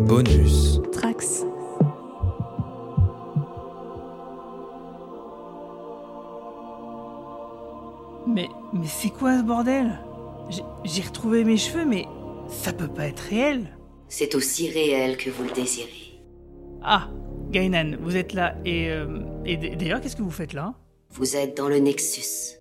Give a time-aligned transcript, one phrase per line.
[0.00, 0.80] Bonus.
[0.90, 1.44] Trax.
[8.26, 9.98] Mais, mais c'est quoi ce bordel?
[10.84, 12.06] J'ai- retrouvé mes cheveux, mais
[12.48, 13.76] ça peut pas être réel.
[14.08, 16.20] C'est aussi réel que vous le désirez.
[16.82, 17.08] Ah,
[17.50, 18.54] Gainan, vous êtes là.
[18.64, 20.74] Et, euh, et d'ailleurs, qu'est-ce que vous faites là?
[21.10, 22.58] Vous êtes dans le Nexus.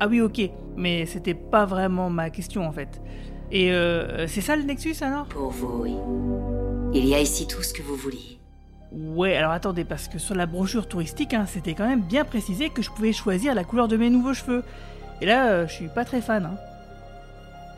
[0.00, 0.40] Ah oui, ok.
[0.76, 3.00] Mais c'était pas vraiment ma question en fait.
[3.56, 5.26] Et euh, c'est ça le Nexus alors?
[5.26, 5.94] Pour vous, oui.
[6.92, 8.38] Il y a ici tout ce que vous vouliez.
[8.90, 12.70] Ouais, alors attendez, parce que sur la brochure touristique, hein, c'était quand même bien précisé
[12.70, 14.64] que je pouvais choisir la couleur de mes nouveaux cheveux.
[15.20, 16.44] Et là, euh, je suis pas très fan.
[16.46, 16.56] hein.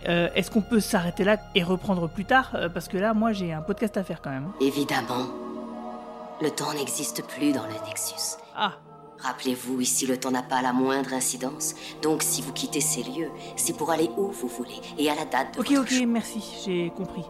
[0.09, 2.57] Euh, Est-ce qu'on peut s'arrêter là et reprendre plus tard?
[2.73, 4.49] Parce que là, moi, j'ai un podcast à faire quand même.
[4.63, 5.27] Évidemment.
[6.41, 8.37] Le temps n'existe plus dans le Nexus.
[8.57, 8.73] Ah,
[9.19, 11.75] Rappelez-vous, ici le temps n'a pas la moindre incidence.
[12.03, 15.25] Donc si vous quittez ces lieux, c'est pour aller où vous voulez et à la
[15.25, 16.07] date de ok, votre ok, choix.
[16.07, 17.25] merci, j'ai compris.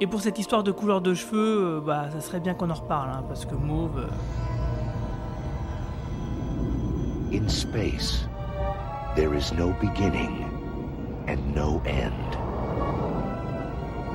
[0.00, 2.74] Et pour cette histoire de couleur de cheveux, euh, bah, ça serait bien qu'on en
[2.74, 3.98] reparle, hein, parce que mauve.
[3.98, 4.08] euh,
[7.32, 8.26] In space,
[9.14, 10.44] there is no beginning
[11.28, 12.12] and no end.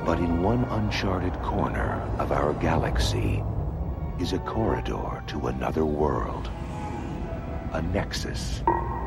[0.04, 3.42] But in one uncharted corner of our galaxy
[4.18, 6.50] is a corridor to another world.
[7.74, 8.62] A nexus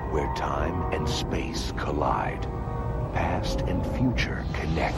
[0.09, 2.41] where time and space collide,
[3.13, 4.97] past and future connect.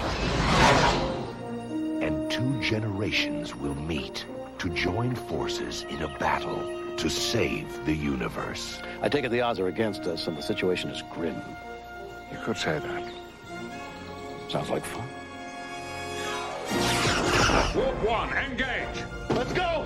[2.01, 4.25] And two generations will meet
[4.59, 8.79] to join forces in a battle to save the universe.
[9.01, 11.41] I take it the odds are against us and the situation is grim.
[12.31, 13.11] You could say that.
[14.49, 15.07] Sounds like fun.
[17.75, 19.03] Warp one, engage!
[19.29, 19.85] Let's go!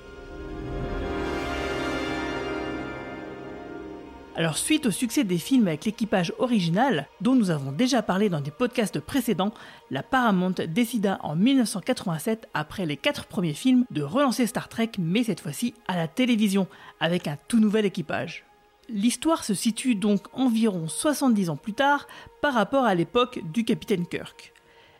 [4.37, 8.39] Alors suite au succès des films avec l'équipage original, dont nous avons déjà parlé dans
[8.39, 9.53] des podcasts précédents,
[9.89, 15.23] la Paramount décida en 1987, après les quatre premiers films, de relancer Star Trek, mais
[15.23, 16.67] cette fois-ci à la télévision,
[17.01, 18.45] avec un tout nouvel équipage.
[18.87, 22.07] L'histoire se situe donc environ 70 ans plus tard
[22.41, 24.53] par rapport à l'époque du capitaine Kirk.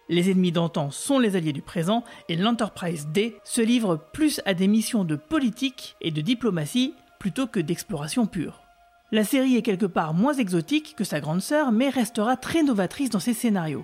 [0.09, 4.53] Les ennemis d'antan sont les alliés du présent et l'Enterprise D se livre plus à
[4.53, 8.60] des missions de politique et de diplomatie plutôt que d'exploration pure.
[9.13, 13.09] La série est quelque part moins exotique que sa grande sœur, mais restera très novatrice
[13.09, 13.83] dans ses scénarios.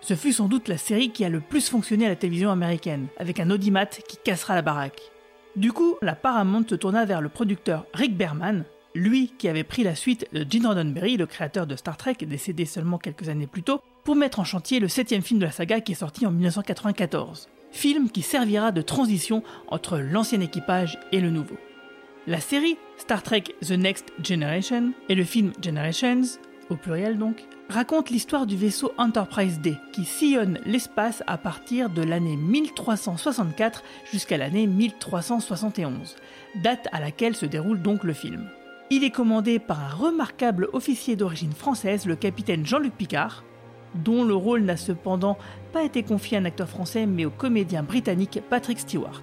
[0.00, 3.06] Ce fut sans doute la série qui a le plus fonctionné à la télévision américaine,
[3.16, 5.02] avec un audimat qui cassera la baraque.
[5.54, 8.64] Du coup, la Paramount se tourna vers le producteur Rick Berman,
[8.96, 12.64] lui qui avait pris la suite de Gene Roddenberry, le créateur de Star Trek, décédé
[12.64, 15.80] seulement quelques années plus tôt, pour mettre en chantier le septième film de la saga
[15.80, 17.48] qui est sorti en 1994.
[17.70, 21.56] Film qui servira de transition entre l'ancien équipage et le nouveau.
[22.26, 26.20] La série Star Trek The Next Generation et le film Generations,
[26.68, 32.02] au pluriel donc, raconte l'histoire du vaisseau Enterprise D qui sillonne l'espace à partir de
[32.02, 33.82] l'année 1364
[34.12, 36.16] jusqu'à l'année 1371,
[36.56, 38.50] date à laquelle se déroule donc le film.
[38.90, 43.44] Il est commandé par un remarquable officier d'origine française, le capitaine Jean-Luc Picard,
[43.94, 45.38] dont le rôle n'a cependant
[45.72, 49.22] pas été confié à un acteur français mais au comédien britannique Patrick Stewart.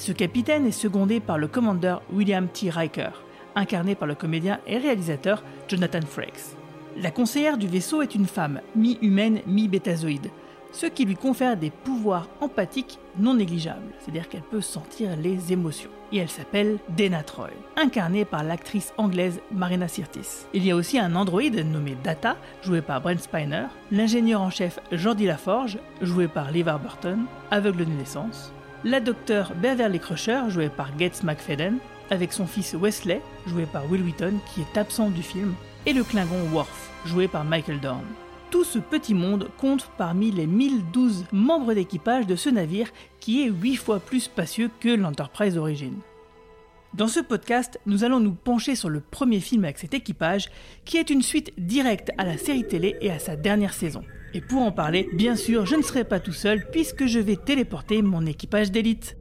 [0.00, 2.70] Ce capitaine est secondé par le commandeur William T.
[2.70, 3.10] Riker,
[3.54, 6.56] incarné par le comédien et réalisateur Jonathan Frakes.
[6.96, 10.30] La conseillère du vaisseau est une femme, mi-humaine, mi-bétazoïde,
[10.72, 15.90] ce qui lui confère des pouvoirs empathiques non négligeables, c'est-à-dire qu'elle peut sentir les émotions.
[16.12, 20.46] Et elle s'appelle Dana Troy, incarnée par l'actrice anglaise Marina Sirtis.
[20.54, 24.78] Il y a aussi un androïde nommé Data, joué par Brent Spiner, l'ingénieur en chef
[24.92, 28.54] Jordi Laforge, joué par LeVar Burton, aveugle de naissance,
[28.84, 31.78] la docteure Beverly Crusher, jouée par Gates McFadden,
[32.10, 35.54] avec son fils Wesley, joué par Will Wheaton, qui est absent du film,
[35.86, 38.04] et le Klingon Worf, joué par Michael Dorn.
[38.50, 42.88] Tout ce petit monde compte parmi les 1012 membres d'équipage de ce navire
[43.20, 45.98] qui est 8 fois plus spacieux que l'Enterprise d'origine.
[46.94, 50.50] Dans ce podcast, nous allons nous pencher sur le premier film avec cet équipage,
[50.84, 54.02] qui est une suite directe à la série télé et à sa dernière saison.
[54.32, 57.36] Et pour en parler, bien sûr, je ne serai pas tout seul puisque je vais
[57.36, 59.16] téléporter mon équipage d'élite.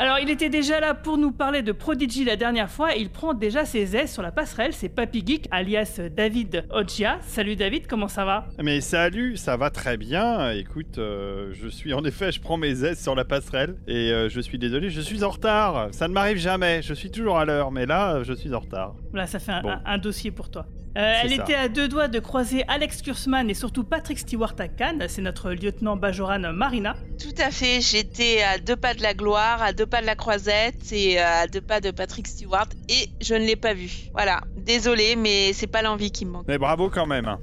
[0.00, 2.94] Alors, il était déjà là pour nous parler de Prodigy la dernière fois.
[2.94, 4.72] Il prend déjà ses aises sur la passerelle.
[4.72, 7.18] C'est Papy Geek, alias David Odgia.
[7.22, 8.46] Salut David, comment ça va?
[8.62, 10.52] Mais salut, ça va très bien.
[10.52, 14.28] Écoute, euh, je suis en effet, je prends mes aises sur la passerelle et euh,
[14.28, 15.88] je suis désolé, je suis en retard.
[15.90, 16.80] Ça ne m'arrive jamais.
[16.80, 18.94] Je suis toujours à l'heure, mais là, je suis en retard.
[19.10, 19.70] Voilà, ça fait un, Bon.
[19.70, 20.66] un- un dossier pour toi.
[20.98, 21.42] Euh, elle ça.
[21.42, 25.04] était à deux doigts de croiser Alex Kurzman et surtout Patrick Stewart à Cannes.
[25.06, 26.96] C'est notre lieutenant Bajoran Marina.
[27.20, 30.16] Tout à fait, j'étais à deux pas de la gloire, à deux pas de la
[30.16, 34.08] croisette et à deux pas de Patrick Stewart et je ne l'ai pas vu.
[34.12, 36.46] Voilà, désolé, mais c'est pas l'envie qui me manque.
[36.48, 37.36] Mais bravo quand même.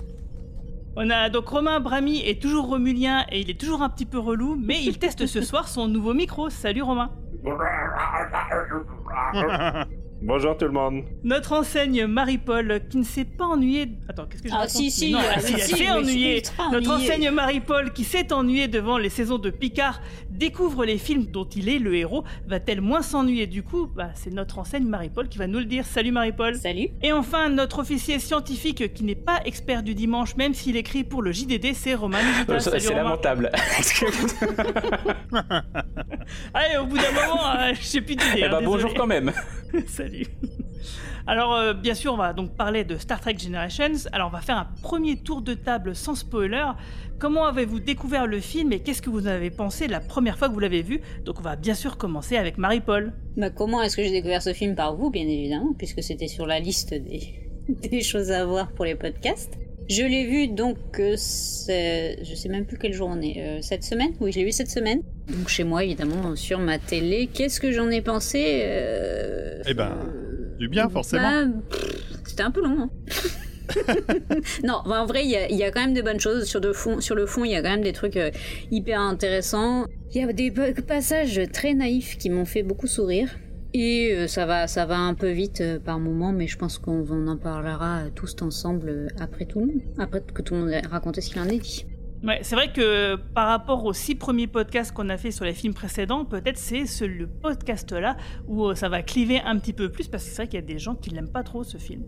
[0.98, 4.20] On a donc Romain Brami est toujours romulien et il est toujours un petit peu
[4.20, 6.50] relou, mais il teste ce soir son nouveau micro.
[6.50, 7.10] Salut Romain.
[10.28, 11.04] Bonjour tout le monde.
[11.24, 13.90] Notre enseigne Marie-Paul qui ne s'est pas ennuyée.
[14.10, 15.92] Attends, qu'est-ce que je Ah, raconte si, si, non, ah, elle si, si, elle s'est
[15.92, 16.44] ennuyée.
[16.72, 20.02] Notre enseigne Marie-Paul qui s'est ennuyée devant les saisons de Picard
[20.38, 22.24] découvre les films dont il est le héros.
[22.48, 25.86] Va-t-elle moins s'ennuyer du coup Bah, c'est notre enseigne Marie-Paul qui va nous le dire.
[25.86, 26.56] Salut Marie-Paul.
[26.56, 26.90] Salut.
[27.02, 31.22] Et enfin, notre officier scientifique qui n'est pas expert du dimanche, même s'il écrit pour
[31.22, 32.54] le JDD, c'est Romain Nigita.
[32.54, 33.52] Euh, C'est lamentable.
[36.54, 38.32] Allez, au bout d'un moment, euh, je sais plus d'idée.
[38.38, 39.32] Eh hein, ben, bonjour quand même.
[39.88, 40.28] Salut.
[41.28, 43.94] Alors, euh, bien sûr, on va donc parler de Star Trek Generations.
[44.12, 46.66] Alors, on va faire un premier tour de table sans spoiler.
[47.20, 50.50] Comment avez-vous découvert le film et qu'est-ce que vous en avez pensé la première fois
[50.50, 51.02] que vous l'avez vu?
[51.24, 53.12] Donc, on va bien sûr commencer avec Marie-Paul.
[53.38, 56.46] Bah, comment est-ce que j'ai découvert ce film par vous, bien évidemment, puisque c'était sur
[56.46, 57.34] la liste des,
[57.90, 59.58] des choses à voir pour les podcasts.
[59.90, 63.84] Je l'ai vu donc, euh, je sais même plus quel jour on est, euh, cette
[63.84, 64.12] semaine?
[64.20, 65.02] Oui, je l'ai vu cette semaine.
[65.28, 67.28] Donc chez moi, évidemment, sur ma télé.
[67.32, 69.96] Qu'est-ce que j'en ai pensé Euh, Eh ben,
[70.58, 71.30] du bien forcément.
[71.46, 71.78] bah,
[72.26, 72.78] C'était un peu long.
[72.84, 72.90] hein.
[74.64, 76.46] non, bah, en vrai, il y, a- il y a quand même des bonnes choses.
[76.46, 78.32] Sur, de fond, sur le fond, il y a quand même des trucs euh,
[78.72, 79.86] hyper intéressants.
[80.14, 83.30] Il y a des pa- passages très naïfs qui m'ont fait beaucoup sourire.
[83.74, 86.78] Et euh, ça va, ça va un peu vite euh, par moment, mais je pense
[86.78, 90.80] qu'on en parlera tous ensemble après tout le monde, après que tout le monde ait
[90.82, 91.86] raconté ce qu'il en est dit.
[92.42, 95.76] C'est vrai que par rapport aux six premiers podcasts qu'on a fait sur les films
[95.76, 98.18] précédents, peut-être c'est ce le podcast-là
[98.48, 100.64] où euh, ça va cliver un petit peu plus parce que c'est vrai qu'il y
[100.64, 102.04] a des gens qui l'aiment pas trop ce film.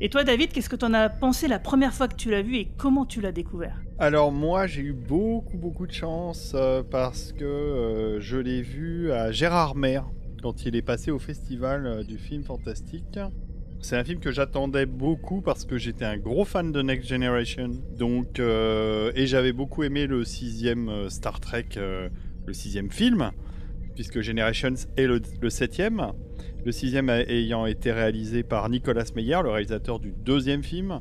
[0.00, 2.56] Et toi, David, qu'est-ce que t'en as pensé la première fois que tu l'as vu
[2.56, 3.78] et comment tu l'as découvert?
[3.98, 9.12] Alors moi j'ai eu beaucoup beaucoup de chance euh, parce que euh, je l'ai vu
[9.12, 10.00] à Gérardmer
[10.42, 13.18] quand il est passé au festival du film fantastique.
[13.82, 17.70] C'est un film que j'attendais beaucoup parce que j'étais un gros fan de Next Generation.
[17.98, 22.08] Donc euh, et j'avais beaucoup aimé le sixième euh, Star Trek, euh,
[22.46, 23.32] le sixième film,
[23.96, 26.12] puisque Generations est le, septième.
[26.64, 31.00] Le sixième ayant été réalisé par Nicolas Meyer, le réalisateur du deuxième film.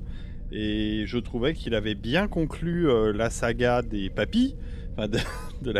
[0.51, 4.55] Et je trouvais qu'il avait bien conclu la saga des papis,
[4.97, 5.71] de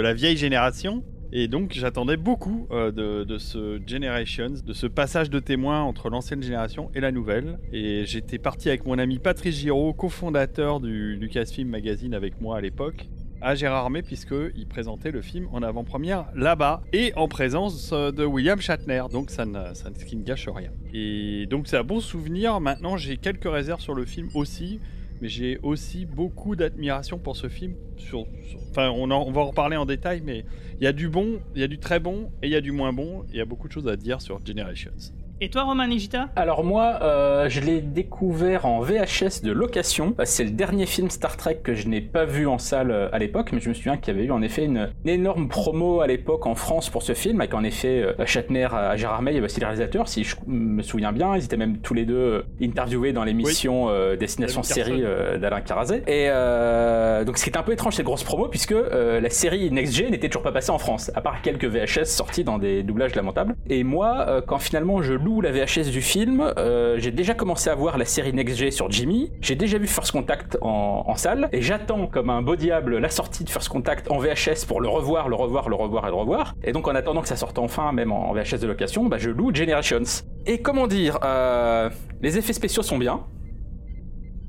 [0.00, 1.02] la vieille génération.
[1.32, 6.42] Et donc j'attendais beaucoup euh, de, ce Generations, de ce passage de témoin entre l'ancienne
[6.42, 7.58] génération et la nouvelle.
[7.72, 12.60] Et j'étais parti avec mon ami Patrice Giraud, cofondateur du Lucasfilm Magazine avec moi à
[12.60, 13.06] l'époque,
[13.40, 18.60] à Gérardmer, puisqu'il présentait le film en avant-première là-bas, et en présence euh, de William
[18.60, 20.70] Shatner, donc ça ne, ça ce qui ne gâche rien.
[20.94, 24.80] Et donc c'est un bon souvenir, maintenant j'ai quelques réserves sur le film aussi,
[25.20, 27.74] mais j'ai aussi beaucoup d'admiration pour ce film.
[27.96, 28.26] Sur,
[28.70, 30.44] Enfin, on, on va en reparler en détail, mais
[30.80, 32.60] il y a du bon, il y a du très bon, et il y a
[32.60, 34.92] du moins bon, il y a beaucoup de choses à dire sur Generations.
[35.40, 36.30] Et toi, Romain Nigita?
[36.34, 40.14] Alors moi, euh, je l'ai découvert en VHS de location.
[40.18, 43.08] Euh, C'est le dernier film Star Trek que je n'ai pas vu en salle euh,
[43.12, 45.46] à l'époque, mais je me souviens qu'il y avait eu en effet une, une énorme
[45.46, 49.30] promo à l'époque en France pour ce film, avec en effet euh, Shatner à Gérardmer,
[49.30, 51.94] il y avait aussi le réalisateur, si je me souviens bien, ils étaient même tous
[51.94, 55.98] les deux interviewés dans l'émission euh, Destination Série euh, d'Alain Carazé.
[56.08, 59.30] Et euh, donc ce qui est un peu étrange, cette grosse promo, puisque euh, la
[59.30, 62.58] série Next Gen n'était toujours pas passée en France, à part quelques VHS sortis dans
[62.58, 63.54] des doublages lamentables.
[63.70, 67.68] Et moi, euh, quand finalement je loue la VHS du film, euh, j'ai déjà commencé
[67.70, 71.14] à voir la série Next Gen sur Jimmy, j'ai déjà vu First Contact en, en
[71.16, 74.80] salle, et j'attends comme un beau diable la sortie de First Contact en VHS pour
[74.80, 76.54] le revoir, le revoir, le revoir et le revoir.
[76.64, 79.30] Et donc en attendant que ça sorte enfin, même en VHS de location, bah, je
[79.30, 80.02] loue Generations.
[80.46, 81.90] Et comment dire, euh,
[82.22, 83.20] les effets spéciaux sont bien.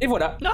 [0.01, 0.37] Et voilà.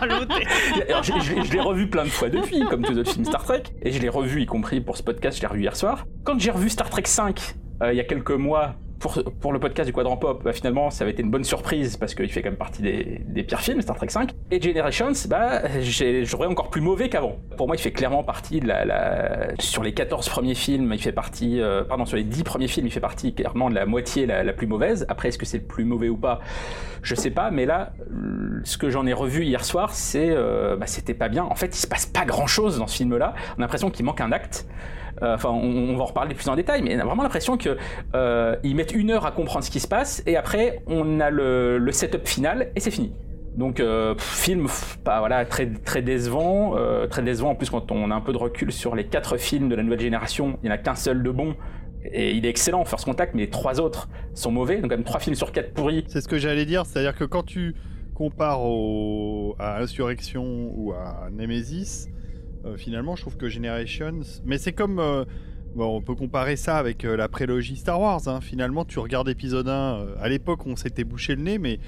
[0.00, 2.92] Oh, l'autre est- Alors, je, je- je l'ai revu plein de fois depuis, comme tous
[2.92, 5.42] les autres films Star Trek, et je l'ai revu y compris pour ce podcast, je
[5.42, 6.06] l'ai revu hier soir.
[6.24, 9.58] Quand j'ai revu Star Trek 5 euh, il y a quelques mois pour, pour le
[9.60, 12.42] podcast du Quadrant Pop, bah, finalement, ça avait été une bonne surprise parce qu'il fait
[12.42, 14.30] quand même partie des, des pires films, Star Trek 5.
[14.50, 15.62] Et Generations, bah,
[16.24, 17.36] j'aurais encore plus mauvais qu'avant.
[17.56, 21.00] Pour moi, il fait clairement partie de la, la- Sur les 14 premiers films, il
[21.00, 21.60] fait partie.
[21.60, 24.42] euh, pardon, sur les 10 premiers films, il fait partie clairement de la moitié la,
[24.42, 25.06] la plus mauvaise.
[25.08, 26.40] Après, est-ce que c'est le plus mauvais ou pas?
[27.02, 27.92] Je sais pas, mais là,
[28.64, 30.30] ce que j'en ai revu hier soir, c'est.
[30.30, 31.44] euh, bah, c'était pas bien.
[31.44, 33.34] En fait, il se passe pas grand chose dans ce film-là.
[33.56, 34.66] On a l'impression qu'il manque un acte.
[35.22, 37.76] Euh, Enfin, on, va en reparler plus en détail, mais on a vraiment l'impression que
[38.14, 41.30] euh, ils mettent une heure à comprendre ce qui se passe et après on a
[41.30, 43.12] le, setup final et c'est fini.
[43.56, 44.66] Donc euh, film
[45.04, 46.74] voilà très très décevant,
[47.10, 49.68] très décevant en plus quand on a un peu de recul sur les quatre films
[49.68, 51.54] de la nouvelle génération, il n'y en a qu'un seul de bon
[52.04, 55.04] et il est excellent First Contact, mais les trois autres sont mauvais, donc quand même
[55.04, 56.04] trois films sur quatre pourris.
[56.08, 57.74] C'est ce que j'allais dire, c'est-à-dire que quand tu
[58.14, 58.60] compares
[59.58, 62.08] à Insurrection ou à Nemesis,
[62.76, 64.20] finalement, je trouve que Generations.
[64.44, 64.98] Mais c'est comme.
[64.98, 65.24] euh,
[65.74, 68.26] Bon, on peut comparer ça avec euh, la prélogie Star Wars.
[68.26, 68.40] hein.
[68.40, 69.70] Finalement, tu regardes épisode 1.
[69.72, 71.78] euh, à l'époque, on s'était bouché le nez, mais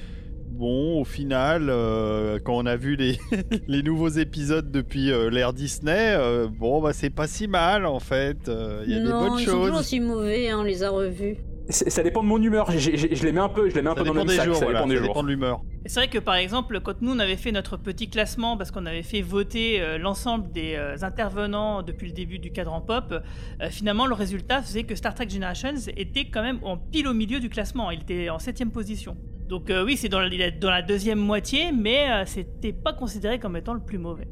[0.50, 3.18] bon, au final, euh, quand on a vu les,
[3.68, 8.00] les nouveaux épisodes depuis euh, l'ère Disney, euh, bon, bah, c'est pas si mal en
[8.00, 8.48] fait.
[8.48, 9.80] Euh, Il y a des non, bonnes ils sont toujours choses.
[9.80, 11.38] aussi mauvais, hein, on les a revus.
[11.70, 12.90] Ça dépend de mon humeur, je
[13.24, 14.56] les mets un peu, je les mets un Ça peu dans le même sac, jours,
[14.56, 15.08] ça voilà, dépend des ça jours.
[15.14, 15.60] dépend de l'humeur.
[15.84, 18.70] Et C'est vrai que par exemple, quand nous on avait fait notre petit classement, parce
[18.70, 23.12] qu'on avait fait voter euh, l'ensemble des euh, intervenants depuis le début du cadran pop,
[23.12, 27.14] euh, finalement le résultat faisait que Star Trek Generations était quand même en pile au
[27.14, 27.90] milieu du classement.
[27.90, 29.16] Il était en septième position.
[29.48, 30.20] Donc euh, oui, c'est dans,
[30.60, 34.28] dans la deuxième moitié, mais euh, c'était pas considéré comme étant le plus mauvais.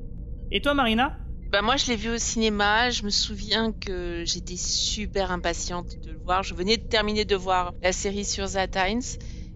[0.53, 1.17] Et toi, Marina?
[1.51, 6.13] Bah moi je l'ai vu au cinéma, je me souviens que j'étais super impatiente de
[6.13, 6.43] le voir.
[6.43, 9.01] Je venais de terminer de voir la série sur The Times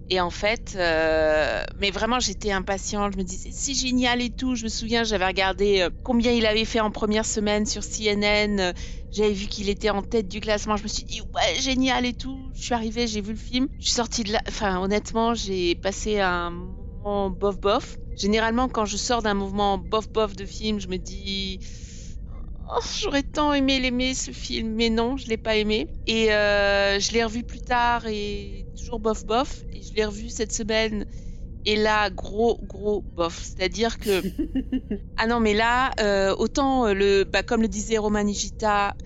[0.09, 4.55] et en fait, euh, mais vraiment j'étais impatiente, je me disais c'est génial et tout.
[4.55, 8.73] Je me souviens j'avais regardé euh, combien il avait fait en première semaine sur CNN,
[9.11, 12.15] j'avais vu qu'il était en tête du classement, je me suis dit ouais génial et
[12.15, 12.51] tout.
[12.55, 15.75] Je suis arrivée, j'ai vu le film, je suis sortie de là, enfin honnêtement j'ai
[15.75, 17.99] passé un moment bof bof.
[18.17, 21.59] Généralement quand je sors d'un mouvement bof bof de film, je me dis
[22.69, 25.89] Oh, J'aurais tant aimé l'aimer ce film, mais non, je l'ai pas aimé.
[26.07, 29.65] Et euh, je l'ai revu plus tard et toujours bof bof.
[29.73, 31.05] Et je l'ai revu cette semaine.
[31.65, 33.43] Et là, gros gros bof.
[33.43, 34.23] C'est-à-dire que
[35.17, 38.97] ah non, mais là, euh, autant euh, le, bah, comme le disait Roman Nigita,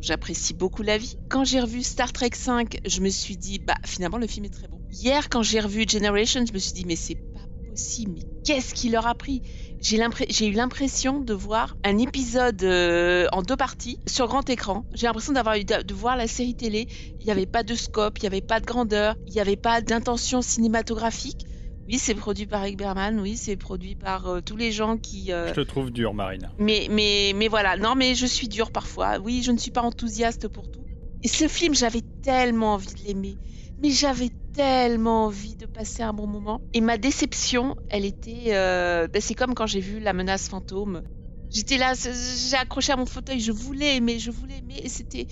[0.00, 1.16] j'apprécie beaucoup la vie.
[1.28, 4.50] Quand j'ai revu Star Trek 5, je me suis dit bah finalement le film est
[4.50, 4.80] très bon.
[4.90, 8.12] Hier, quand j'ai revu Generation, je me suis dit mais c'est pas possible.
[8.14, 9.42] Mais qu'est-ce qu'il leur a pris?
[9.80, 14.84] J'ai eu l'impression de voir un épisode euh, en deux parties sur grand écran.
[14.94, 16.88] J'ai l'impression d'avoir eu de, de voir la série télé.
[17.20, 19.56] Il n'y avait pas de scope, il n'y avait pas de grandeur, il n'y avait
[19.56, 21.42] pas d'intention cinématographique.
[21.88, 25.30] Oui, c'est produit par Rick Berman, oui, c'est produit par euh, tous les gens qui...
[25.30, 26.50] euh, Je te trouve dur, Marina.
[26.58, 29.18] mais, mais, mais voilà, non, mais je suis dure parfois.
[29.18, 30.80] Oui, je ne suis pas enthousiaste pour tout.
[31.22, 33.36] Et ce film, j'avais tellement envie de l'aimer.
[33.82, 36.60] Mais j'avais tellement envie de passer un bon moment.
[36.72, 38.54] Et ma déception, elle était.
[38.54, 41.02] euh, ben, c'est comme quand j'ai vu La menace fantôme.
[41.50, 44.80] J'étais là, j'ai accroché à mon fauteuil, je voulais aimer, je voulais aimer.
[44.82, 45.26] Et c'était.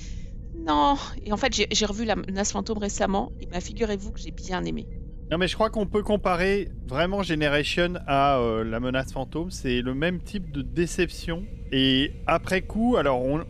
[0.57, 0.95] Non.
[1.25, 3.33] Et en fait, j'ai revu La menace fantôme récemment.
[3.41, 4.87] Et bah, figurez-vous que j'ai bien aimé.
[5.31, 9.51] Non mais je crois qu'on peut comparer vraiment Generation à euh, la menace fantôme.
[9.51, 11.45] C'est le même type de déception.
[11.73, 13.43] Et après coup, alors on-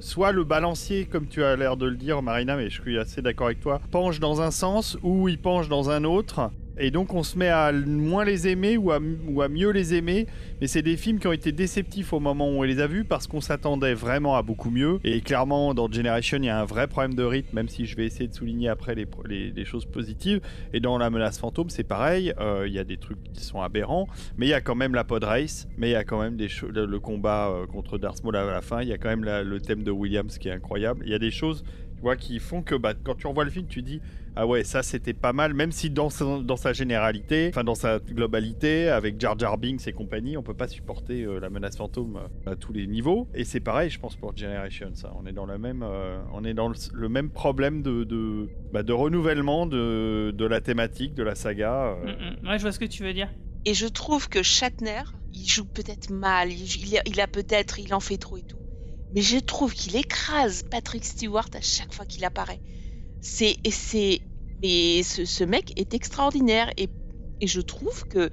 [0.00, 3.22] soit le balancier, comme tu as l'air de le dire, Marina, mais je suis assez
[3.22, 6.50] d'accord avec toi, penche dans un sens ou il penche dans un autre.
[6.78, 8.98] Et donc on se met à moins les aimer ou à,
[9.28, 10.26] ou à mieux les aimer.
[10.60, 13.04] Mais c'est des films qui ont été déceptifs au moment où on les a vus
[13.04, 14.98] parce qu'on s'attendait vraiment à beaucoup mieux.
[15.04, 17.96] Et clairement, dans Generation, il y a un vrai problème de rythme, même si je
[17.96, 20.40] vais essayer de souligner après les, choses positives.
[20.72, 22.32] Et dans La menace fantôme, c'est pareil.
[22.40, 24.08] euh, Il y a des trucs qui sont aberrants.
[24.36, 25.68] Mais il y a quand même la pod race.
[25.76, 28.82] Mais il y a quand même le, combat euh, contre Darth Maul à la fin.
[28.82, 31.02] Il y a quand même le thème de Williams qui est incroyable.
[31.06, 31.64] Il y a des choses
[31.96, 34.00] tu vois, qui font que bah, quand tu revois le film, tu dis
[34.34, 37.74] ah ouais, ça c'était pas mal, même si dans sa, dans sa généralité, enfin dans
[37.74, 41.76] sa globalité, avec Jar Jar Binks et compagnie, on peut pas supporter euh, la menace
[41.76, 42.16] fantôme
[42.46, 43.28] euh, à tous les niveaux.
[43.34, 45.12] Et c'est pareil, je pense pour Generation, ça.
[45.22, 48.48] On est dans le même, euh, on est dans le, le même problème de de,
[48.72, 51.94] bah, de renouvellement de, de la thématique, de la saga.
[52.02, 52.06] euh.
[52.06, 52.48] Mm, mm.
[52.48, 53.28] Ouais, je vois ce que tu veux dire.
[53.66, 55.02] Et je trouve que Shatner,
[55.34, 58.42] il joue peut-être mal, il, il a, il a peut-être, il en fait trop et
[58.42, 58.56] tout.
[59.14, 62.60] Mais je trouve qu'il écrase Patrick Stewart à chaque fois qu'il apparaît.
[63.20, 64.20] C'est, et c'est,
[64.62, 66.88] mais ce, ce mec est extraordinaire et,
[67.40, 68.30] et je trouve que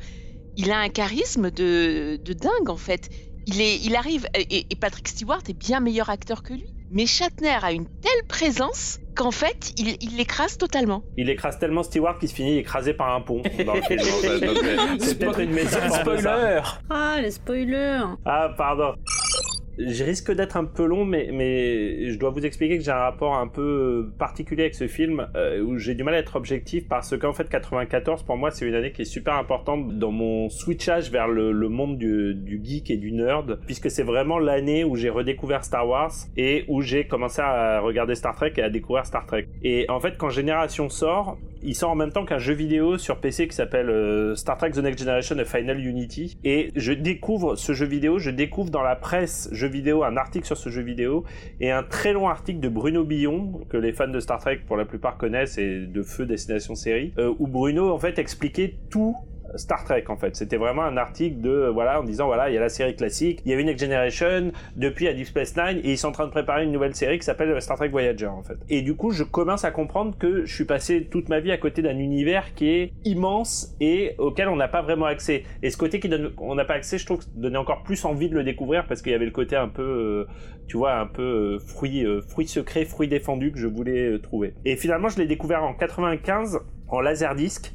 [0.58, 3.10] il a un charisme de, de dingue en fait.
[3.46, 6.74] Il est, il arrive et, et Patrick Stewart est bien meilleur acteur que lui.
[6.92, 11.04] Mais Shatner a une telle présence qu'en fait, il, il l'écrase totalement.
[11.18, 15.52] Il écrase tellement Stewart qu'il se finit écrasé par un pont le C'est peut-être une
[15.52, 16.36] métaphore de ça.
[16.36, 18.96] Spoiler Ah, les spoilers Ah, pardon.
[19.80, 23.36] Je risque d'être un peu long, mais, je dois vous expliquer que j'ai un rapport
[23.36, 27.18] un peu particulier avec ce film, euh, où j'ai du mal à être objectif, parce
[27.18, 31.12] qu'en fait 94, pour moi, c'est une année qui est super importante dans mon switchage
[31.12, 35.64] vers le, monde du, geek et du nerd, puisque c'est vraiment l'année où j'ai redécouvert
[35.64, 39.48] Star Wars et où j'ai commencé à regarder Star Trek et à découvrir Star Trek.
[39.64, 43.18] Et en fait, quand Génération sort, il sort en même temps qu'un jeu vidéo sur
[43.18, 46.38] PC qui s'appelle euh, Star Trek The Next Generation A Final Unity.
[46.44, 50.46] Et je découvre ce jeu vidéo, je découvre dans la presse jeu vidéo un article
[50.46, 51.24] sur ce jeu vidéo
[51.60, 54.78] et un très long article de Bruno Billon, que les fans de Star Trek pour
[54.78, 59.16] la plupart connaissent et de Feu Destination Série, euh, où Bruno en fait expliquait tout
[59.56, 60.36] Star Trek en fait.
[60.36, 63.42] C'était vraiment un article de voilà en disant voilà il y a la série classique,
[63.46, 66.14] il y a une Next Generation depuis à Deep Space Nine et ils sont en
[66.14, 68.58] train de préparer une nouvelle série qui s'appelle Star Trek Voyager en fait.
[68.70, 71.58] Et du coup je commence à comprendre que je suis passé toute ma vie à
[71.58, 75.44] côté d'un univers qui est immense et auquel on n'a pas vraiment accès.
[75.64, 78.36] Et ce côté qui on n'a pas accès, je trouve donnait encore plus envie de
[78.36, 80.28] le découvrir parce qu'il y avait le côté un peu euh,
[80.68, 84.54] tu vois un peu euh, fruit euh, fruit secret, fruit défendu que je voulais trouver.
[84.66, 87.74] Et finalement je l'ai découvert en 95 en laserdisc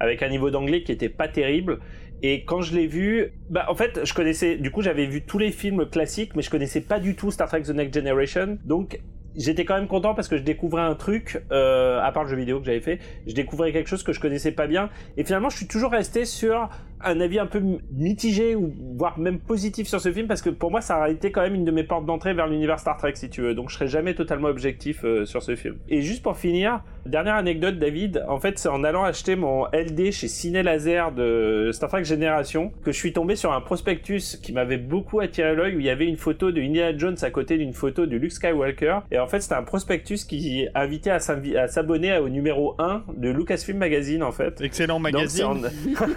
[0.00, 1.80] avec un niveau d'anglais qui était pas terrible.
[2.22, 5.38] Et quand je l'ai vu, bah en fait, je connaissais, du coup, j'avais vu tous
[5.38, 8.58] les films classiques, mais je connaissais pas du tout Star Trek The Next Generation.
[8.64, 9.00] Donc,
[9.36, 12.36] j'étais quand même content parce que je découvrais un truc, euh, à part le jeu
[12.36, 14.90] vidéo que j'avais fait, je découvrais quelque chose que je connaissais pas bien.
[15.16, 16.68] Et finalement, je suis toujours resté sur
[17.04, 17.60] un avis un peu
[17.92, 21.30] mitigé ou voire même positif sur ce film parce que pour moi ça a été
[21.30, 23.54] quand même une de mes portes d'entrée vers l'univers Star Trek si tu veux.
[23.54, 25.76] Donc je serai jamais totalement objectif euh, sur ce film.
[25.88, 28.24] Et juste pour finir dernière anecdote David.
[28.28, 32.72] En fait c'est en allant acheter mon LD chez Ciné Laser de Star Trek Génération
[32.84, 35.90] que je suis tombé sur un prospectus qui m'avait beaucoup attiré l'œil où il y
[35.90, 39.00] avait une photo de Indiana Jones à côté d'une photo de Luke Skywalker.
[39.10, 43.78] Et en fait c'était un prospectus qui invitait à s'abonner au numéro 1 de Lucasfilm
[43.78, 44.60] Magazine en fait.
[44.60, 45.68] Excellent magazine.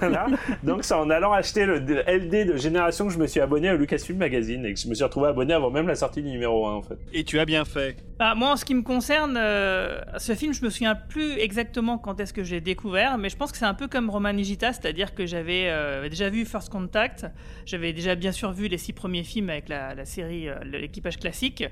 [0.64, 3.70] donc, Donc c'est en allant acheter le LD de Génération que je me suis abonné
[3.70, 6.30] à Lucasfilm Magazine et que je me suis retrouvé abonné avant même la sortie du
[6.30, 6.98] numéro 1 en fait.
[7.14, 7.96] Et tu as bien fait.
[8.20, 11.98] Bah, moi en ce qui me concerne, euh, ce film je me souviens plus exactement
[11.98, 14.74] quand est-ce que j'ai découvert, mais je pense que c'est un peu comme Roman Nigita,
[14.74, 17.26] c'est-à-dire que j'avais euh, déjà vu First Contact,
[17.66, 21.20] j'avais déjà bien sûr vu les six premiers films avec la, la série euh, l'équipage
[21.20, 21.64] classique.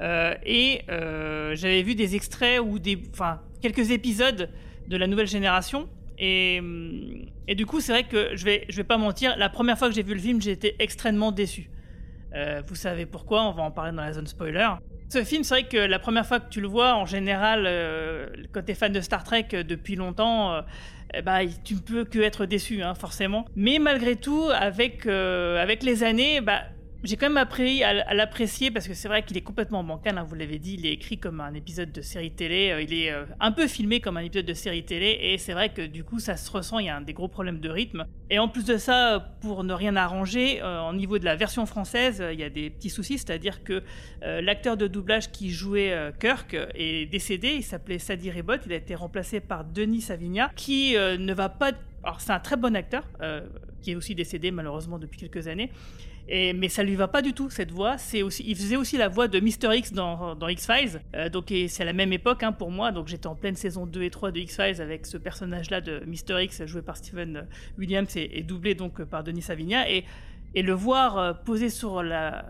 [0.00, 4.50] Euh, et euh, j'avais vu des extraits ou des, enfin, quelques épisodes
[4.88, 5.88] de la nouvelle génération.
[6.18, 6.60] Et,
[7.48, 9.88] et du coup, c'est vrai que je vais, je vais pas mentir, la première fois
[9.88, 11.70] que j'ai vu le film, j'ai été extrêmement déçu.
[12.34, 14.68] Euh, vous savez pourquoi, on va en parler dans la zone spoiler.
[15.08, 18.26] Ce film, c'est vrai que la première fois que tu le vois, en général, euh,
[18.52, 20.60] quand tu es fan de Star Trek euh, depuis longtemps, euh,
[21.14, 23.44] eh bah, tu ne peux que être déçu, hein, forcément.
[23.54, 26.62] Mais malgré tout, avec, euh, avec les années, bah,
[27.04, 30.24] j'ai quand même appris à, l'apprécier parce que c'est vrai qu'il est complètement bancal, hein,
[30.26, 33.12] vous l'avez dit, il est écrit comme un épisode de série télé, euh, il est
[33.12, 36.04] euh, un peu filmé comme un épisode de série télé et c'est vrai que du
[36.04, 38.06] coup ça se ressent, il y a des gros problèmes de rythme.
[38.30, 41.66] Et en plus de ça, pour ne rien arranger, euh, au niveau de la version
[41.66, 43.82] française, il y a des petits soucis, c'est-à-dire que
[44.22, 48.94] l'acteur de doublage qui jouait Kirk est décédé, il s'appelait Sadi Rebot, il a été
[48.94, 51.72] remplacé par Denis Savigna qui ne va pas...
[52.02, 53.04] Alors c'est un très bon acteur,
[53.82, 55.70] qui est aussi décédé malheureusement depuis quelques années.
[56.28, 57.96] Mais ça lui va pas du tout cette voix.
[58.12, 61.00] Il faisait aussi la voix de Mr X dans, X Files.
[61.14, 62.92] Euh, donc c'est à la même époque hein, pour moi.
[62.92, 66.02] Donc j'étais en pleine saison 2 et 3 de X Files avec ce personnage-là de
[66.06, 67.46] Mr X joué par Steven
[67.78, 69.88] Williams et, doublé donc par Denis Savigna.
[69.88, 72.02] Et le voir euh, posé sur,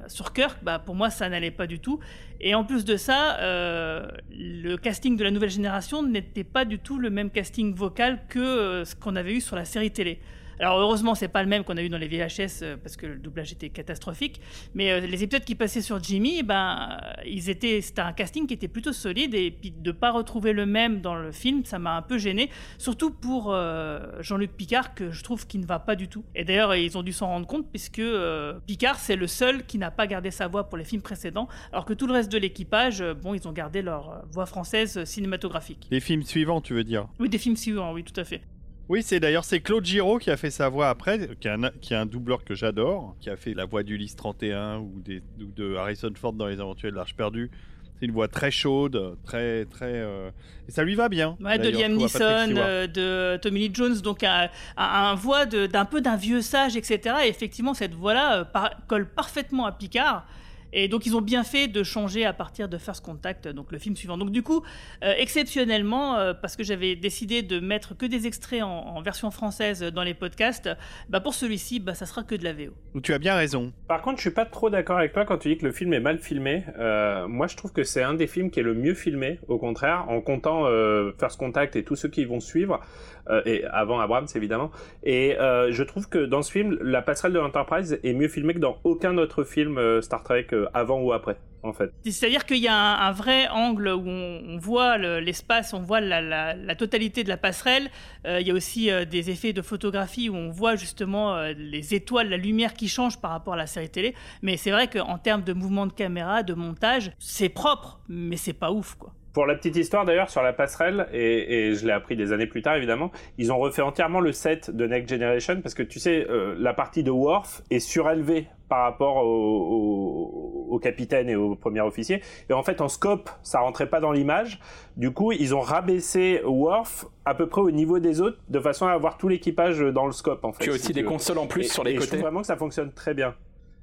[0.07, 1.99] sur Kirk, bah, pour moi, ça n'allait pas du tout.
[2.41, 6.79] Et en plus de ça, euh, le casting de la nouvelle génération n'était pas du
[6.79, 10.21] tout le même casting vocal que euh, ce qu'on avait eu sur la série télé.
[10.59, 13.07] Alors heureusement, c'est pas le même qu'on a eu dans les VHS euh, parce que
[13.07, 14.41] le doublage était catastrophique.
[14.75, 18.47] Mais euh, les épisodes qui passaient sur Jimmy, eh ben, ils étaient, c'était un casting
[18.47, 21.79] qui était plutôt solide et puis de pas retrouver le même dans le film, ça
[21.79, 22.51] m'a un peu gêné.
[22.79, 26.25] Surtout pour euh, Jean-Luc Picard que je trouve qu'il ne va pas du tout.
[26.35, 29.79] Et d'ailleurs, ils ont dû s'en rendre compte puisque euh, Picard c'est le seul qui
[29.79, 32.39] n'a pas gardé sa voix pour les films précédents, alors que tout le reste de
[32.39, 35.87] l'équipage, bon, ils ont gardé leur voix française cinématographique.
[35.91, 37.09] Les films suivants, tu veux dire?
[37.21, 38.41] Oui, des films suivants, oui, tout à fait.
[38.89, 41.71] Oui, c'est d'ailleurs c'est Claude Giraud qui a fait sa voix après, qui est un,
[41.81, 45.23] qui est un doubleur que j'adore, qui a fait la voix d'Ulysse 31 ou, des,
[45.41, 47.51] ou de Harrison Ford dans Les Aventures de l'Arche perdue.
[47.99, 50.31] C'est une voix très chaude, très très euh,
[50.69, 51.37] et ça lui va bien.
[51.41, 56.03] Ouais, de Liam Neeson, euh, de Tommy Lee Jones, donc un, un, voix d'un peu
[56.03, 57.17] d'un vieux sage, etc.
[57.25, 60.27] Et effectivement, cette voix-là euh, par- colle parfaitement à Picard.
[60.73, 63.79] Et donc ils ont bien fait de changer à partir de First Contact, donc le
[63.79, 64.19] film suivant.
[64.19, 64.63] Donc du coup,
[65.05, 69.31] euh, exceptionnellement, euh, parce que j'avais décidé de mettre que des extraits en, en version
[69.31, 70.71] française dans les podcasts,
[71.09, 72.73] bah pour celui-ci, bah, ça sera que de la VO.
[73.03, 73.73] Tu as bien raison.
[73.89, 75.93] Par contre, je suis pas trop d'accord avec toi quand tu dis que le film
[75.93, 76.65] est mal filmé.
[76.79, 79.59] Euh, moi, je trouve que c'est un des films qui est le mieux filmé, au
[79.59, 82.81] contraire, en comptant euh, First Contact et tous ceux qui vont suivre,
[83.29, 84.71] euh, et avant Abrams évidemment.
[85.03, 88.55] Et euh, je trouve que dans ce film, la passerelle de l'Enterprise est mieux filmée
[88.55, 91.93] que dans aucun autre film euh, Star Trek euh, avant ou après, en fait.
[92.05, 96.75] C'est-à-dire qu'il y a un, vrai angle où on, voit le- l'espace, on voit la,
[96.77, 97.91] totalité de la passerelle.
[98.27, 101.53] Euh, il y a aussi euh, des effets de photographie où on voit justement euh,
[101.57, 104.15] les étoiles, la lumière qui change par rapport à la série télé.
[104.43, 108.53] Mais c'est vrai qu'en termes de mouvement de caméra, de montage, c'est propre, mais c'est
[108.53, 109.13] pas ouf, quoi.
[109.37, 112.47] Pour la petite histoire d'ailleurs sur la passerelle, et, et je l'ai appris des années
[112.47, 116.01] plus tard évidemment, ils ont refait entièrement le set de Next Generation parce que tu
[116.01, 121.37] sais, euh, la partie de Worf est surélevée par rapport au, au- au capitaine et
[121.37, 122.23] au premier officier.
[122.49, 124.59] Et en fait, en scope, ça rentrait pas dans l'image.
[124.97, 128.87] Du coup, ils ont rabaissé Worf à peu près au niveau des autres de façon
[128.87, 130.65] à avoir tout l'équipage dans le scope en fait.
[130.65, 131.09] Tu as si aussi des veux.
[131.09, 132.11] consoles en plus Et- sur les et Je côtés.
[132.13, 133.35] trouve vraiment que ça fonctionne très bien.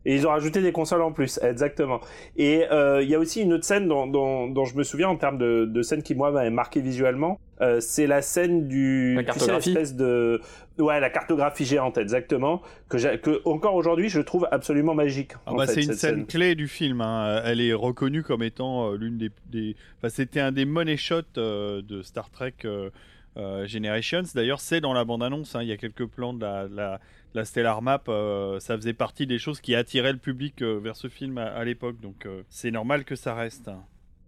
[0.06, 2.02] Et ils ont rajouté des consoles en plus, exactement.
[2.36, 5.08] Et euh, il y a aussi une autre scène dont, dont, dont je me souviens
[5.10, 7.40] en termes de, de scène qui moi m'avait marqué visuellement.
[7.62, 9.94] Euh, c'est la scène du La tu sais, cartographie.
[9.94, 10.42] de
[10.80, 15.34] ouais la cartographie géante exactement que encore aujourd'hui je trouve absolument magique.
[15.46, 17.00] Ah bah, c'est une scène clé du film.
[17.02, 17.42] hein.
[17.46, 21.22] Elle est reconnue comme étant euh, l'une des, des- Enfin, c'était un des money shots
[21.38, 22.90] euh, de Star Trek euh,
[23.38, 24.24] euh, Generations.
[24.36, 25.56] D'ailleurs, c'est dans la bande-annonce.
[25.56, 25.62] hein.
[25.62, 27.00] Il y a quelques plans de la, de la, de
[27.34, 28.04] la Stellar Map.
[28.10, 31.46] euh, ça faisait partie des choses qui attiraient le public euh, vers ce film à,
[31.46, 32.00] à l'époque.
[32.02, 33.70] Donc, euh, c'est normal que ça reste.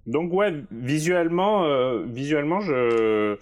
[0.08, 3.38] Donc ouais, visuellement, euh, visuellement, je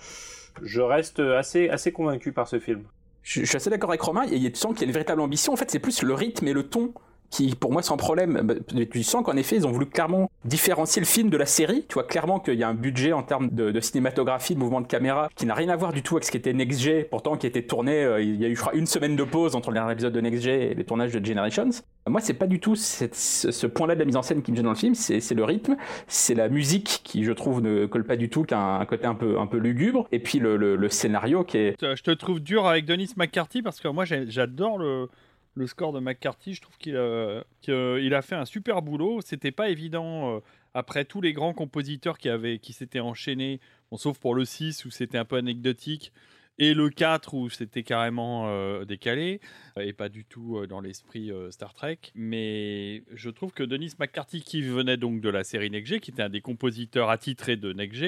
[0.62, 2.84] je reste assez assez convaincu par ce film.
[3.22, 4.24] Je, je suis assez d'accord avec Romain.
[4.32, 5.52] Il y a, tu sens qu'il y a une véritable ambition.
[5.54, 6.94] En fait, c'est plus le rythme et le ton
[7.34, 8.42] qui, pour moi, sans problème.
[8.44, 8.54] bah,
[8.92, 11.84] Tu sens qu'en effet, ils ont voulu clairement différencier le film de la série.
[11.90, 14.88] Tu vois clairement qu'il y a un budget en termes de, cinématographie, de mouvement de
[14.88, 17.48] caméra, qui n'a rien à voir du tout avec ce qui était Next pourtant qui
[17.48, 18.04] était tourné.
[18.04, 20.14] euh, il y a eu, je crois, une semaine de pause entre le dernier épisode
[20.14, 21.70] de Next et les tournages de Generations.
[22.08, 24.66] Moi, c'est pas du tout ce, point-là de la mise en scène qui me gêne
[24.66, 24.94] dans le film.
[24.94, 25.76] C'est le rythme,
[26.08, 28.54] c'est la musique qui, je trouve, ne colle pas du tout, qui
[28.88, 32.40] côté un peu, un peu lugubre, et puis le, scénario qui est Je te trouve
[32.40, 35.08] dur avec Denis McCarthy parce que moi, j'adore le,
[35.54, 36.54] le score de McCarthy.
[36.54, 39.22] Je trouve qu'il euh, qu'il a fait un super boulot.
[39.22, 40.40] C'était pas évident euh,
[40.74, 43.60] après tous les grands compositeurs qui, s'étaient enchaînés,
[43.96, 46.12] sauf pour le 6 où c'était un peu anecdotique,
[46.60, 49.40] et le 4 où c'était carrément euh, décalé,
[49.80, 52.00] et pas du tout euh, dans l'esprit euh, Star Trek.
[52.16, 56.24] Mais je trouve que Denis McCarthy, qui venait donc de la série Next qui était
[56.24, 58.04] un des compositeurs attitrés de Next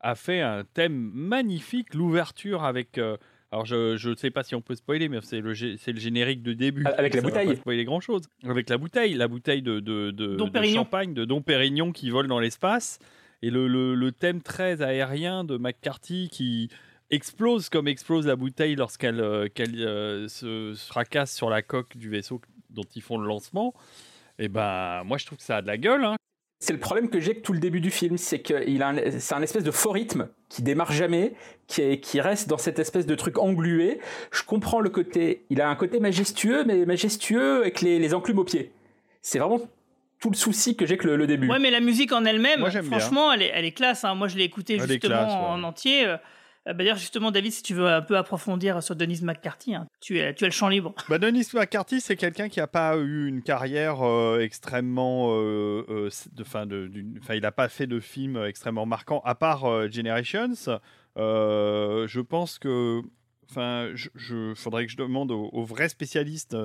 [0.00, 3.00] a fait un thème magnifique, l'ouverture avec...
[3.54, 6.42] alors je ne sais pas si on peut spoiler, mais c'est le, c'est le générique
[6.42, 6.84] de début.
[6.98, 7.48] Avec la Ça va bouteille.
[7.48, 8.22] pas spoiler grand chose.
[8.46, 10.74] Avec la bouteille, la bouteille de, de, de- Pérignon.
[10.82, 12.98] champagne, de Dom Pérignon qui vole dans l'espace.
[13.42, 16.68] Et le, le- le thème très aérien de McCarthy qui
[17.10, 21.96] explose comme explose la bouteille lorsqu'elle euh, qu'elle, euh, se, se fracasse sur la coque
[21.96, 22.40] du vaisseau
[22.70, 23.72] dont ils font le lancement.
[24.38, 26.04] Et ben moi je trouve que ça a de la gueule.
[26.04, 26.16] hein.
[26.60, 29.10] C'est le problème que j'ai avec tout le début du film, c'est qu'il a un,
[29.18, 31.34] c'est un espèce de faux rythme qui démarre jamais,
[31.66, 33.98] qui, est- qui reste dans cette espèce de truc englué.
[34.32, 38.38] Je comprends le côté, il a un côté majestueux, mais majestueux avec les, les enclumes
[38.38, 38.72] aux pieds.
[39.20, 39.60] C'est vraiment
[40.20, 41.50] tout le souci que j'ai avec le, le début.
[41.50, 42.98] Ouais, mais la musique en elle-même, bien.
[42.98, 44.04] franchement, elle est, elle est classe.
[44.04, 44.14] hein.
[44.14, 45.38] Moi, je l'ai écoutée justement classe, ouais.
[45.48, 46.06] en entier.
[46.66, 49.86] Euh, bah, D'ailleurs, justement, David, si tu veux un peu approfondir sur Denise McCarthy, hein,
[50.00, 50.94] tu, es, tu as le champ libre.
[51.08, 55.34] Bah, Denis McCarthy, c'est quelqu'un qui n'a pas eu une carrière euh, extrêmement.
[55.38, 59.90] euh, de, fin, de, enfin, il n'a pas fait de film extrêmement marquant, à part
[59.90, 60.80] Generations.
[61.16, 63.02] Je pense que.
[63.50, 66.56] Enfin, je, faudrait que je demande aux, vrais spécialistes,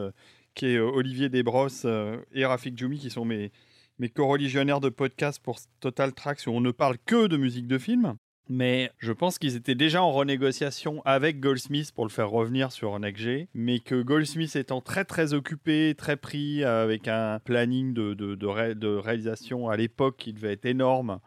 [0.56, 1.86] qui est Olivier Desbrosses
[2.34, 3.52] et Rafik Djoumi, qui sont mes,
[4.00, 7.78] mes co-religionnaires de podcast pour Total Tracks, où on ne parle que de musique de
[7.78, 8.16] film.
[8.52, 13.00] Mais je pense qu'ils étaient déjà en renégociation avec Goldsmith pour le faire revenir sur
[13.00, 18.16] Next G, mais que Goldsmith étant très très occupé, très pris, avec un planning de,
[18.16, 21.20] de, de ré- de réalisation à l'époque qui devait être énorme,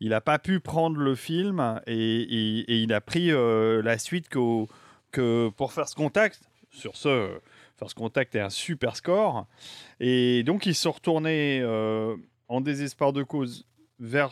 [0.00, 5.72] il n'a pas pu prendre le film et, il a pris euh, la suite pour
[5.72, 6.40] First Contact.
[6.70, 7.38] Sur ce, euh,
[7.78, 9.46] First Contact est un super score.
[9.98, 12.16] Et donc ils sont retournés euh,
[12.48, 13.66] en désespoir de cause
[13.98, 14.30] vers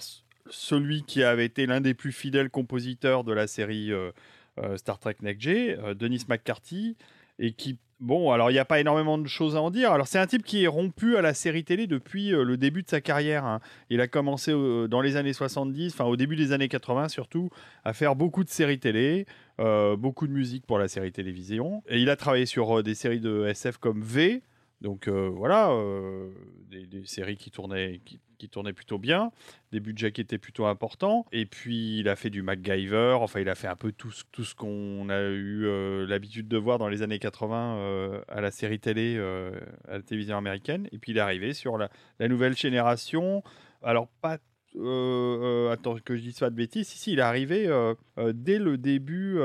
[0.51, 4.11] celui qui avait été l'un des plus fidèles compositeurs de la série euh,
[4.59, 6.97] euh, Star Trek Next G, euh, Denis McCarthy,
[7.39, 9.93] et qui, bon, alors il n'y a pas énormément de choses à en dire.
[9.93, 12.89] Alors c'est un type qui est rompu à la série télé depuis le début de
[12.89, 13.45] sa carrière.
[13.45, 13.61] hein.
[13.91, 17.51] Il a commencé dans les années 70, enfin au début des années 80 surtout,
[17.85, 19.25] à faire beaucoup de séries télé,
[19.59, 21.85] beaucoup de musique pour la série télévision.
[21.89, 24.43] Et il a travaillé sur des séries de SF comme V,
[24.81, 26.31] Donc euh, voilà, euh,
[26.71, 29.33] des, séries qui tournaient, qui, tournaient plutôt bien,
[29.73, 31.27] des budgets qui étaient plutôt importants.
[31.33, 34.45] Et puis il a fait du MacGyver, enfin il a fait un peu tout, tout
[34.45, 38.53] ce qu'on a eu euh, l'habitude de voir dans les années 80 euh, à la
[38.53, 39.19] série télé,
[39.89, 40.89] à la télévision américaine.
[40.93, 41.91] Et puis il est arrivé sur la,
[42.29, 43.43] nouvelle génération.
[43.83, 44.39] Alors pas...
[45.73, 47.69] attends que je dise pas de bêtises, si, si, il est arrivé
[48.33, 49.41] dès le début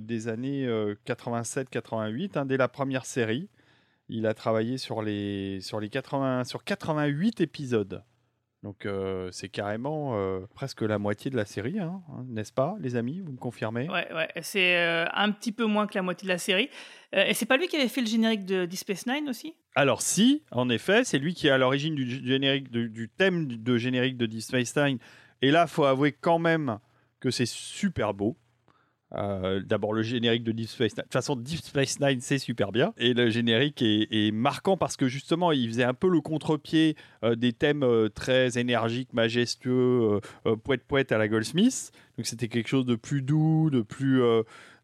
[0.00, 0.66] des années
[1.06, 3.48] 87-88, hein, dès la première série.
[4.08, 8.02] Il a travaillé sur les, sur les 80, sur 88 épisodes.
[8.64, 12.76] Donc euh, c'est carrément euh, presque la moitié de la série, hein, hein, n'est-ce pas,
[12.80, 13.20] les amis?
[13.20, 13.88] Vous me confirmez?
[13.88, 16.68] Ouais, ouais, c'est euh, un petit peu moins que la moitié de la série.
[17.12, 19.54] Et c'est pas lui qui avait fait le générique de Deep Space Nine aussi?
[19.76, 23.46] Alors si, en effet, c'est lui qui est à l'origine du générique, du, du thème
[23.46, 24.98] de générique de Deep Space Nine.
[25.40, 26.78] Et là, faut avouer quand même
[27.20, 28.36] que c'est super beau.
[29.14, 30.98] Euh, D'abord le générique de Deep Space Nine.
[30.98, 32.92] De toute façon, Deep Space Nine, c'est super bien.
[32.98, 37.34] Et le générique est, marquant parce que justement, il faisait un peu le contre-pied euh,
[37.34, 40.20] des thèmes euh, très énergiques, majestueux,
[40.64, 41.92] poète-poète à la Goldsmith.
[42.16, 44.20] Donc c'était quelque chose de plus doux, de plus...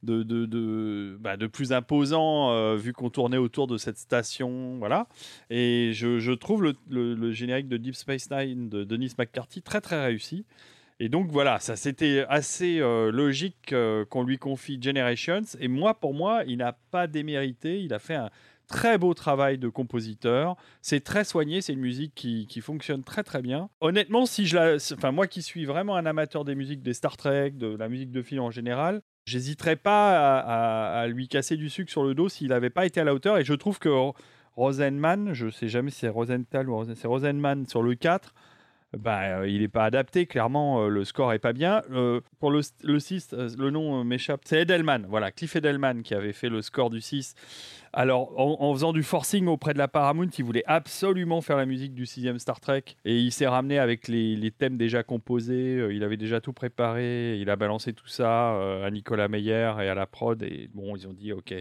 [0.03, 4.79] bah, de plus imposant vu qu'on tournait autour de cette station.
[4.79, 5.09] Voilà.
[5.51, 10.45] Et je, trouve le générique de Deep Space Nine de Denis McCarthy très très réussi.
[11.05, 15.43] Et donc voilà, ça c'était assez euh, logique euh, qu'on lui confie Generations.
[15.61, 17.83] Et moi, pour moi, il n'a pas démérité.
[17.83, 18.31] Il a fait un
[18.69, 20.57] très beau travail de compositeur.
[20.81, 21.61] C'est très soigné.
[21.61, 23.69] C'est une musique qui, qui fonctionne très très bien.
[23.83, 27.19] Honnêtement, si je la, enfin moi qui suis vraiment un amateur des musiques des Star
[27.19, 31.91] Trek, de la musique de film en général, j'hésiterais pas à, lui casser du sucre
[31.91, 33.37] sur le dos s'il n'avait pas été à la hauteur.
[33.37, 33.91] Et je trouve que
[34.57, 38.33] Rosenman, je sais jamais si c'est Rosenthal ou Rosen- c'est Rosenman sur le 4,
[38.97, 41.83] bah, euh, il n'est pas adapté, clairement, euh, le score est pas bien.
[41.91, 46.15] Euh, pour le, le 6, euh, le nom m'échappe, c'est Edelman, voilà, Cliff Edelman qui
[46.15, 47.35] avait fait le score du 6.
[47.93, 51.95] Alors, en, faisant du forcing auprès de la Paramount, il voulait absolument faire la musique
[51.95, 56.17] du 6 Star Trek, et il s'est ramené avec les, thèmes déjà composés, il avait
[56.17, 60.43] déjà tout préparé, il a balancé tout ça à Nicolas Meyer et à la prod,
[60.43, 61.55] et bon, ils ont dit, ok,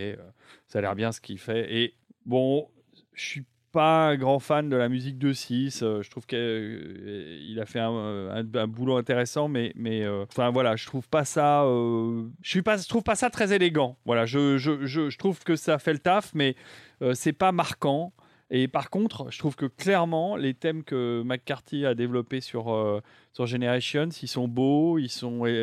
[0.67, 1.93] ça a l'air bien ce qu'il fait, et
[2.25, 2.67] bon,
[3.13, 5.79] je suis pas un grand fan de la musique de 6.
[5.81, 11.07] je trouve qu'il a fait un, un- boulot intéressant, mais, mais euh, voilà, je trouve
[11.09, 11.63] pas ça.
[11.63, 13.97] euh, je suis pas, je trouve pas ça très élégant.
[14.05, 16.55] Voilà, je, je, je, je trouve que ça fait le taf, mais
[17.01, 18.13] euh, c'est pas marquant.
[18.49, 23.01] Et par contre, je trouve que clairement, les thèmes que McCarthy a développés sur, euh,
[23.31, 24.99] sur Generations, ils sont beaux,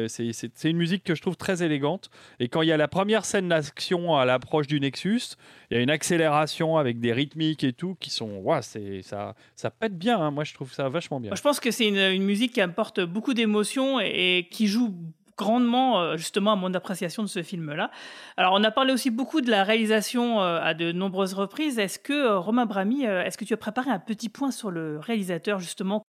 [0.09, 2.11] c'est, une musique que je trouve très élégante.
[2.41, 5.37] Et quand il y a la première scène d'action à l'approche du Nexus,
[5.71, 9.35] il y a une accélération avec des rythmiques et tout qui sont, ouah, c'est, ça,
[9.55, 10.19] ça pète bien.
[10.19, 10.31] hein.
[10.31, 11.35] Moi, je trouve ça vachement bien.
[11.35, 14.95] Je pense que c'est une, une musique qui apporte beaucoup d'émotions et qui joue
[15.41, 17.91] grandement euh, justement à mon appréciation de ce film-là.
[18.37, 21.79] Alors on a parlé aussi beaucoup de la réalisation euh, à de nombreuses reprises.
[21.79, 24.99] Est-ce que euh, Romain Brami, est-ce que tu as préparé un petit point sur le
[24.99, 26.05] réalisateur justement?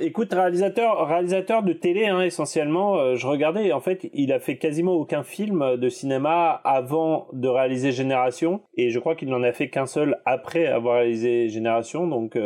[0.00, 3.16] Écoute, réalisateur, réalisateur de télé hein, essentiellement.
[3.16, 7.92] je regardais, en fait, il a fait quasiment aucun film de cinéma avant de réaliser
[7.92, 12.06] Génération, et je crois qu'il n'en a fait qu'un seul après avoir réalisé Génération.
[12.06, 12.38] Donc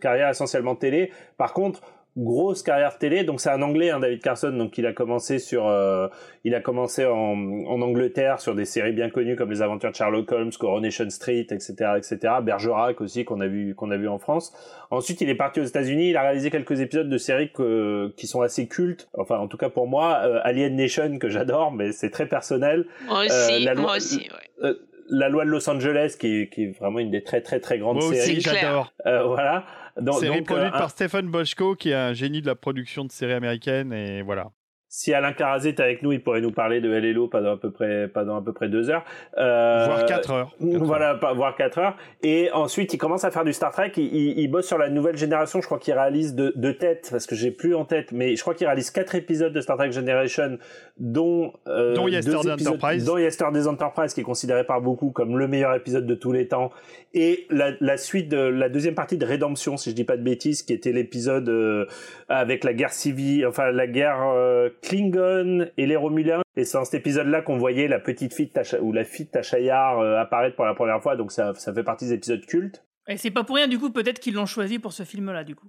[0.00, 1.10] carrière essentiellement télé.
[1.36, 1.80] Par contre,
[2.16, 3.24] grosse carrière télé.
[3.24, 4.50] Donc c'est un Anglais, hein, David Carson.
[4.50, 6.08] Donc il a commencé sur, euh,
[6.44, 7.12] il a commencé en,
[7.66, 11.46] en Angleterre sur des séries bien connues comme Les Aventures de Sherlock Holmes, Coronation Street,
[11.50, 12.18] etc., etc.
[12.42, 14.52] Bergerac aussi qu'on a vu, qu'on a vu en France.
[14.90, 16.10] Ensuite, il est parti aux États-Unis.
[16.10, 19.08] Il a réalisé quelques épisodes de séries que- qui sont assez cultes.
[19.16, 22.86] Enfin, en tout cas pour moi, euh, Alien Nation que j'adore, mais c'est très personnel.
[23.06, 24.66] Moi Euh, aussi, la loi- moi aussi, ouais.
[24.68, 24.74] euh,
[25.12, 27.78] la loi de Los Angeles, qui est, qui est vraiment une des très très très
[27.78, 28.40] grandes Moi aussi, séries.
[28.40, 28.92] j'adore.
[29.06, 29.64] Euh, voilà.
[30.00, 33.32] Donc, produite euh, par Stephen Boschko, qui est un génie de la production de séries
[33.32, 34.50] américaines, et voilà.
[34.92, 37.70] Si Alain Carazé est avec nous, il pourrait nous parler de Hello pendant à peu
[37.70, 39.04] près pendant à peu près deux heures,
[39.38, 40.50] Euh, Voire quatre heures.
[40.60, 41.96] Quatre voilà, voire quatre heures.
[42.24, 43.92] Et ensuite, il commence à faire du Star Trek.
[43.96, 45.60] Il, il- il bosse sur la nouvelle génération.
[45.60, 48.40] Je crois qu'il réalise de, de tête, parce que j'ai plus en tête, mais je
[48.42, 50.58] crois qu'il réalise quatre épisodes de Star Trek Generation,
[50.98, 53.04] dont euh, Dont Yesterday épisodes- Enterprise.
[53.04, 56.48] dont Yesterday Enterprise, qui est considéré par beaucoup comme le meilleur épisode de tous les
[56.48, 56.70] temps,
[57.14, 60.22] et la, la suite de la deuxième partie de Rédemption, si je dis pas de
[60.24, 61.86] bêtises, qui était l'épisode euh,
[62.28, 66.42] avec la guerre civile, enfin la guerre euh, Klingon et les Romuliens.
[66.56, 69.26] Et c'est dans cet épisode-là qu'on voyait la petite fille de Tasha, ou la fille
[69.26, 72.14] de Tasha Yar euh, apparaître pour la première fois, donc ça, ça fait partie des
[72.14, 72.84] épisodes cultes.
[73.08, 75.54] Et c'est pas pour rien du coup peut-être qu'ils l'ont choisi pour ce film-là du
[75.54, 75.66] coup.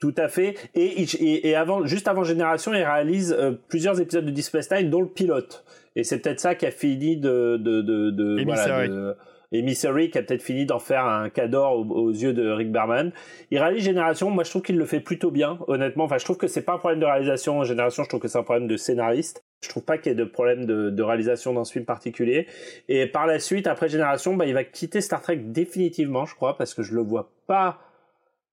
[0.00, 0.56] Tout à fait.
[0.74, 4.70] Et, et, et avant, juste avant Génération, il réalise euh, plusieurs épisodes de Deep Space
[4.70, 5.64] Nine, dont le pilote.
[5.96, 9.14] Et c'est peut-être ça qui a fini de, de, de, de voilà, de-
[9.52, 13.12] Emissary, qui a peut-être fini d'en faire un cadeau aux, yeux de Rick Berman.
[13.50, 14.30] Il réalise Génération.
[14.30, 16.04] Moi, je trouve qu'il le fait plutôt bien, honnêtement.
[16.04, 17.62] Enfin, je trouve que c'est pas un problème de réalisation.
[17.64, 19.44] Génération, je trouve que c'est un problème de scénariste.
[19.62, 22.46] Je trouve pas qu'il y ait de problème de, de, réalisation dans ce film particulier.
[22.88, 26.56] Et par la suite, après Génération, bah, il va quitter Star Trek définitivement, je crois,
[26.56, 27.78] parce que je le vois pas.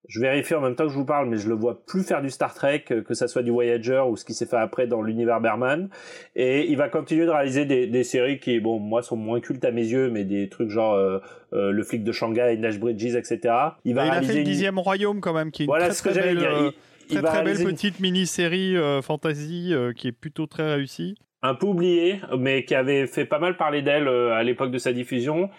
[0.08, 2.22] Je vérifie en même temps que je vous parle, mais je le vois plus faire
[2.22, 5.02] du Star Trek, que ça soit du Voyager ou ce qui s'est fait après dans
[5.02, 5.90] l'univers Berman.
[6.36, 9.64] Et il va continuer de réaliser des, des, séries qui, bon, moi, sont moins cultes
[9.64, 11.20] à mes yeux, mais des trucs genre euh,
[11.54, 13.40] euh, Le flic de Shanghai, Nash Bridges, etc.
[13.86, 14.82] Il va bah, réaliser il a fait le dixième une...
[14.82, 16.74] royaume quand même, qui est une voilà très, ce que très belle, dire.
[17.12, 21.16] Il, très, très belle petite mini-série euh, fantasy euh, qui est plutôt très réussie.
[21.44, 24.78] Un peu oubliée, mais qui avait fait pas mal parler d'elle euh, à l'époque de
[24.78, 25.50] sa diffusion.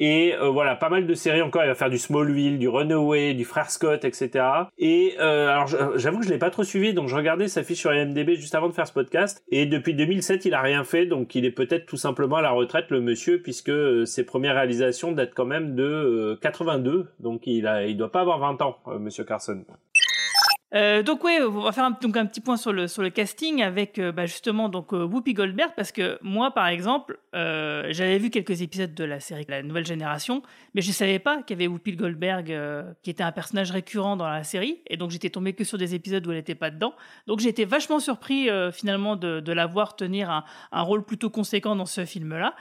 [0.00, 1.62] Et euh, voilà, pas mal de séries encore.
[1.62, 4.44] Il va faire du Smallville, du Runaway, du Frère Scott, etc.
[4.78, 7.80] Et euh, alors j'avoue que je l'ai pas trop suivi, donc je regardais sa fiche
[7.80, 9.44] sur IMDb juste avant de faire ce podcast.
[9.50, 12.50] Et depuis 2007, il a rien fait, donc il est peut-être tout simplement à la
[12.50, 13.72] retraite, le monsieur, puisque
[14.06, 17.08] ses premières réalisations datent quand même de 82.
[17.20, 19.64] Donc il a, il doit pas avoir 20 ans, Monsieur Carson.
[20.72, 23.98] Euh, donc oui, on va faire un, donc un petit point sur le, casting avec
[23.98, 28.62] euh, bah, justement donc euh, Whoopi Goldberg parce que moi par exemple j'avais vu quelques
[28.62, 30.42] épisodes de la série La Nouvelle Génération
[30.74, 32.56] mais je savais pas qu'il y avait Whoopi Goldberg
[33.02, 35.94] qui était un personnage récurrent dans la série et donc j'étais tombé que sur des
[35.94, 36.94] épisodes où elle n'était pas dedans.
[37.26, 41.86] Donc j'étais vachement surpris finalement de, la voir tenir un, un, rôle plutôt conséquent dans
[41.86, 42.54] ce film là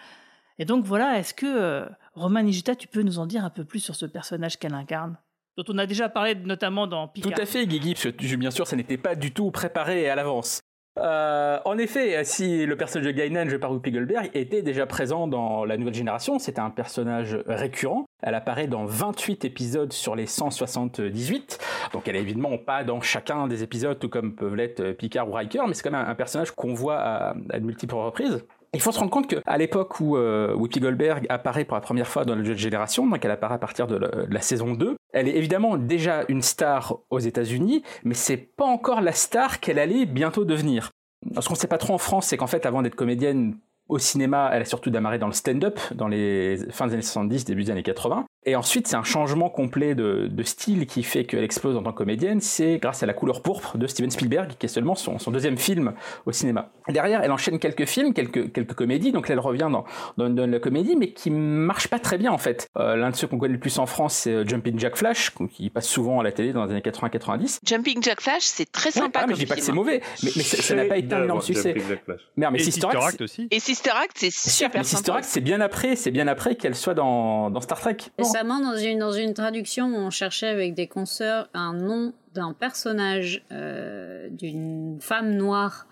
[0.58, 3.80] et donc voilà est-ce que Roman Nigita tu peux nous en dire un peu plus
[3.80, 5.17] sur ce personnage qu'elle incarne?
[5.60, 7.34] Dont on a déjà parlé notamment dans Picard.
[7.34, 10.15] Tout à fait, Guigui, parce que bien sûr, ça n'était pas du tout préparé à
[10.15, 10.62] l'avance.
[10.98, 15.28] Euh, en effet, si le personnage de Guinan, joué par Whoopi Goldberg, était déjà présent
[15.28, 18.06] dans la nouvelle génération, c'était un personnage récurrent.
[18.22, 21.60] Elle apparaît dans 28 épisodes sur les 178.
[21.93, 25.34] Donc elle est évidemment pas dans chacun des épisodes, tout comme peuvent l'être Picard ou
[25.34, 28.45] Riker, mais c'est quand même un personnage qu'on voit à de multiples reprises.
[28.74, 32.26] Il faut se rendre compte qu'à l'époque où euh, Goldberg apparaît pour la première fois
[32.26, 34.96] dans la nouvelle génération, donc elle apparaît à partir de la, de la, saison 2,
[35.12, 39.80] elle est évidemment déjà une star aux États-Unis, mais c'est pas encore la star qu'elle
[39.80, 40.92] allait bientôt devenir.
[41.40, 43.58] Ce qu'on sait pas trop en France, c'est qu'en fait, avant d'être comédienne
[43.90, 47.44] au cinéma, elle a surtout démarré dans le stand-up dans les fins des années 70,
[47.46, 48.26] début des années 80.
[48.45, 51.91] Et ensuite, c'est un changement complet de, de, style qui fait qu'elle explose en tant
[51.91, 52.39] que comédienne.
[52.39, 55.58] C'est grâce à La couleur pourpre de Steven Spielberg, qui est seulement son, son, deuxième
[55.58, 55.93] film
[56.25, 56.71] au cinéma.
[56.88, 59.12] Derrière, elle enchaîne quelques films, quelques, quelques comédies.
[59.12, 59.84] Donc là, elle revient dans,
[60.17, 62.69] dans, dans la comédie, mais qui marche pas très bien en fait.
[62.78, 65.32] Euh, L'un de ceux qu'on connaît le plus en France, c'est euh, Jumping Jack Flash,
[65.52, 67.60] qui passe souvent à la télé dans les années 80-90.
[67.65, 69.19] Jumping Jack Flash, c'est très sympa.
[69.23, 71.25] Ah, mais je dis pas que c'est mauvais, mais, mais ça n'a pas été un
[71.25, 71.75] énorme succès.
[72.38, 73.49] Mais, mais Sister Act aussi.
[73.52, 76.75] Et Sister Act, c'est super mais Sister Act, c'est bien après, c'est bien après qu'elle
[76.75, 77.97] soit dans, dans Star Trek.
[78.32, 84.98] Récemment, dans une traduction, on cherchait avec des consoeurs un nom d'un personnage euh, d'une
[85.02, 85.88] femme noire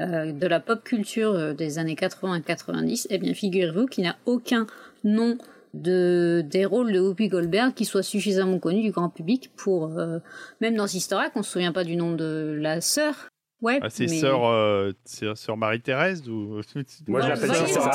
[0.00, 3.08] euh, de la pop culture euh, des années 80 90.
[3.10, 4.66] Eh bien, figurez-vous qu'il n'y a aucun
[5.04, 5.38] nom
[5.74, 9.90] de des rôles de Whoopi Goldberg qui soit suffisamment connu du grand public pour
[10.62, 13.28] même dans Sister Act, on se souvient pas du nom de la sœur
[13.60, 14.20] Ouais, ah, c'est mais...
[14.20, 16.60] sœur, euh, sœur Marie-Thérèse ou...
[17.08, 17.90] Moi, je l'appelle sœur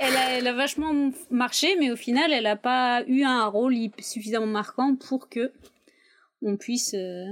[0.00, 4.94] elle, a, vachement marché, mais au final, elle n'a pas eu un rôle suffisamment marquant
[4.94, 5.52] pour que
[6.42, 6.94] on puisse.
[6.94, 7.26] Euh...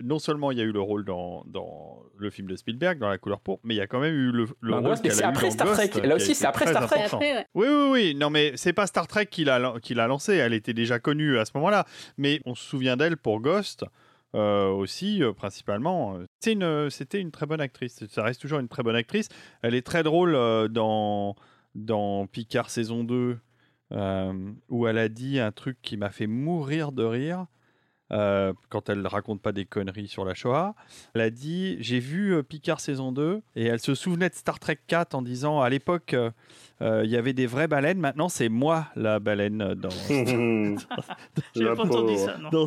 [0.00, 3.08] Non seulement il y a eu le rôle dans, dans le film de Spielberg, dans
[3.08, 5.12] La couleur pourpre, mais il y a quand même eu le, le bah, rôle qu'elle
[5.12, 5.88] c'est a après eu Star Trek.
[5.88, 7.02] Ghost, Là aussi, c'est après Star Trek.
[7.04, 7.46] Après, ouais.
[7.54, 8.14] Oui, oui, oui.
[8.14, 10.34] Non, mais c'est pas Star Trek qui l'a, qui l'a lancé.
[10.34, 11.84] Elle était déjà connue à ce moment-là.
[12.16, 13.84] Mais on se souvient d'elle pour Ghost.
[14.34, 16.18] Euh, aussi, euh, principalement.
[16.46, 18.06] Une, c'était une très bonne actrice.
[18.08, 19.28] Ça reste toujours une très bonne actrice.
[19.62, 21.34] Elle est très drôle euh, dans,
[21.74, 23.38] dans Picard saison 2,
[24.68, 27.46] où elle a dit un truc qui m'a fait mourir de rire.
[28.10, 30.74] Quand elle raconte pas des conneries sur la Shoah,
[31.14, 34.78] elle a dit J'ai vu Picard saison 2 et elle se souvenait de Star Trek
[34.86, 36.14] 4 en disant À l'époque,
[36.80, 39.90] il y avait des vraies baleines, maintenant c'est moi la baleine dans.
[41.54, 42.50] J'ai pas entendu ça, non.
[42.50, 42.66] Dans,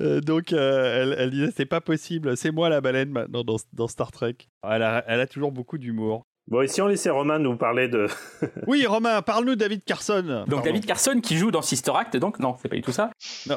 [0.00, 3.56] euh, donc euh, elle, elle, disait c'est pas possible, c'est moi la baleine maintenant dans,
[3.72, 4.36] dans Star Trek.
[4.62, 6.26] Elle a, elle a toujours beaucoup d'humour.
[6.48, 8.06] Bon, ici on laissait Romain nous parler de.
[8.66, 10.22] oui, Romain, parle-nous de David Carson.
[10.22, 10.62] Donc Pardon.
[10.64, 13.10] David Carson qui joue dans Sister Act, donc non, c'est pas du tout ça.
[13.46, 13.56] Non.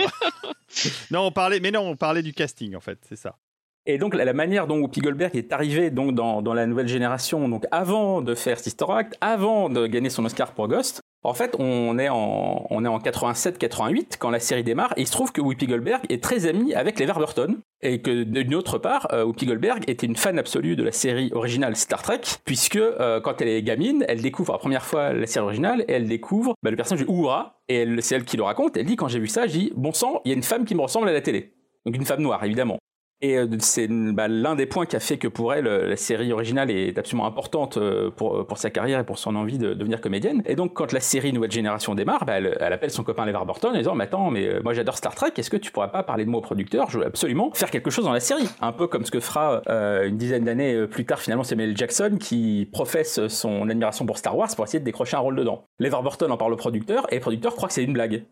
[1.12, 3.38] non, on parlait, mais non, on parlait du casting en fait, c'est ça.
[3.86, 7.48] Et donc la manière dont Whoopi Goldberg est arrivée donc dans, dans la nouvelle génération,
[7.48, 11.56] donc avant de faire Sister Act, avant de gagner son Oscar pour Ghost, en fait,
[11.60, 15.32] on est en, on est en 87-88 quand la série démarre, et il se trouve
[15.32, 19.32] que Whoopi Goldberg est très amie avec les Warburton, et que d'une autre part, euh,
[19.32, 23.50] Goldberg était une fan absolue de la série originale Star Trek, puisque euh, quand elle
[23.50, 26.78] est gamine, elle découvre la première fois la série originale, et elle découvre bah, le
[26.78, 29.46] personnage de Uhura, et c'est elle qui le raconte, elle dit quand j'ai vu ça,
[29.46, 31.54] j'ai dit, bon sang, il y a une femme qui me ressemble à la télé.
[31.86, 32.78] Donc une femme noire, évidemment.
[33.22, 36.34] Et euh, c'est bah, l'un des points qui a fait que pour elle, la série
[36.34, 40.02] originale est absolument importante euh, pour, pour sa carrière et pour son envie de devenir
[40.02, 40.42] comédienne.
[40.48, 43.72] Et donc, quand la série Nouvelle Génération démarre, bah, elle, appelle son copain LeVar Burton
[43.74, 46.02] en disant Mais attends, mais euh, moi j'adore Star Trek, est-ce que tu pourrais pas
[46.02, 46.90] parler de moi au producteur?
[46.90, 48.48] Je veux absolument faire quelque chose dans la série.
[48.60, 52.68] Un peu comme ce que fera une dizaine d'années plus tard, finalement, Samuel Jackson qui
[52.72, 55.66] professe son admiration pour Star Wars pour essayer de décrocher un rôle dedans.
[55.80, 58.24] LeVar Burton en parle au producteur et le producteur croit que c'est une blague.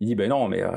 [0.00, 0.70] Il dit ben non mais euh,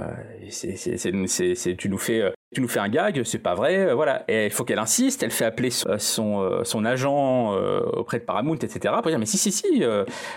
[0.49, 4.23] c'est, tu nous fais tu nous fais un gag, c'est pas vrai, euh, voilà.
[4.29, 8.23] Et il faut qu'elle insiste, elle fait appeler son, euh, son agent euh, auprès de
[8.23, 8.93] Paramount, etc.
[9.01, 9.83] pour dire mais si si si,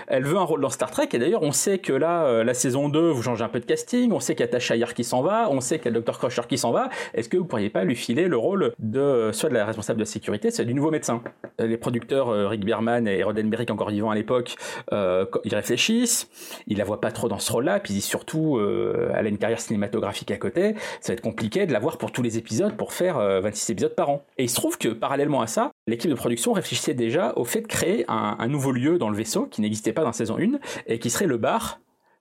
[0.09, 1.09] elle veut un rôle dans Star Trek.
[1.13, 4.11] Et d'ailleurs, on sait que là, la saison 2, vous changez un peu de casting,
[4.13, 6.01] on sait qu'il y a Tasha Yar qui s'en va, on sait qu'il y a
[6.01, 6.19] Dr.
[6.19, 6.89] Crusher qui s'en va.
[7.15, 10.05] Est-ce que vous pourriez pas lui filer le rôle de soit de la responsable de
[10.05, 11.23] la sécurité, soit du nouveau médecin?
[11.59, 14.57] Les producteurs Rick Bierman et Roddenberry, encore vivants à l'époque,
[14.91, 16.29] ils réfléchissent.
[16.67, 18.61] Ils la voient pas trop dans ce rôle-là, puis surtout,
[19.15, 22.11] elle a une carrière cinématographique à côté, ça va être compliqué de la voir pour
[22.13, 24.25] tous les épisodes pour faire 26 euh, épisodes par an.
[24.39, 27.61] Et il se trouve que parallèlement à ça, l'équipe de production réfléchissait déjà au fait
[27.61, 30.99] de créer un, nouveau lieu dans le vaisseau qui n'existait pas dans saison 1 et
[30.99, 31.79] qui serait le bar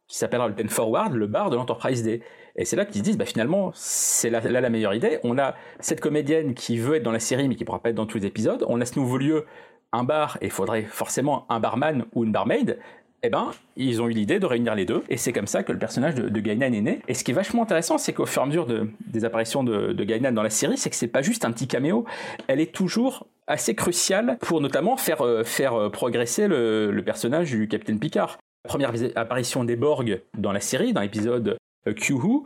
[0.07, 2.21] qui s'appellera le Ten Forward, le bar de l'Enterprise D.
[2.55, 5.19] Et c'est là qu'ils se disent, bah finalement, c'est là, la meilleure idée.
[5.23, 7.95] On a cette comédienne qui veut être dans la série mais qui pourra pas être
[7.95, 8.65] dans tous les épisodes.
[8.67, 9.45] On a ce nouveau lieu,
[9.93, 12.80] un bar, et il faudrait forcément un barman ou une barmaid
[13.24, 15.72] eh ben, ils ont eu l'idée de réunir les deux, et c'est comme ça que
[15.72, 17.01] le personnage de, de Gainan est né.
[17.07, 18.67] Et ce qui est vachement intéressant, c'est qu'au fur et à mesure
[19.07, 21.67] des apparitions de, de Gainan dans la série, c'est que c'est pas juste un petit
[21.67, 22.05] caméo,
[22.47, 27.67] elle est toujours assez cruciale pour notamment faire, euh, faire euh, progresser le, personnage du
[27.67, 28.38] capitaine Picard.
[28.63, 31.57] La première apparition des Borg dans la série, dans l'épisode
[31.88, 32.45] euh, Q-Who,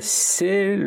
[0.00, 0.78] c'est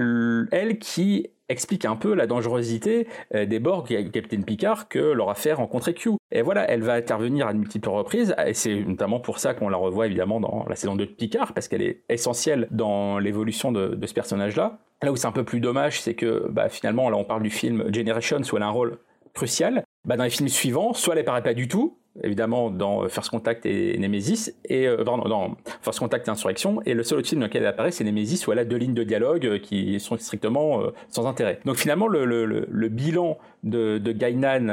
[0.52, 5.30] elle qui explique un peu la dangerosité euh, des Borg et Captain Picard que leur
[5.30, 6.12] a fait rencontrer Q.
[6.32, 9.70] Et voilà, elle va intervenir à de multiples reprises, et c'est notamment pour ça qu'on
[9.70, 13.72] la revoit évidemment dans la saison 2 de Picard, parce qu'elle est essentielle dans l'évolution
[13.72, 14.80] de, ce personnage-là.
[15.04, 17.50] Là où c'est un peu plus dommage, c'est que bah, finalement, là on parle du
[17.50, 18.98] film Generations où elle a un rôle
[19.34, 19.84] crucial.
[20.08, 23.30] Bah, dans les films suivants, soit elle apparaît pas du tout, évidemment dans euh, First
[23.30, 27.42] Contact et Nemesis, et euh, dans First Contact et Insurrection, et le seul autre film
[27.42, 30.00] dans lequel elle apparaît, c'est Nemesis, où elle a deux lignes de dialogue euh, qui
[30.00, 31.60] sont strictement sans intérêt.
[31.66, 34.70] Donc finalement, le, le, le bilan de, de Gainan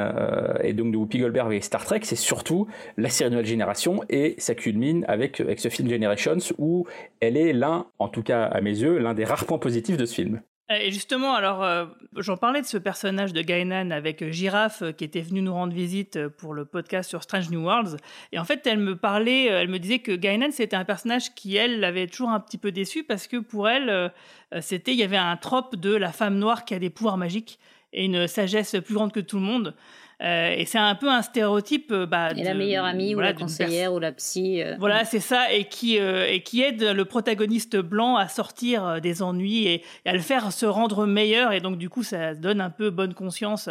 [0.62, 4.37] et donc de Whoopi Goldberg et Star Trek, c'est surtout la série Nouvelle Génération, et
[4.39, 6.87] ça culmine avec, avec ce film Generations, où
[7.18, 10.07] elle est l'un, en tout cas à mes yeux, l'un des rares points positifs de
[10.07, 10.41] ce film.
[10.71, 11.85] Euh, et justement, alors, euh,
[12.17, 15.75] j'en parlais de ce personnage de Gainan avec euh, Girafe qui était venu nous rendre
[15.75, 17.99] visite pour le podcast sur Strange New Worlds.
[18.33, 21.57] Et en fait, elle me parlait, elle me disait que Gainan, c'était un personnage qui,
[21.57, 24.12] elle, l'avait toujours un petit peu déçu parce que pour elle,
[24.61, 27.59] c'était, il y avait un trope de la femme noire qui a des pouvoirs magiques
[27.93, 29.75] et une sagesse plus grande que tout le monde.
[30.23, 31.91] Euh, et c'est un peu un stéréotype.
[31.93, 34.62] Euh, bah, et la meilleure amie ou la conseillère ou la psy.
[34.62, 34.77] Euh.
[34.79, 39.67] Voilà, c'est ça, et qui, et qui aide le protagoniste blanc à sortir des ennuis
[39.67, 41.53] et, à le faire se rendre meilleur.
[41.53, 43.69] Et donc, du coup, ça donne un peu bonne conscience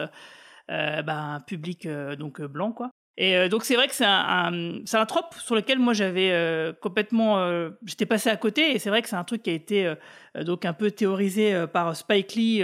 [0.67, 1.87] bah, à un public
[2.17, 2.92] donc blanc, quoi.
[3.15, 6.31] Et euh, donc c'est vrai que c'est un, c'est un trope sur lequel moi j'avais
[6.31, 8.71] euh, complètement, euh, j'étais passé à côté.
[8.73, 9.93] Et c'est vrai que c'est un truc qui a été
[10.41, 12.61] donc un peu théorisé par Spike Lee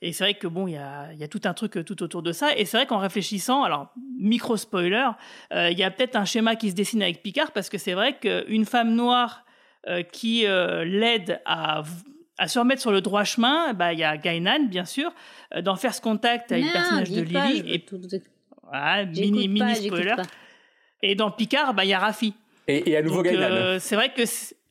[0.00, 2.22] et c'est vrai que bon il y a, y a tout un truc tout autour
[2.22, 2.56] de ça.
[2.56, 5.08] Et c'est vrai qu'en réfléchissant, alors micro spoiler,
[5.52, 7.52] il y a peut-être un schéma qui se dessine avec Picard.
[7.52, 9.44] Parce que c'est vrai qu'une femme noire
[10.12, 11.82] qui l'aide à
[12.38, 15.10] à se remettre sur le droit chemin, bah il y a Gainan bien sûr,
[15.62, 17.62] d'en faire ce contact avec le personnage de Lily.
[17.72, 17.98] et tout
[19.06, 20.16] mini, mini spoiler.
[21.02, 22.34] Et dans Picard, bah, il y a Rafi.
[22.68, 23.42] Et, et à nouveau Gainan.
[23.42, 24.22] Euh, c'est vrai que.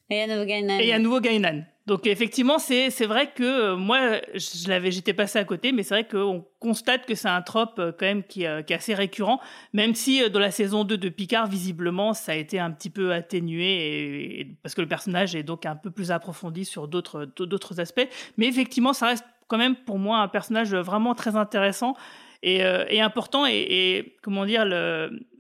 [0.09, 0.79] Et à nouveau Gainan.
[0.79, 1.63] Et à nouveau Gainan.
[1.85, 5.83] Donc effectivement, c'est c'est vrai que euh, moi, je l'avais, j'étais passé à côté, mais
[5.83, 8.95] c'est vrai qu'on constate que c'est un trope euh, quand même qui, qui, est assez
[8.95, 9.39] récurrent,
[9.71, 13.13] même si dans la saison 2 de Picard, visiblement, ça a été un petit peu
[13.13, 17.79] atténué, et, parce que le personnage est donc un peu plus approfondi sur d'autres d'autres
[17.79, 18.07] aspects.
[18.37, 21.95] Mais effectivement, ça reste quand même pour moi un personnage vraiment très intéressant
[22.45, 23.45] euh, et, important.
[23.45, 24.65] Et, comment dire,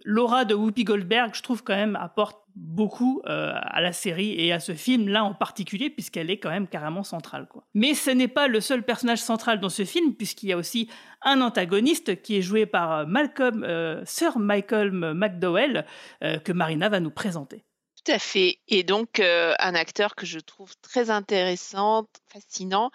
[0.03, 4.53] l'aura de Whoopi Goldberg, je trouve quand même apporte beaucoup euh, à la série et
[4.53, 7.49] à ce film là en particulier puisqu'elle est quand même carrément centrale.
[7.73, 10.89] Mais ce n'est pas le seul personnage central dans ce film puisqu'il y a aussi
[11.21, 13.67] un antagoniste qui est joué par euh, Malcolm
[14.05, 15.85] Sir Michael McDowell
[16.21, 17.65] que Marina va nous présenter.
[18.05, 22.89] Tout à fait et donc un acteur que je trouve très intéressant, fascinant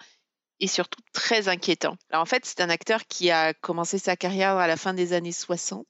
[0.61, 1.97] et surtout très inquiétant.
[2.11, 5.11] Alors en fait, c'est un acteur qui a commencé sa carrière à la fin des
[5.11, 5.85] années 60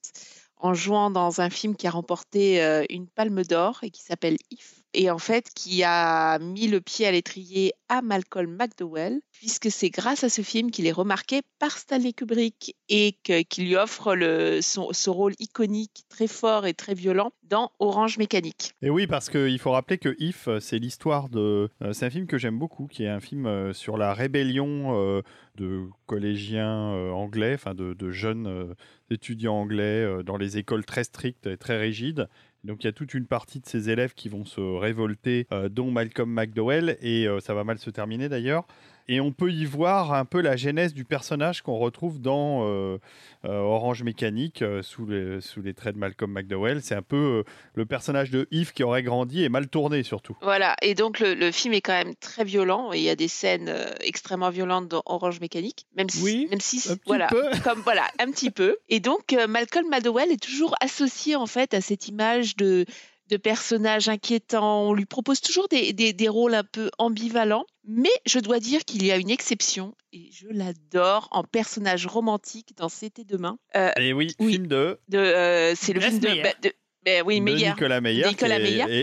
[0.56, 4.36] en jouant dans un film qui a remporté euh, une palme d'or et qui s'appelle
[4.50, 4.81] If.
[4.94, 9.90] Et en fait qui a mis le pied à l'étrier à Malcolm McDowell, puisque c'est
[9.90, 14.16] grâce à ce film qu'il est remarqué par Stanley Kubrick et qu'il lui offre
[14.62, 18.72] son, ce rôle iconique, très fort et très violent dans Orange Mécanique.
[18.80, 21.68] Et oui, parce qu'il faut rappeler que If, c'est l'histoire de...
[21.82, 24.96] Euh, c'est un film que j'aime beaucoup, qui est un film euh, sur la rébellion
[24.96, 25.20] euh,
[25.56, 28.74] de collégiens anglais, enfin de, jeunes
[29.10, 32.28] étudiants anglais dans les écoles très strictes et très rigides
[32.64, 35.68] donc il y a toute une partie de ces élèves qui vont se révolter, euh,
[35.68, 38.66] dont Malcolm McDowell, et euh, ça va mal se terminer d'ailleurs.
[39.08, 42.98] Et on peut y voir un peu la genèse du personnage qu'on retrouve dans euh,
[43.44, 46.82] euh, Orange Mécanique euh, sous, les, sous les traits de Malcolm McDowell.
[46.82, 47.44] C'est un peu
[47.74, 50.36] le personnage de Yves qui aurait grandi et mal tourné surtout.
[50.42, 53.28] Voilà, et donc le, film est quand même très violent et il y a des
[53.28, 57.42] scènes extrêmement violentes dans Orange Mécanique, même si, oui, même si un voilà, peu.
[57.64, 58.78] comme voilà, un petit peu.
[58.88, 62.86] Et donc Malcolm McDowell est toujours associé en fait à cette image de
[63.32, 64.82] de personnages inquiétants.
[64.82, 67.64] On lui propose toujours des, des, rôles un peu ambivalents.
[67.84, 72.76] Mais je dois dire qu'il y a une exception, et je l'adore, en personnage romantique
[72.76, 73.58] dans C'était demain.
[73.74, 75.00] Euh, et oui, film de...
[75.08, 76.72] de euh, c'est le film de, bah, de,
[77.04, 78.24] ben oui, Nicolas Meyer.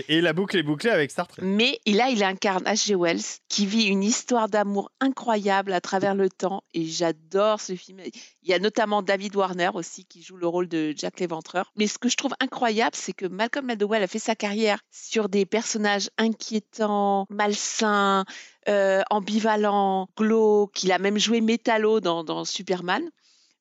[0.08, 1.42] Et, la boucle est bouclée avec Star Trek.
[1.44, 2.94] Mais là, il incarne H.G.
[2.94, 6.64] Wells, qui vit une histoire d'amour incroyable à travers le temps.
[6.72, 8.00] Et j'adore ce film.
[8.42, 11.72] Il y a notamment David Warner aussi, qui joue le rôle de Jack l'Éventreur.
[11.76, 15.28] Mais ce que je trouve incroyable, c'est que Malcolm McDowell a fait sa carrière sur
[15.28, 18.24] des personnages inquiétants, malsains,
[18.68, 20.82] euh, ambivalents, glauques.
[20.82, 23.02] Il a même joué Metallo dans, Superman,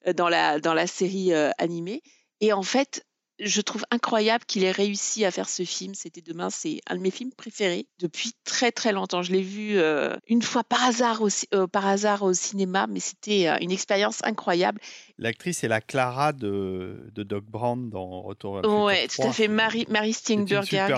[0.07, 2.01] euh, dans, la, dans la série euh, animée.
[2.41, 3.05] Et en fait,
[3.39, 5.93] je trouve incroyable qu'il ait réussi à faire ce film.
[5.93, 9.21] C'était demain, c'est un de mes films préférés depuis très très longtemps.
[9.21, 12.99] Je l'ai vu euh, une fois par hasard, au, euh, par hasard au cinéma, mais
[12.99, 14.81] c'était euh, une expérience incroyable.
[15.17, 19.47] L'actrice est la Clara de, de Doc Brown dans Retour à Ouais, tout à fait.
[19.47, 20.89] Marie, Marie Steenburgen.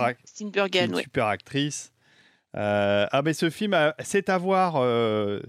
[0.81, 1.91] Une super actrice.
[2.53, 4.83] ah mais ce film, c'est à voir.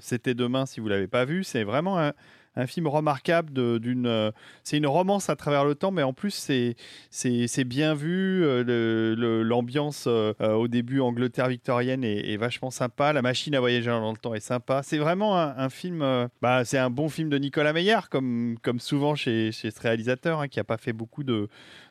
[0.01, 1.43] c'était demain si vous l'avez pas vu.
[1.45, 2.13] C'est vraiment un
[2.57, 4.07] un film remarquable d'une.
[4.07, 4.31] Euh,
[4.63, 6.77] c'est une romance à travers le temps, mais en plus c'est
[7.11, 8.45] c'est bien vu.
[8.45, 13.13] Euh, l'ambiance euh, au début Angleterre victorienne est, vachement sympa.
[13.13, 14.83] La machine à voyager dans le temps est sympa.
[14.83, 16.29] C'est vraiment un, film.
[16.41, 20.41] bah, c'est un bon film de Nicolas Meyer, comme comme souvent chez, chez ce réalisateur,
[20.41, 21.49] hein, qui a pas fait beaucoup de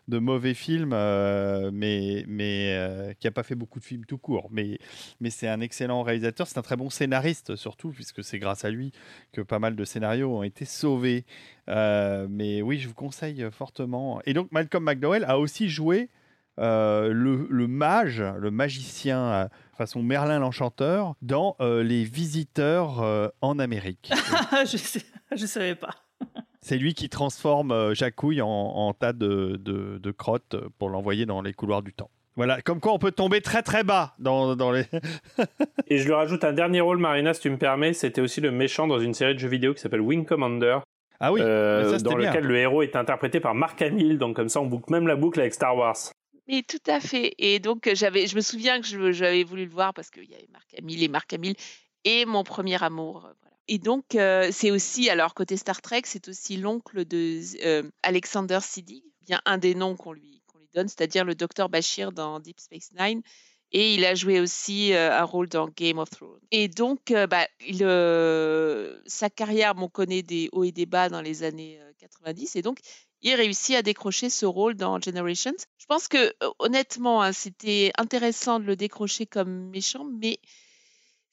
[0.08, 4.18] de mauvais films, euh, mais, mais euh, qui n'a pas fait beaucoup de films tout
[4.18, 4.50] court.
[4.52, 4.80] Mais,
[5.20, 8.70] mais c'est un excellent réalisateur, c'est un très bon scénariste surtout, puisque c'est grâce à
[8.70, 8.92] lui
[9.32, 11.26] que pas mal de scénarios ont été sauvés.
[11.70, 14.22] Euh, mais oui, je vous conseille fortement.
[14.26, 16.10] Et donc Malcolm McDowell a aussi joué
[16.58, 24.12] le, le, mage, le magicien façon Merlin l'Enchanteur, dans Les Visiteurs en Amérique.
[24.66, 25.96] je ne savais pas.
[26.64, 31.54] C'est lui qui transforme euh, Jacouille en, tas de, de, crottes pour l'envoyer dans les
[31.54, 32.12] couloirs du temps.
[32.36, 34.86] Voilà, comme quoi on peut tomber très très bas dans, dans les.
[35.88, 37.94] Et je lui rajoute un dernier rôle, Marina, si tu me permets.
[37.94, 40.80] C'était aussi le méchant dans une série de jeux vidéo qui s'appelle Wing Commander.
[41.20, 44.18] Ah oui, euh, dans lequel le héros est interprété par Mark Hamill.
[44.18, 45.98] Donc comme ça, on boucle même la boucle avec Star Wars.
[46.48, 47.34] Mais tout à fait.
[47.38, 50.48] Et donc j'avais, je me souviens que j'avais voulu le voir parce qu'il y avait
[50.52, 51.56] Mark Hamill et Mark Hamill
[52.06, 53.30] et mon premier amour.
[53.68, 58.60] Et donc, euh, c'est aussi, alors côté Star Trek, c'est aussi l'oncle de euh, Alexander
[58.62, 62.60] Siddig, bien un des noms qu'on lui, lui donne, c'est-à-dire le docteur Bashir dans Deep
[62.60, 63.22] Space Nine.
[63.74, 66.42] Et il a joué aussi euh, un rôle dans Game of Thrones.
[66.52, 67.48] Et donc, bah,
[69.06, 72.58] sa carrière, on connaît des hauts et des bas dans les années 90.
[72.58, 72.80] Et donc,
[73.22, 75.56] il réussit à décrocher ce rôle dans Generations.
[75.78, 80.40] Je pense que, honnêtement, hein, c'était intéressant de le décrocher comme méchant, mais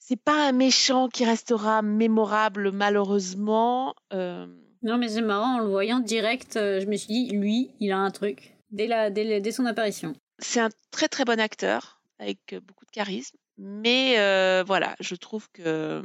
[0.09, 3.93] c'est pas un méchant qui restera mémorable malheureusement.
[4.11, 4.47] Euh.
[4.81, 7.91] Non mais c'est marrant, en le voyant direct, euh, je me suis dit, lui, il
[7.91, 10.15] a un truc, dès, la, dès, son apparition.
[10.39, 14.15] C'est un très très bon acteur, avec euh, beaucoup de charisme, mais
[14.63, 16.01] voilà, je trouve que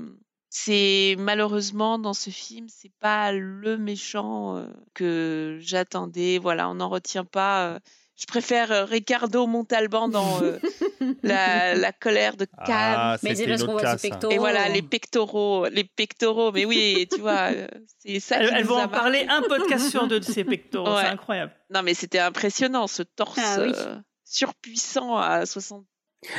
[0.50, 6.36] c'est malheureusement dans ce film, c'est pas le méchant que j'attendais.
[6.36, 7.80] Voilà, on n'en retient pas
[8.16, 10.40] je préfère Ricardo Montalban dans
[11.24, 12.96] euh, la, colère de Cannes.
[12.96, 14.32] Ah, mais c'est parce qu'on voit ses pectoraux.
[14.32, 16.52] Et voilà, les pectoraux, les pectoraux.
[16.52, 17.66] Mais oui, tu vois, euh,
[17.98, 18.36] c'est ça.
[18.36, 20.98] Elles, vont en parler un podcast sur deux de ces pectoraux.
[21.00, 21.52] C'est incroyable.
[21.70, 25.84] Non, mais c'était impressionnant, ce torse ah surpuissant à 60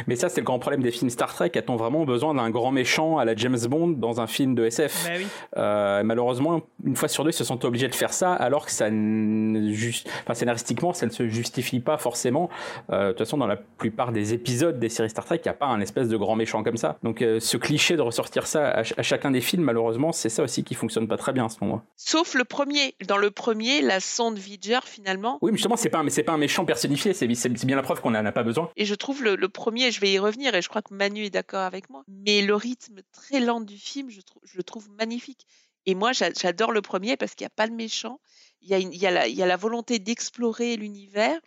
[0.07, 1.51] mais ça, c'est le grand problème des films Star Trek.
[1.55, 5.05] A-t-on vraiment besoin d'un grand méchant à la James Bond dans un film de SF
[5.05, 5.11] bah
[5.57, 8.71] euh, Malheureusement, une fois sur deux, ils se sont obligés de faire ça, alors que
[8.71, 12.49] ça, enfin, scénaristiquement, ça ne se justifie pas forcément.
[12.91, 15.51] Euh, de toute façon, dans la plupart des épisodes des séries Star Trek, il n'y
[15.51, 16.97] a pas un espèce de grand méchant comme ça.
[17.03, 20.63] Donc, euh, ce cliché de ressortir ça à, chacun des films, malheureusement, c'est ça aussi
[20.63, 21.81] qui fonctionne pas très bien à ce moment.
[21.95, 22.95] Sauf le premier.
[23.07, 25.38] Dans le premier, la sonde Vidger, finalement.
[25.41, 27.13] Oui, mais justement, c'est pas, c'est pas un méchant personnifié.
[27.13, 28.69] C'est bien la preuve qu'on n'en a pas besoin.
[28.77, 30.93] Et je trouve le, le premier premier, je vais y revenir et je crois que
[30.93, 32.03] Manu est d'accord avec moi.
[32.07, 34.19] Mais le rythme très lent du film, je,
[34.55, 35.45] le trouve magnifique.
[35.86, 38.19] Et moi, j'a- j'adore le premier parce qu'il n'y a pas de méchant.
[38.61, 41.38] Il y a, une- il y a la, il y a la volonté d'explorer l'univers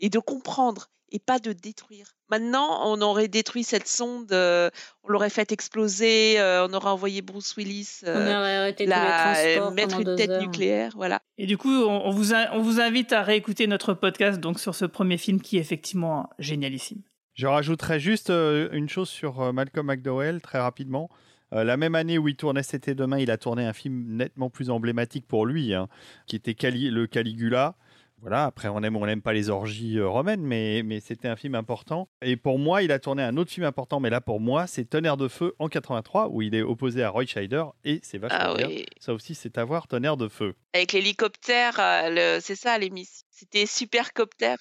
[0.00, 2.12] et de comprendre et pas de détruire.
[2.28, 4.68] Maintenant, on aurait détruit cette sonde, euh,
[5.02, 8.90] on l'aurait fait exploser, euh, on aurait envoyé Bruce Willis On euh, aurait arrêté tous
[8.90, 10.42] les la- transports mettre une tête heures.
[10.42, 11.22] nucléaire, voilà.
[11.38, 14.60] Et du coup, on, on vous a- on vous invite à réécouter notre podcast donc
[14.60, 17.00] sur ce premier film qui est effectivement génialissime.
[17.38, 21.08] Je rajouterais juste euh, une chose sur euh, Malcolm McDowell, très rapidement.
[21.52, 24.50] Euh, la même année où il tournait C'était demain, il a tourné un film nettement
[24.50, 25.86] plus emblématique pour lui, hein,
[26.26, 27.76] qui était Cali- le Caligula.
[28.20, 31.28] Voilà, après on aime ou on n'aime pas les orgies euh, romaines, mais, mais c'était
[31.28, 32.08] un film important.
[32.22, 34.84] Et pour moi, il a tourné un autre film important, mais là pour moi, c'est
[34.86, 38.38] Tonnerre de Feu en 83, où il est opposé à Roy Scheider, et c'est vachement
[38.40, 38.66] Ah bien.
[38.66, 38.84] oui.
[38.98, 40.56] Ça aussi, c'est à voir Tonnerre de Feu.
[40.74, 43.24] Avec l'hélicoptère, euh, c'est ça l'émission.
[43.30, 44.56] C'était Supercopter.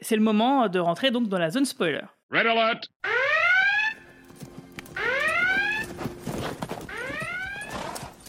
[0.00, 2.02] C'est le moment de rentrer donc dans la zone spoiler.
[2.30, 2.88] Red alert!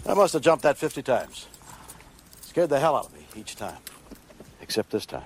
[0.08, 1.48] I must have jumped that 50 times.
[2.42, 3.78] Scared the hell out of me each time.
[4.60, 5.26] Except this time.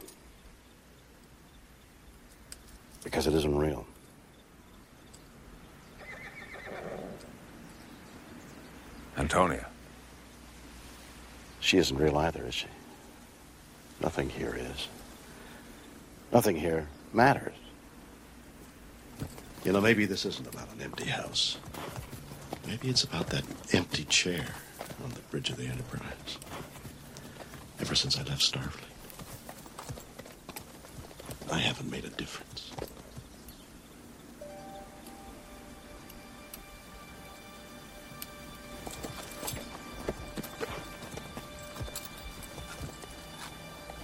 [3.04, 3.86] Because it isn't real.
[9.18, 9.68] Antonia.
[11.62, 12.68] She isn't real either, is she?
[14.02, 14.90] Nothing here is.
[16.34, 17.54] Nothing here matters.
[19.64, 21.60] You know, maybe this isn't about an empty house.
[22.66, 24.44] Maybe it's about that empty chair
[25.04, 26.40] on the bridge of the Enterprise.
[27.80, 28.82] Ever since I left Starfleet,
[31.52, 32.72] I haven't made a difference.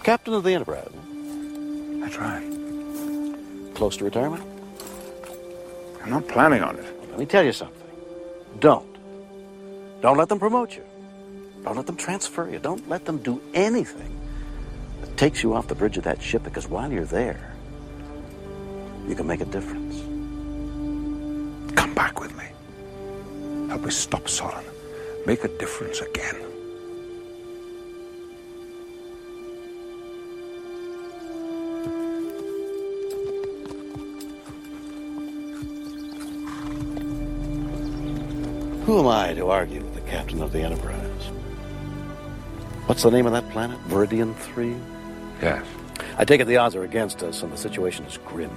[0.04, 1.09] Captain of the Enterprise.
[2.10, 3.76] That's right.
[3.76, 4.44] Close to retirement?
[6.02, 6.86] I'm not planning on it.
[7.12, 7.88] Let me tell you something.
[8.58, 8.98] Don't.
[10.02, 10.84] Don't let them promote you.
[11.64, 12.58] Don't let them transfer you.
[12.58, 14.20] Don't let them do anything
[15.02, 17.54] that takes you off the bridge of that ship because while you're there,
[19.08, 20.00] you can make a difference.
[21.76, 23.68] Come back with me.
[23.68, 24.66] Help me stop Solon.
[25.28, 26.49] Make a difference again.
[38.90, 41.28] Who am I to argue with the captain of the Enterprise?
[42.88, 43.78] What's the name of that planet?
[43.88, 44.76] Viridian 3?
[45.44, 45.64] Yes.
[46.18, 48.50] I take it the odds are against us and the situation is grim.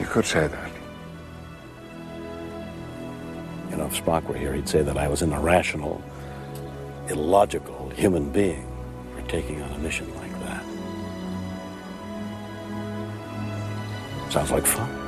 [0.00, 0.70] You could say that.
[3.70, 6.02] You know, if Spock were here, he'd say that I was an irrational,
[7.10, 8.66] illogical human being
[9.14, 10.64] for taking on a mission like that.
[14.32, 15.03] Sounds like fun.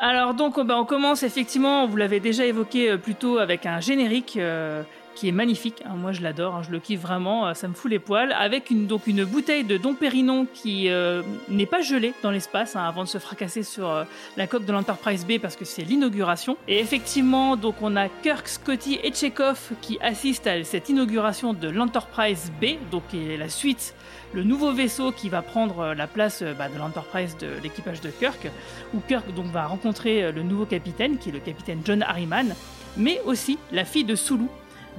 [0.00, 3.78] Alors donc, bah, on commence effectivement, vous l'avez déjà évoqué euh, plus tôt, avec un
[3.78, 4.82] générique euh,
[5.18, 5.82] qui est magnifique.
[5.84, 5.94] hein.
[5.96, 8.32] moi, je l'adore, hein, je le kiffe vraiment, euh, ça me fout les poils.
[8.32, 12.76] Avec une, donc une bouteille de Dom Pérignon qui euh, n'est pas gelée dans l'espace
[12.76, 14.04] hein, avant de se fracasser sur euh,
[14.36, 16.56] la coque de l'Enterprise B parce que c'est l'inauguration.
[16.68, 21.68] Et effectivement, donc on a Kirk, Scotty et Chekhov qui assistent à cette inauguration de
[21.68, 23.94] l'Enterprise B, donc qui est la suite
[24.34, 28.48] le nouveau vaisseau qui va prendre la place bah, de l'Enterprise de l'équipage de Kirk,
[28.94, 32.54] où Kirk donc va rencontrer le nouveau capitaine, qui est le capitaine John Harriman,
[32.98, 34.44] mais aussi la fille de Sulu,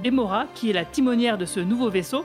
[0.02, 2.24] Demora, qui est la timonière de ce nouveau vaisseau,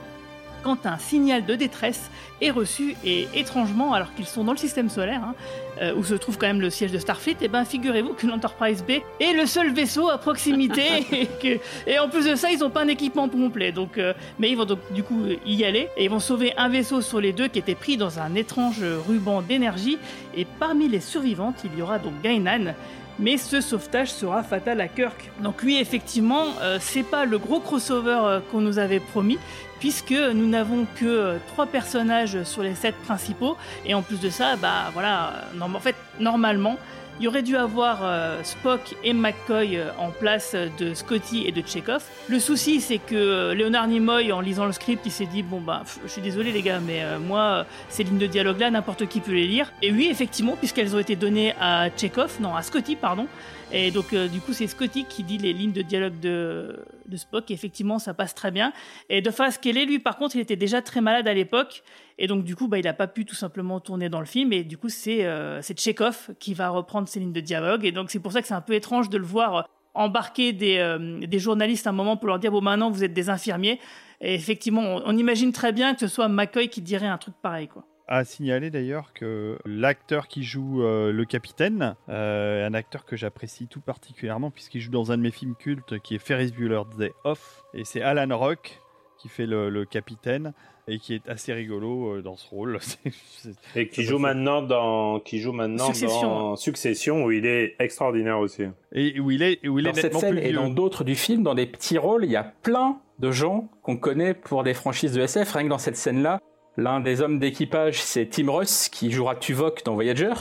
[0.62, 2.10] quand un signal de détresse
[2.40, 5.34] est reçu et étrangement, alors qu'ils sont dans le système solaire, hein,
[5.80, 8.82] euh, où se trouve quand même le siège de Starfleet, et ben figurez-vous que l'Enterprise
[8.82, 12.58] B est le seul vaisseau à proximité et, que- et en plus de ça, ils
[12.58, 13.70] n'ont pas un équipement complet.
[13.70, 16.68] Donc, euh, mais ils vont donc du coup y aller et ils vont sauver un
[16.68, 19.98] vaisseau sur les deux qui était pris dans un étrange ruban d'énergie.
[20.36, 22.74] Et parmi les survivantes, il y aura donc Gainan.
[23.18, 25.30] Mais ce sauvetage sera fatal à Kirk.
[25.40, 29.38] Donc lui, effectivement, euh, c'est pas le gros crossover euh, qu'on nous avait promis,
[29.78, 33.56] puisque nous n'avons que euh, trois personnages sur les sept principaux.
[33.84, 36.76] Et en plus de ça, bah voilà, euh, en fait, normalement,
[37.20, 41.62] il aurait dû avoir euh, Spock et McCoy euh, en place de Scotty et de
[41.66, 42.04] Chekhov.
[42.28, 45.60] Le souci, c'est que euh, Leonard Nimoy, en lisant le script, il s'est dit bon
[45.60, 48.70] bah, je suis désolé les gars, mais euh, moi, euh, ces lignes de dialogue là,
[48.70, 49.72] n'importe qui peut les lire.
[49.82, 53.26] Et oui, effectivement, puisqu'elles ont été données à Chekhov, non, à Scotty, pardon.
[53.72, 57.16] Et donc, euh, du coup, c'est Scotty qui dit les lignes de dialogue de, de
[57.16, 57.50] Spock.
[57.50, 58.72] Et effectivement, ça passe très bien.
[59.08, 61.82] Et de face Kelly, lui, par contre, il était déjà très malade à l'époque.
[62.18, 64.52] Et donc, du coup, bah, il n'a pas pu tout simplement tourner dans le film.
[64.52, 67.84] Et du coup, c'est euh, Chekhov qui va reprendre ces lignes de dialogue.
[67.84, 70.76] Et donc, c'est pour ça que c'est un peu étrange de le voir embarquer des,
[70.76, 73.80] euh, des journalistes à un moment pour leur dire bon maintenant vous êtes des infirmiers.
[74.20, 77.34] Et effectivement, on, on imagine très bien que ce soit McCoy qui dirait un truc
[77.40, 83.04] pareil quoi à signaler d'ailleurs que l'acteur qui joue euh, le capitaine, euh, un acteur
[83.04, 86.52] que j'apprécie tout particulièrement puisqu'il joue dans un de mes films cultes qui est Ferris
[86.52, 88.80] Bueller's Day Off, et c'est Alan Rock
[89.18, 90.52] qui fait le, le capitaine
[90.88, 92.78] et qui est assez rigolo euh, dans ce rôle.
[92.80, 96.28] C'est- c'est- Et qui joue maintenant dans, qui joue maintenant Succession.
[96.28, 98.64] dans Succession où il est extraordinaire aussi.
[98.92, 100.56] Et où il est, où il dans est cette scène plus et vieux.
[100.56, 103.96] dans d'autres du film, dans des petits rôles, il y a plein de gens qu'on
[103.96, 105.50] connaît pour des franchises de SF.
[105.54, 106.38] Rien que dans cette scène-là,
[106.76, 110.34] l'un des hommes d'équipage, c'est Tim Russ, qui jouera Tuvok dans Voyager,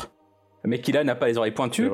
[0.64, 1.90] mais qui là n'a pas les oreilles pointues.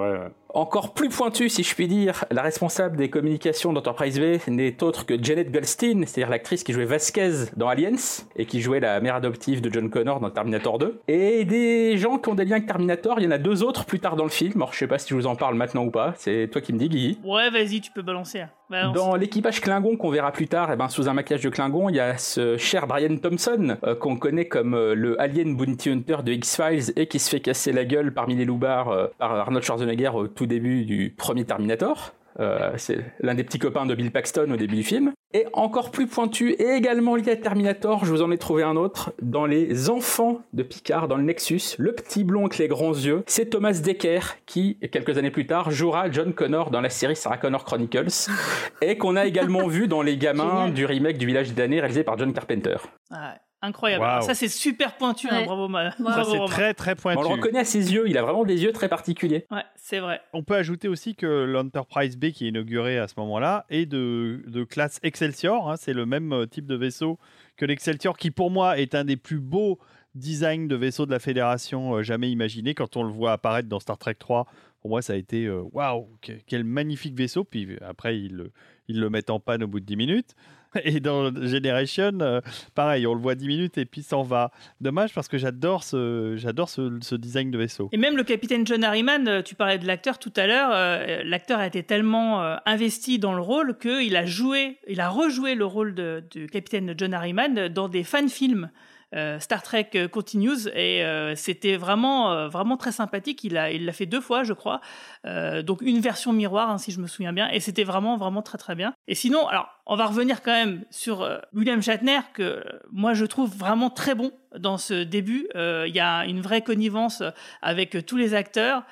[0.54, 5.06] Encore plus pointu, si je puis dire, la responsable des communications d'Enterprise B n'est autre
[5.06, 7.95] que Janet Goldstein, c'est-à-dire l'actrice qui jouait Vasquez dans Aliens
[8.36, 11.02] et qui jouait la mère adoptive de John Connor dans Terminator 2.
[11.08, 13.86] Et des gens qui ont des liens avec Terminator, il y en a deux autres
[13.86, 14.54] plus tard dans le film.
[14.58, 16.74] Alors je sais pas si je vous en parle maintenant ou pas, c'est toi qui
[16.74, 17.20] me dis, Guy.
[17.24, 18.43] Ouais, vas-y, tu peux balancer.
[18.70, 18.95] Balance.
[18.95, 21.95] Dans l'équipage Klingon qu'on verra plus tard, eh ben, sous un maquillage de Klingon, il
[21.95, 26.18] y a ce cher Brian Thompson, euh, qu'on connaît comme euh, le Alien Bounty Hunter
[26.24, 29.66] de X-Files et qui se fait casser la gueule parmi les loupards euh, par Arnold
[29.66, 32.16] Schwarzenegger au tout début du premier Terminator.
[32.39, 35.12] Euh, c'est l'un des petits copains de Bill Paxton au début du film.
[35.36, 38.76] Et encore plus pointu, et également lié à Terminator, je vous en ai trouvé un
[38.76, 42.94] autre, dans les enfants de Picard, dans le Nexus, le petit blond avec les grands
[42.94, 47.16] yeux, c'est Thomas Decker, qui, quelques années plus tard, jouera John Connor dans la série
[47.16, 48.32] Sarah Connor Chronicles,
[48.82, 50.74] et qu'on a également vu dans Les Gamins Génial.
[50.74, 52.78] du remake du Village des damnés réalisé par John Carpenter.
[53.12, 53.18] Ouais,
[53.62, 54.24] incroyable.
[54.24, 55.28] Ça, c'est super pointu.
[55.30, 57.20] hein, bravo, ma- Ça, bravo, c'est très très pointu.
[57.20, 59.45] On le reconnaît à ses yeux, il a vraiment des yeux très particuliers.
[59.51, 60.22] Ouais, c'est vrai.
[60.34, 64.43] On peut ajouter aussi que l'Enterprise B qui est inauguré à ce moment-là est de,
[64.47, 65.70] de classe Excelsior.
[65.72, 67.20] hein, c'est le même euh, type de vaisseau
[67.57, 69.78] que l'Excelsior qui pour moi est un des plus beaux
[70.16, 72.74] designs de vaisseau de la Fédération euh, jamais imaginé.
[72.74, 74.45] Quand on le voit apparaître dans Star Trek 3,
[74.82, 77.43] pour moi ça a été euh, waouh, que- quel magnifique vaisseau.
[77.43, 78.51] Puis après ils le,
[78.88, 80.36] ils le mettent en panne au bout de 10 minutes.
[80.84, 82.41] Et dans Generation, euh,
[82.76, 84.51] pareil, on le voit 10 minutes et puis s'en va.
[84.80, 87.89] Dommage parce que j'adore ce, j'adore ce, design de vaisseau.
[87.91, 91.24] Et même le capitaine John Harriman, euh, tu parlais de l'acteur tout à l'heure, euh,
[91.26, 95.65] l'acteur a été tellement investi dans le rôle qu'il a joué, il a rejoué le
[95.65, 95.93] rôle
[96.30, 98.69] du capitaine John Harriman dans des fan-films.
[99.14, 103.43] Euh, Star Trek euh, Continues et euh, c'était vraiment vraiment très sympathique.
[103.43, 104.82] Il il l'a fait deux fois je crois.
[105.26, 107.49] Donc une version miroir hein, si je me souviens bien.
[107.49, 108.93] Et c'était vraiment vraiment très très bien.
[109.07, 113.55] Et sinon alors on va revenir quand même sur William Shatner que moi je trouve
[113.55, 115.47] vraiment très bon dans ce début.
[115.55, 117.24] Il y a une vraie connivence
[117.62, 118.84] avec tous les acteurs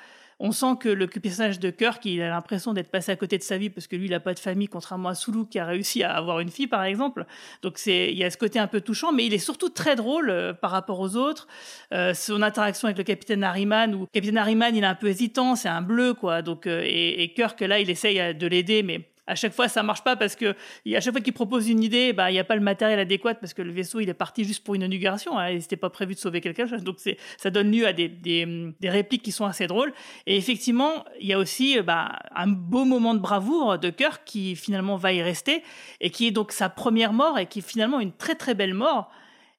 [0.42, 3.42] on sent que le personnage de Kirk, il a l'impression d'être passé à côté de
[3.42, 5.66] sa vie parce que lui, il n'a pas de famille, contrairement à Sulu qui a
[5.66, 7.26] réussi à avoir une fille, par exemple.
[7.62, 9.96] Donc c'est, il y a ce côté un peu touchant, mais il est surtout très
[9.96, 11.46] drôle euh, par rapport aux autres.
[11.92, 15.08] Euh, son interaction avec le capitaine Harriman, où le capitaine Harriman, il est un peu
[15.08, 16.40] hésitant, c'est un bleu, quoi.
[16.40, 19.68] Donc euh, et, et Kirk là, il essaye euh, de l'aider, mais à chaque fois,
[19.68, 20.56] ça marche pas parce que
[20.92, 23.34] à chaque fois qu'il propose une idée, bah, il n'y a pas le matériel adéquat
[23.34, 25.38] parce que le vaisseau, il est parti juste pour une inauguration.
[25.38, 26.66] Hein, et c'était pas prévu de sauver quelqu'un.
[26.78, 26.98] Donc,
[27.36, 29.92] ça donne lieu à des, répliques qui sont assez drôles.
[30.26, 34.56] Et effectivement, il y a aussi bah, un beau moment de bravoure de Kirk qui
[34.56, 35.62] finalement va y rester
[36.00, 38.74] et qui est donc sa première mort et qui est finalement une très très belle
[38.74, 39.10] mort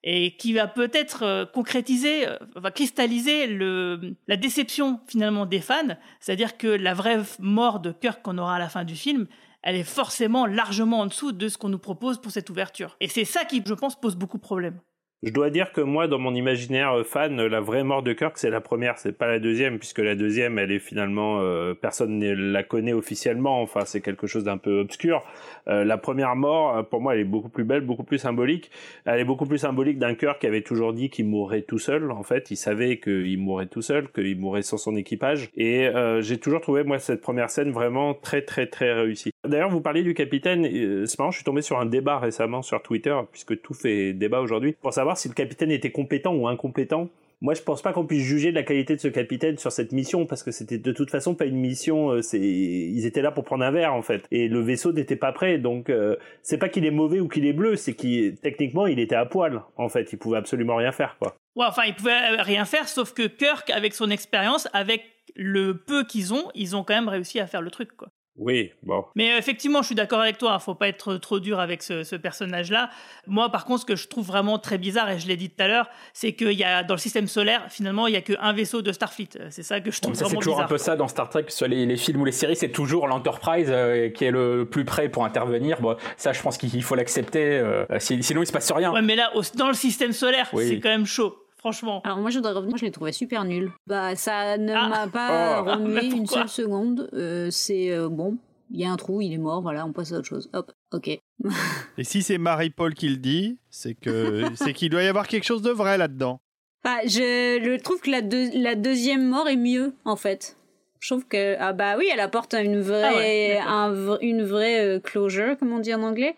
[0.04, 5.96] et qui va peut-être euh, concrétiser, euh, va cristalliser le, la déception finalement des fans,
[6.20, 9.28] c'est-à-dire que la vraie mort de Kirk qu'on aura à la fin du film,
[9.64, 12.96] elle est forcément largement en dessous de ce qu'on nous propose pour cette ouverture.
[13.00, 14.80] Et c'est ça qui, je pense, pose beaucoup de problèmes.
[15.24, 18.50] Je dois dire que moi, dans mon imaginaire fan, la vraie mort de Kirk, c'est
[18.50, 22.34] la première, c'est pas la deuxième, puisque la deuxième, elle est finalement, euh, personne ne
[22.34, 23.62] la connaît officiellement.
[23.62, 25.24] Enfin, c'est quelque chose d'un peu obscur.
[25.68, 28.72] Euh, la première mort, euh, pour moi, elle est beaucoup plus belle, beaucoup plus symbolique.
[29.06, 32.10] Elle est beaucoup plus symbolique d'un Kirk qui avait toujours dit qu'il mourrait tout seul.
[32.10, 35.50] En fait, il savait qu'il mourrait tout seul, qu'il mourrait sans son équipage.
[35.56, 35.88] Et
[36.22, 39.31] j'ai toujours trouvé moi cette première scène vraiment très très très réussie.
[39.48, 40.66] D'ailleurs, vous parliez du capitaine.
[40.66, 44.14] euh, C'est marrant, je suis tombé sur un débat récemment sur Twitter, puisque tout fait
[44.14, 47.10] débat aujourd'hui, pour savoir si le capitaine était compétent ou incompétent.
[47.44, 49.94] Moi, je pense pas qu'on puisse juger de la qualité de ce capitaine sur cette
[49.94, 52.12] mission parce que c'était de toute façon pas une mission.
[52.12, 55.32] euh, ils étaient là pour prendre un verre en fait, et le vaisseau n'était pas
[55.32, 55.58] prêt.
[55.58, 59.00] Donc euh, c'est pas qu'il est mauvais ou qu'il est bleu, c'est qu'il techniquement il
[59.00, 59.64] était à poil.
[59.76, 61.36] En fait, il pouvait absolument rien faire quoi.
[61.56, 65.04] Ouais, enfin, ils pouvaient euh, rien faire, sauf que Kirk, avec son expérience, avec
[65.36, 68.10] le peu qu'ils ont, ils ont quand même réussi à faire le truc, quoi.
[68.38, 69.04] Oui, bon.
[69.16, 70.54] Mais euh, effectivement, je suis d'accord avec toi.
[70.54, 72.90] hein, Faut pas être trop dur avec ce, ce personnage-là.
[73.28, 75.62] Moi, par contre, ce que je trouve vraiment très bizarre, et je l'ai dit tout
[75.62, 78.54] à l'heure, c'est qu'il y a dans le système solaire, finalement, il y a qu'un
[78.54, 79.30] vaisseau de Starfleet.
[79.40, 80.66] Euh, C'est ça que je trouve Ça, c'est vraiment toujours bizarre.
[80.66, 82.56] un peu ça dans Star Trek, que ce soit les, les films ou les séries,
[82.56, 85.82] c'est toujours l'Enterprise euh, qui est le plus près pour intervenir.
[85.82, 88.92] Bon, ça, je pense qu'il faut l'accepter, euh, si- sinon il se passe rien.
[88.94, 90.68] Ouais, mais là, au- dans le système solaire, Oui.
[90.70, 91.38] c'est quand même chaud.
[91.62, 92.02] Franchement.
[92.04, 93.72] Alors moi je voudrais revenir, je l'ai trouvé super nul.
[93.88, 94.90] Bah ça ne Ah.
[94.90, 95.72] m'a pas Oh.
[95.72, 97.10] remué une seule seconde.
[97.14, 98.38] Euh, c'est euh, bon.
[98.72, 100.50] il y a un trou, il est mort, voilà, on passe à autre chose.
[100.54, 101.08] Hop, ok.
[101.98, 105.44] Et si c'est Marie-Paul qui le dit, c'est que c'est qu'il doit y avoir quelque
[105.46, 106.40] chose de vrai là-dedans.
[106.84, 110.58] Bah, je, je trouve que la, deux- la deuxième mort est mieux, en fait.
[111.00, 114.86] Je trouve que, ah bah oui, elle apporte une vraie, Ah ouais, un une vraie
[114.86, 116.36] euh, closure, comme on dit en anglais,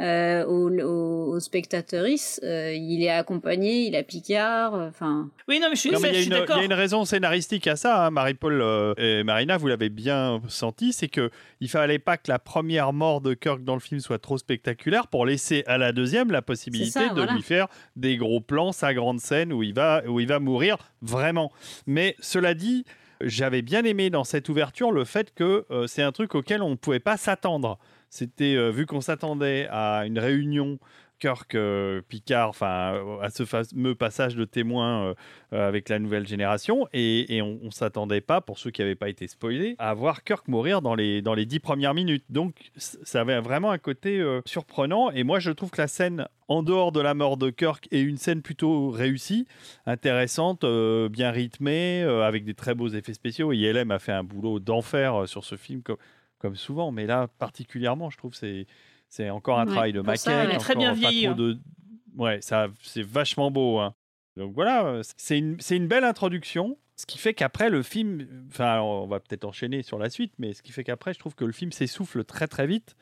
[0.00, 2.40] euh, au, au, au spectatrice.
[2.42, 5.30] Euh, il est accompagné, il a Picard, euh, enfin.
[5.48, 6.40] Oui, non, mais je suis, Non, mais ça, il y, a je suis une- il
[6.40, 6.56] d'accord.
[6.58, 10.40] y a une raison scénaristique à ça, hein, Marie-Paul euh, et Marina, vous l'avez bien
[10.48, 11.30] senti, c'est que
[11.60, 15.06] il fallait pas que la première mort de Kirk dans le film soit trop spectaculaire
[15.06, 17.32] pour laisser à la deuxième la possibilité ça, de voilà.
[17.32, 20.76] lui faire des gros plans, sa grande scène où il va, où il va mourir
[21.02, 21.52] vraiment.
[21.86, 22.84] Mais cela dit,
[23.20, 26.70] j'avais bien aimé dans cette ouverture le fait que euh, c'est un truc auquel on
[26.70, 27.78] ne pouvait pas s'attendre.
[28.14, 30.78] C'était euh, vu qu'on s'attendait à une réunion
[31.18, 35.16] Kirk euh, Picard, enfin à ce fameux passage de témoin
[35.52, 39.08] euh, avec la nouvelle génération, et, on, on s'attendait pas, pour ceux qui n'avaient pas
[39.08, 42.24] été spoilés, à voir Kirk mourir dans les dix premières minutes.
[42.28, 46.62] Donc ça avait vraiment un côté surprenant, et moi je trouve que la scène en
[46.62, 49.48] dehors de la mort de Kirk est une scène plutôt réussie,
[49.86, 50.64] intéressante,
[51.10, 53.52] bien rythmée, avec des très beaux effets spéciaux.
[53.52, 55.82] ILM a fait un boulot d'enfer sur ce film
[56.44, 58.66] comme, souvent, mais là particulièrement, je trouve c'est
[59.08, 61.34] c'est encore un Ouais, travail de ça, maquette, elle est très bien vieillie, hein.
[61.34, 61.56] de
[62.16, 63.78] ouais, ça c'est vachement beau.
[63.78, 63.94] hein.
[64.36, 66.76] Donc voilà, euh, c'est une c'est une belle introduction.
[66.96, 70.52] Ce qui fait qu'après le film, enfin on va peut-être enchaîner sur la suite, mais
[70.52, 72.94] ce qui fait qu'après je trouve que le film s'essouffle très très vite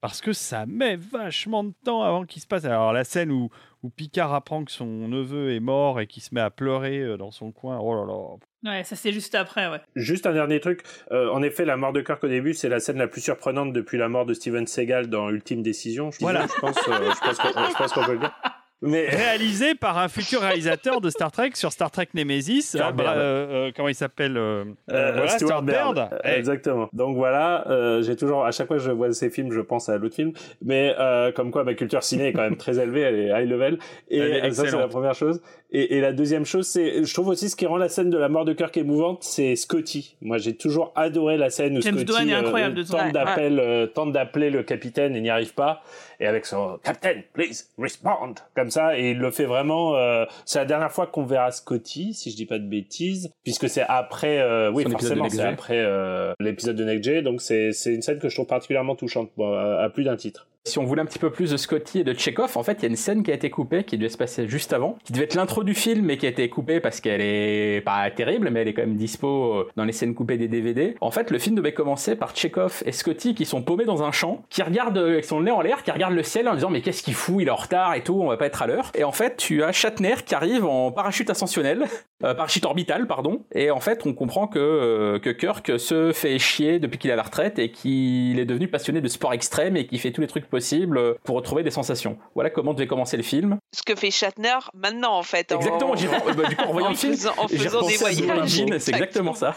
[0.00, 2.64] parce que ça met vachement de temps avant qu'il se passe.
[2.64, 3.50] Alors la scène où,
[3.82, 7.16] où Picard apprend que son neveu est mort et qu'il se met à pleurer euh,
[7.16, 8.36] dans son coin, oh là là.
[8.62, 9.80] Ouais, ça c'est juste après, ouais.
[9.96, 10.82] Juste un dernier truc.
[11.12, 13.72] Euh, en effet, la mort de Kirk au début, c'est la scène la plus surprenante
[13.72, 16.10] depuis la mort de Steven Seagal dans Ultime Décision.
[16.10, 16.46] Je Voilà.
[16.46, 18.32] je pense, euh, je pense qu'on je pense qu'on peut le dire.
[18.82, 23.18] Mais Réalisé par un futur réalisateur de Star Trek sur Star Trek Nemesis, euh, Baird.
[23.18, 26.08] euh, euh, comment il s'appelle euh, Euh, voilà, Stuart Baird.
[26.24, 26.88] Exactement.
[26.94, 29.88] Donc voilà, euh, j'ai toujours, à chaque fois que je vois ces films, je pense
[29.90, 30.32] à l'autre film.
[30.64, 33.48] Mais euh, comme quoi, ma culture ciné est quand même très élevée, elle est high
[33.50, 33.78] level.
[34.08, 35.42] Et ça, c'est la première chose.
[35.72, 38.18] Et, et la deuxième chose, c'est, je trouve aussi ce qui rend la scène de
[38.18, 40.16] la mort de Kirk émouvante, c'est Scotty.
[40.20, 42.98] Moi, j'ai toujours adoré la scène où James Scotty incroyable dedans.
[42.98, 43.12] tente Ouais,
[43.60, 45.82] euh, d'appeler le capitaine et n'y arrive pas.
[46.18, 49.94] Et avec son Captain, please respond, comme ça, et il le fait vraiment.
[49.96, 53.68] euh, c'est la dernière fois qu'on verra Scotty, si je dis pas de bêtises, puisque
[53.68, 54.40] c'est après.
[54.40, 57.94] euh, oui, Son de forcément, c'est après euh, l'épisode de Next Gen, donc c'est c'est
[57.94, 60.46] une scène que je trouve particulièrement touchante, bon, à, à plus d'un titre.
[60.64, 62.82] Si on voulait un petit peu plus de Scotty et de Chekhov, en fait, il
[62.82, 65.14] y a une scène qui a été coupée, qui devait se passer juste avant, qui
[65.14, 68.50] devait être l'intro du film, mais qui a été coupée parce qu'elle est pas terrible,
[68.50, 70.96] mais elle est quand même dispo euh, dans les scènes coupées des DVD.
[71.00, 74.12] En fait, le film devait commencer par Chekhov et Scotty qui sont paumés dans un
[74.12, 76.68] champ, qui regardent euh, avec son nez en l'air, qui regardent le ciel en disant
[76.68, 78.66] mais qu'est-ce qu'il fout, il est en retard et tout, on va pas être à
[78.66, 78.92] l'heure.
[78.94, 81.86] Et en fait, tu as Shatner qui arrive en parachute ascensionnel,
[82.22, 83.46] euh, parachute orbital, pardon.
[83.54, 87.16] Et en fait, on comprend que, euh, que Kirk se fait chier depuis qu'il à
[87.16, 90.26] la retraite et qu'il est devenu passionné de sport extrême et qu'il fait tous les
[90.26, 92.18] trucs possibles euh, pour retrouver des sensations.
[92.34, 93.58] Voilà comment devait commencer le film.
[93.74, 95.52] Ce que fait Shatner maintenant, en fait.
[95.52, 98.50] en- Exactement, re- bah, du coup, en voyant le film, faisant- en faisant des voyages.
[98.80, 99.54] C'est exactement ça.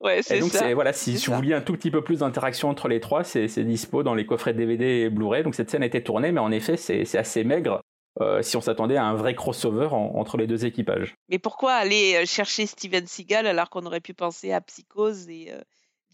[0.00, 0.74] Ouais, Et c'est donc, ça.
[0.74, 1.36] voilà, si, si vous ça.
[1.36, 4.52] vouliez un tout petit peu plus d'interaction entre les trois, c'est dispo dans les coffrets
[4.52, 5.42] DVD et Blu-ray.
[5.44, 7.80] Donc cette scène a été tournée, mais en effet, c'est assez maigre
[8.20, 11.14] euh, si on s'attendait à un vrai crossover en- entre les deux équipages.
[11.30, 15.48] Mais pourquoi aller euh, chercher Steven Seagal alors qu'on aurait pu penser à Psychose et
[15.50, 15.60] euh,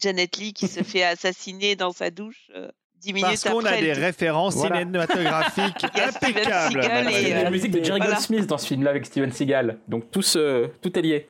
[0.01, 2.69] Janet Lee qui se fait assassiner dans sa douche euh,
[3.01, 4.79] dix minutes Parce qu'on a des références Voilà.
[4.79, 6.81] cinématographiques impeccables.
[7.11, 8.13] Il y a euh, la musique de Jerry voilà.
[8.15, 9.77] Goldsmith dans ce film-là avec Steven Seagal.
[9.87, 11.27] Donc tout, se- tout est lié.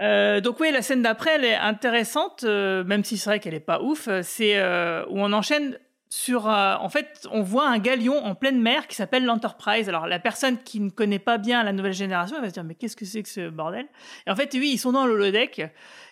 [0.00, 3.54] Euh, donc oui, la scène d'après, elle est intéressante, euh, même si c'est vrai qu'elle
[3.54, 4.08] est pas ouf.
[4.08, 5.78] euh, C'est euh, où on enchaîne
[6.08, 9.88] sur, euh, en fait, on voit un galion en pleine mer qui s'appelle l'Enterprise.
[9.88, 12.64] Alors la personne qui ne connaît pas bien la nouvelle génération, elle va se dire
[12.64, 13.86] mais qu'est-ce que c'est que ce bordel?
[14.26, 15.62] Et en fait, oui, ils sont dans l'holodeck.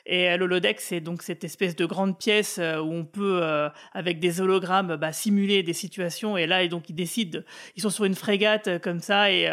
[0.07, 3.69] Et euh, l'holodeck, c'est donc cette espèce de grande pièce euh, où on peut, euh,
[3.93, 6.37] avec des hologrammes, bah, simuler des situations.
[6.37, 7.41] Et là, et donc ils décident,
[7.77, 9.51] ils sont sur une frégate euh, comme ça et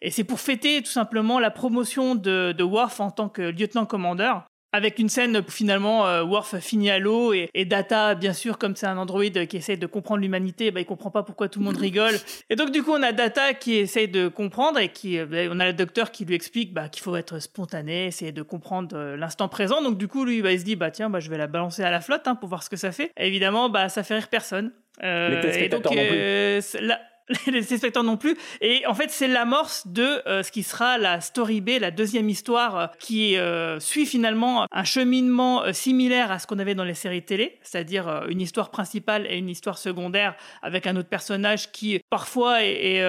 [0.00, 4.44] et c'est pour fêter tout simplement la promotion de, de Worf en tant que lieutenant-commandeur.
[4.74, 8.58] Avec une scène où finalement euh, Worf finit à l'eau et, et Data, bien sûr,
[8.58, 11.60] comme c'est un androïde qui essaie de comprendre l'humanité, bah, il comprend pas pourquoi tout
[11.60, 12.14] le monde rigole.
[12.50, 15.36] Et donc du coup, on a Data qui essaie de comprendre et qui, euh, bah,
[15.48, 18.96] on a le docteur qui lui explique bah, qu'il faut être spontané, essayer de comprendre
[18.96, 19.80] euh, l'instant présent.
[19.80, 21.84] Donc du coup, lui, bah, il se dit bah tiens, bah, je vais la balancer
[21.84, 23.12] à la flotte hein, pour voir ce que ça fait.
[23.16, 24.72] Et évidemment, bah ça fait rire personne.
[25.04, 26.60] Euh, Les et donc non plus.
[27.46, 28.36] les spectateurs non plus.
[28.60, 32.28] Et en fait, c'est l'amorce de euh, ce qui sera la story B, la deuxième
[32.28, 36.94] histoire euh, qui euh, suit finalement un cheminement similaire à ce qu'on avait dans les
[36.94, 42.00] séries télé, c'est-à-dire une histoire principale et une histoire secondaire avec un autre personnage qui
[42.10, 43.04] parfois est,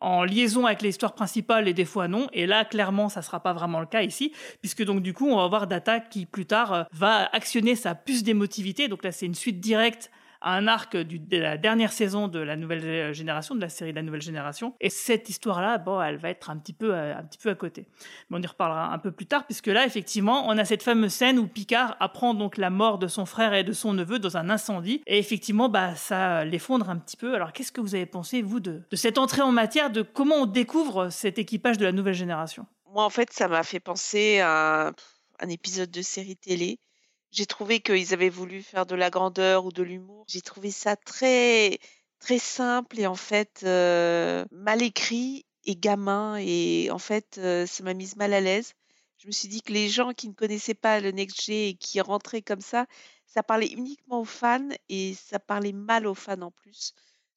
[0.00, 2.28] en liaison avec l'histoire principale et des fois non.
[2.32, 5.36] Et là, clairement, ça sera pas vraiment le cas ici, puisque donc du coup, on
[5.36, 8.88] va voir Data qui plus tard va actionner sa puce d'émotivité.
[8.88, 10.10] Donc là, c'est une suite directe
[10.42, 14.02] un arc de la dernière saison de la nouvelle génération, de la série de la
[14.02, 14.74] nouvelle génération.
[14.80, 17.54] Et cette histoire-là, bon, elle va être un petit peu, euh, un petit peu à
[17.54, 17.86] côté.
[18.30, 21.12] Mais on y reparlera un peu plus tard, puisque là, effectivement, on a cette fameuse
[21.12, 24.36] scène où Picard apprend donc la mort de son frère et de son neveu dans
[24.36, 25.02] un incendie.
[25.06, 27.34] Et effectivement, bah, ça l'effondre un petit peu.
[27.34, 30.46] Alors, qu'est-ce que vous avez pensé, vous, de cette entrée en matière, de comment on
[30.46, 32.66] découvre cet équipage de la nouvelle génération?
[32.92, 34.92] Moi, en fait, ça m'a fait penser à
[35.40, 36.78] un épisode de série télé
[37.36, 40.24] j'ai trouvé qu'ils avaient voulu faire de la grandeur ou de l'humour.
[40.26, 41.78] J'ai trouvé ça très
[42.18, 47.84] très simple et en fait euh, mal écrit et gamin et en fait euh, ça
[47.84, 48.72] m'a mise mal à l'aise.
[49.18, 51.74] Je me suis dit que les gens qui ne connaissaient pas le Next G et
[51.74, 52.86] qui rentraient comme ça,
[53.26, 56.94] ça parlait uniquement aux fans et ça parlait mal aux fans en plus.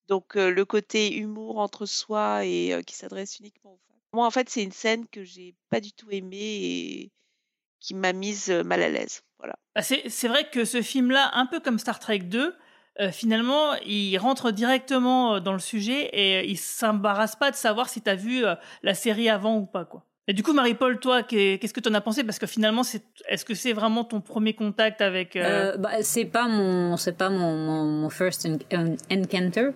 [0.07, 3.99] Donc euh, le côté humour entre soi et qui s'adresse uniquement aux fans.
[4.13, 7.11] Moi en fait c'est une scène que j'ai pas du tout aimée
[7.79, 9.21] qui m'a mise mal à l'aise.
[9.39, 9.55] Voilà.
[9.75, 12.55] Bah, c'est vrai que ce film-là, un peu comme Star Trek 2,
[12.99, 18.01] euh, finalement, il rentre directement dans le sujet et il s'embarrasse pas de savoir si
[18.01, 18.43] tu as vu
[18.83, 19.85] la série avant ou pas.
[19.85, 20.03] quoi.
[20.29, 22.23] Et du coup, Marie-Paul, toi, qu'est-ce que tu en as pensé?
[22.23, 22.83] Parce que finalement,
[23.27, 25.75] est-ce que c'est vraiment ton premier contact avec euh...
[25.77, 28.47] bah, C'est pas mon, c'est pas mon, mon, first
[29.11, 29.69] encounter,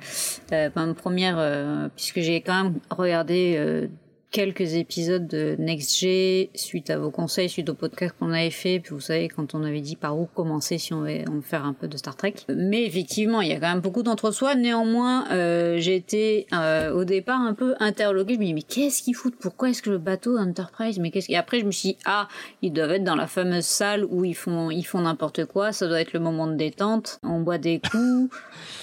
[0.52, 3.90] euh, ma première, puisque j'ai quand même regardé
[4.34, 8.80] quelques épisodes de Next G suite à vos conseils, suite au podcast qu'on avait fait.
[8.80, 11.74] Puis vous savez, quand on avait dit par où commencer si on veut, faire un
[11.74, 12.34] peu de Star Trek.
[12.50, 14.56] Mais effectivement, il y a quand même beaucoup d'entre-soi.
[14.56, 18.34] Néanmoins, euh, j'ai été euh, au départ un peu interloqué.
[18.34, 19.36] Je me dis, mais qu'est-ce qu'ils foutent?
[19.40, 22.28] Pourquoi est-ce que le bateau Enterprise Mais qu'est-ce Et après, je me suis dit, ah,
[22.64, 25.72] ils doivent être dans la fameuse salle où ils font, ils font n'importe quoi.
[25.72, 27.20] Ça doit être le moment de détente.
[27.22, 28.36] On boit des coups.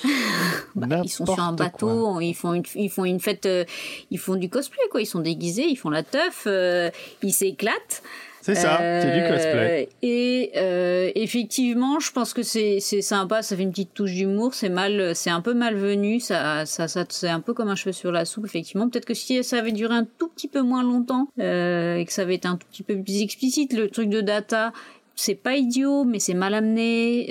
[0.77, 2.21] bah, ils sont sur un bateau.
[2.21, 3.47] Ils font une, ils font une fête.
[3.47, 3.65] Euh,
[4.13, 5.01] ils font du cosplay, quoi.
[5.01, 6.91] Ils sont des ils font la teuf, euh,
[7.23, 8.03] ils s'éclatent.
[8.43, 9.83] C'est ça, c'est du cosplay.
[9.83, 14.55] Euh, et euh, effectivement, je pense que c'est sympa, ça fait une petite touche d'humour,
[14.55, 17.93] c'est mal, c'est un peu malvenu, ça, ça, ça c'est un peu comme un cheveu
[17.93, 18.89] sur la soupe, effectivement.
[18.89, 22.23] Peut-être que si ça avait duré un tout petit peu moins longtemps et que ça
[22.23, 24.73] avait été un tout petit peu plus explicite, le truc de data
[25.17, 27.29] c'est pas idiot, mais c'est mal amené.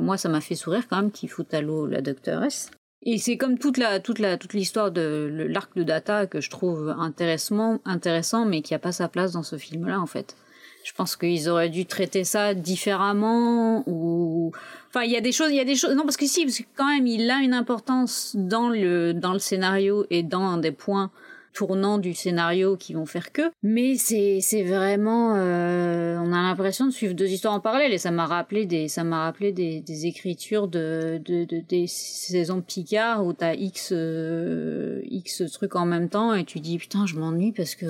[0.00, 2.70] moi, ça m'a fait sourire quand même qu'il fout à l'eau la doctoresse.
[3.02, 6.50] Et c'est comme toute la toute la toute l'histoire de l'arc de Data que je
[6.50, 10.36] trouve intéressant intéressant mais qui a pas sa place dans ce film là en fait.
[10.84, 14.52] Je pense qu'ils auraient dû traiter ça différemment ou
[14.88, 16.44] enfin il y a des choses il y a des choses non parce que si
[16.44, 20.58] parce que quand même il a une importance dans le dans le scénario et dans
[20.58, 21.10] des points
[21.52, 23.50] tournants du scénario qui vont faire que.
[23.62, 28.10] Mais c'est vraiment euh, on a l'impression de suivre deux histoires en parallèle et ça
[28.10, 33.24] m'a rappelé des ça m'a rappelé des, des écritures de, de, de, des saisons Picard
[33.24, 37.52] où t'as x euh, x trucs en même temps et tu dis putain je m'ennuie
[37.52, 37.86] parce que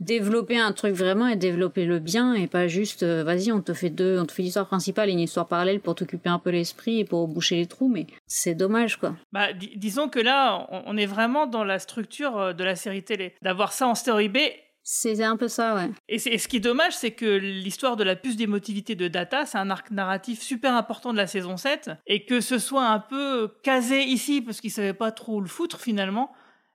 [0.00, 3.72] développer un truc vraiment et développer le bien et pas juste euh, vas-y on te
[3.72, 6.50] fait deux on te fait l'histoire principale et une histoire parallèle pour t'occuper un peu
[6.50, 9.14] l'esprit et pour boucher les trous mais c'est dommage quoi.
[9.32, 13.34] Bah disons que là on, est vraiment dans la structure euh, de la série télé
[13.42, 14.38] d'avoir ça en story B
[14.86, 15.90] c'est un peu ça, ouais.
[16.10, 19.56] Et, ce qui est dommage, c'est que l'histoire de la puce d'émotivité de Data, c'est
[19.56, 23.50] un arc narratif super important de la saison 7, et que ce soit un peu
[23.62, 26.34] casé ici, parce qu'il savait pas trop où le foutre finalement,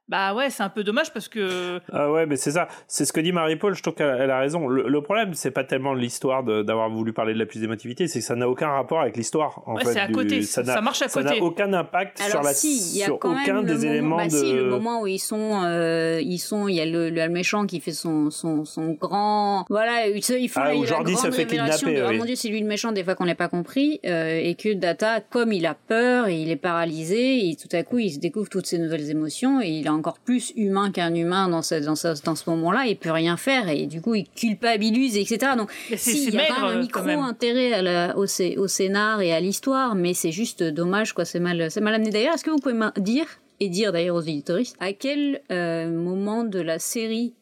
[0.10, 1.80] bah ouais, c'est un peu dommage parce que.
[1.94, 2.68] Ah ouais, mais c'est ça.
[2.88, 3.76] C'est ce que dit Marie-Paul.
[3.76, 4.68] Je trouve qu'elle a raison.
[4.68, 8.26] Le, problème, c'est pas tellement l'histoire d'avoir voulu parler de la puce d'émotivité, c'est que
[8.26, 9.62] ça n'a aucun rapport avec l'histoire.
[9.68, 10.42] En ouais, c'est à côté.
[10.42, 11.28] Ça, marche à côté.
[11.28, 14.32] Ça n'a aucun impact sur la si, y a sur aucun des éléments bah, de.
[14.32, 17.68] Si, le moment où ils sont, euh, ils sont, il y a le, le, méchant
[17.68, 19.66] qui fait son son, son grand.
[19.70, 21.86] Voilà, ils font ah, la, Jordi se fait kidnapper.
[21.86, 22.08] De, oui.
[22.10, 22.92] Oh mon dieu, c'est lui le méchant.
[22.92, 26.42] Des fois qu'on n'est pas compris euh, et que Data, comme il a peur et
[26.42, 29.68] il est paralysé, et tout à coup il se découvre toutes ces nouvelles émotions et
[29.68, 32.98] il est encore plus humain qu'un humain dans ce, dans ce, dans ce moment-là, il
[32.98, 35.54] peut rien faire et du coup il culpabilise, etc.
[35.58, 40.14] Donc si, il y a un micro intérêt au, au scénar et à l'histoire, mais
[40.14, 41.26] c'est juste dommage, quoi.
[41.26, 42.10] C'est mal, mal amené.
[42.10, 43.28] D'ailleurs, est-ce que vous pouvez me dire
[43.60, 47.34] et dire d'ailleurs aux éditoristes à quel euh, moment de la série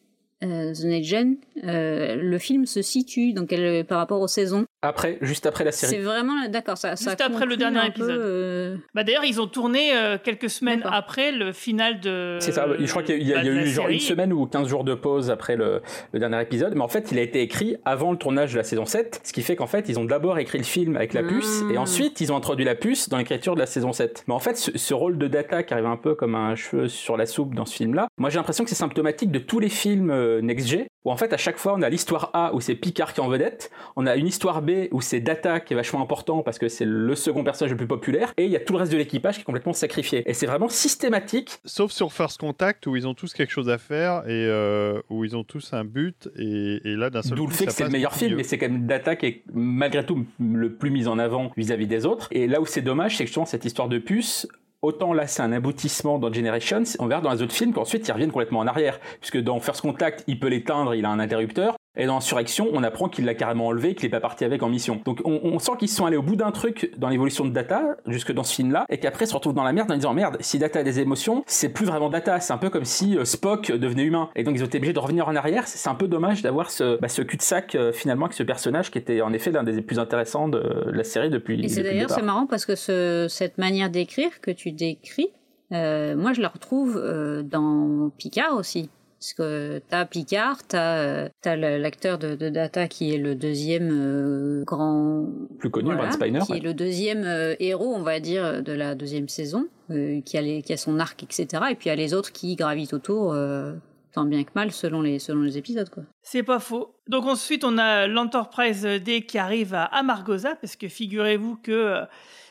[0.44, 4.64] euh, The Next Gen euh, le film se situe donc elle, par rapport aux saisons
[4.82, 5.92] Après, juste après la série.
[5.96, 6.90] C'est vraiment d'accord, ça.
[6.90, 8.10] Juste ça après le dernier peu, épisode.
[8.20, 12.38] euh, Bah d'ailleurs, ils ont tourné euh, quelques semaines après le final de.
[12.40, 14.46] C'est ça, je crois qu'il y a, bah, y a eu genre une semaine ou
[14.46, 15.82] 15 jours de pause après le,
[16.12, 18.64] le dernier épisode, mais en fait il a été écrit avant le tournage de la
[18.64, 21.22] saison 7, ce qui fait qu'en fait ils ont d'abord écrit le film avec la
[21.24, 21.72] puce, Ah.
[21.74, 24.24] et ensuite ils ont introduit la puce dans l'écriture de la saison 7.
[24.28, 26.86] Mais en fait ce, ce rôle de Data qui arrive un peu comme un cheveu
[26.88, 29.68] sur la soupe dans ce film-là, moi j'ai l'impression que c'est symptomatique de tous les
[29.68, 32.60] films euh, Next G, où en fait à chaque fois on a l'histoire A où
[32.60, 35.72] c'est Picard qui est en vedette, on a une histoire B où c'est Data qui
[35.72, 38.56] est vachement important parce que c'est le second personnage le plus populaire, et il y
[38.56, 40.22] a tout le reste de l'équipage qui est complètement sacrifié.
[40.28, 43.78] Et c'est vraiment systématique Sauf sur First Contact où ils ont tous quelque chose à
[43.78, 47.44] faire et euh, où ils ont tous un but et, et là d'un seul D'où
[47.44, 49.42] coup le fait que c'est le meilleur film, mais c'est quand même Data qui est
[49.52, 52.28] malgré tout le plus mis en avant vis-à-vis des autres.
[52.30, 54.46] Et là où c'est dommage, c'est que justement cette histoire de puce,
[54.82, 58.12] autant là c'est un aboutissement dans Generations, on verra dans les autres films qu'ensuite ils
[58.12, 59.00] reviennent complètement en arrière.
[59.20, 61.77] Puisque dans First Contact, il peut l'éteindre, il a un interrupteur.
[61.98, 64.68] Et dans Insurrection, on apprend qu'il l'a carrément enlevé, qu'il n'est pas parti avec en
[64.68, 65.00] mission.
[65.04, 67.96] Donc on, on sent qu'ils sont allés au bout d'un truc dans l'évolution de Data,
[68.06, 70.58] jusque dans ce film-là, et qu'après se retrouvent dans la merde en disant merde, si
[70.58, 73.72] Data a des émotions, c'est plus vraiment Data, c'est un peu comme si euh, Spock
[73.72, 74.30] devenait humain.
[74.36, 75.66] Et donc ils ont été obligés de revenir en arrière.
[75.66, 78.98] C'est un peu dommage d'avoir ce, bah, ce cul-de-sac euh, finalement avec ce personnage qui
[78.98, 81.60] était en effet l'un des plus intéressants de la série depuis.
[81.64, 85.30] Et c'est d'ailleurs c'est marrant parce que ce, cette manière d'écrire que tu décris,
[85.72, 88.90] euh, moi je la retrouve euh, dans Picard aussi.
[89.20, 93.34] Parce que t'as Picard, t'as euh, t'as le- l'acteur de, de Data qui est le
[93.34, 95.26] deuxième euh, grand
[95.58, 96.58] Plus connu, Brent Spiner, qui ouais.
[96.58, 100.40] est le deuxième euh, héros, on va dire, de la deuxième saison, euh, qui, a
[100.42, 101.46] les- qui a son arc, etc.
[101.70, 103.72] Et puis il y a les autres qui gravitent autour, euh,
[104.12, 105.90] tant bien que mal, selon les, selon les épisodes.
[105.90, 106.04] Quoi.
[106.22, 106.94] C'est pas faux.
[107.08, 112.04] Donc ensuite, on a l'Enterprise D qui arrive à Amargosa, parce que figurez-vous que euh,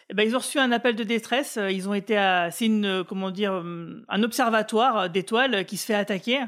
[0.09, 1.57] eh ben, ils ont reçu un appel de détresse.
[1.57, 5.63] euh, Ils ont été à, c'est une, euh, comment dire, hum, un observatoire d'étoiles euh,
[5.63, 6.39] qui se fait attaquer.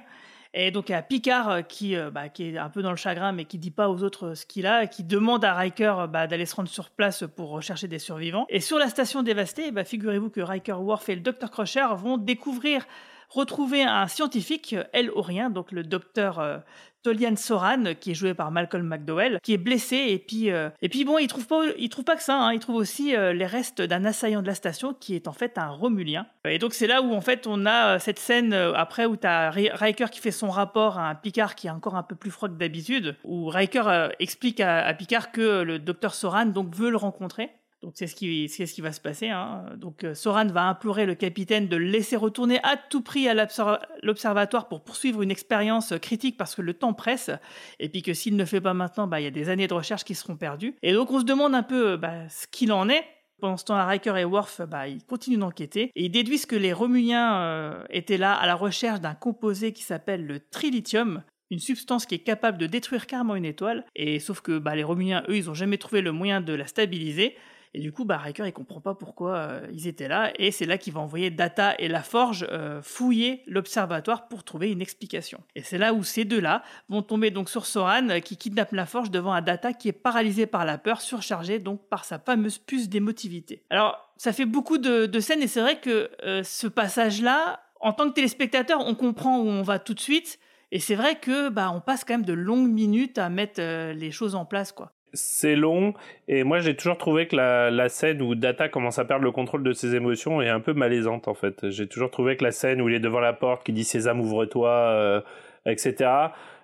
[0.55, 3.31] Et donc a Picard euh, qui, euh, bah, qui est un peu dans le chagrin,
[3.33, 6.07] mais qui dit pas aux autres euh, ce qu'il a, qui demande à Riker euh,
[6.07, 8.47] bah, d'aller se rendre sur place pour rechercher des survivants.
[8.49, 11.85] Et sur la station dévastée, eh ben, figurez-vous que Riker, Worf et le Dr Crusher
[11.97, 12.87] vont découvrir,
[13.29, 16.57] retrouver un scientifique, euh, El Orien, donc le docteur euh,
[17.03, 20.89] Tolian Soran, qui est joué par Malcolm McDowell, qui est blessé et puis euh, et
[20.89, 23.45] puis bon, il trouve pas trouve pas que ça, hein, il trouve aussi euh, les
[23.45, 26.27] restes d'un assaillant de la station qui est en fait un Romulien.
[26.45, 29.27] Et donc c'est là où en fait on a euh, cette scène après où tu
[29.27, 32.31] as Riker qui fait son rapport à un Picard qui est encore un peu plus
[32.31, 36.89] froid que d'habitude, où Riker explique à, à Picard que le docteur Soran donc veut
[36.89, 37.49] le rencontrer.
[37.81, 39.29] Donc c'est ce qui, c'est ce qui va se passer.
[39.29, 39.63] hein.
[39.77, 43.33] Donc euh, Soran va implorer le capitaine de le laisser retourner à tout prix à
[43.33, 47.31] l'obser- l'observatoire pour poursuivre une expérience critique parce que le temps presse.
[47.79, 49.73] Et puis que s'il ne fait pas maintenant, bah, il y a des années de
[49.73, 50.75] recherche qui seront perdues.
[50.81, 53.03] Et donc on se demande un peu euh, bah, ce qu'il en est.
[53.39, 56.73] Pendant ce temps, Riker et Worf, bah, ils continuent d'enquêter et ils déduisent que les
[56.73, 62.05] Romuliens euh, étaient là à la recherche d'un composé qui s'appelle le trilithium, une substance
[62.05, 63.85] qui est capable de détruire carrément une étoile.
[63.95, 67.37] Et sauf que les Romuliens, eux, ils ont jamais trouvé le moyen de la stabiliser.
[67.73, 70.31] Et du coup, bah, Riker, il comprend pas pourquoi euh, ils étaient là.
[70.39, 74.71] Et c'est là qu'il va envoyer Data et La Forge euh, fouiller l'observatoire pour trouver
[74.71, 75.43] une explication.
[75.55, 78.87] Et c'est là où ces deux-là vont tomber donc sur Soran, euh, qui kidnappe La
[78.87, 82.57] Forge devant un Data qui est paralysé par la peur, surchargé donc par sa fameuse
[82.57, 83.63] puce d'émotivité.
[83.69, 88.09] Alors, ça fait beaucoup de, scènes et c'est vrai que euh, ce passage-là, en tant
[88.09, 90.39] que téléspectateur, on comprend où on va tout de suite.
[90.71, 93.59] Et c'est vrai que bah, on passe quand même de longues minutes à mettre
[93.91, 94.93] les choses en place, quoi.
[95.13, 95.93] C'est long
[96.27, 99.31] et moi j'ai toujours trouvé que la, la scène où Data commence à perdre le
[99.31, 101.69] contrôle de ses émotions est un peu malaisante en fait.
[101.69, 104.21] J'ai toujours trouvé que la scène où il est devant la porte qui dit Sésame
[104.21, 105.21] ouvre-toi, euh,
[105.65, 106.09] etc.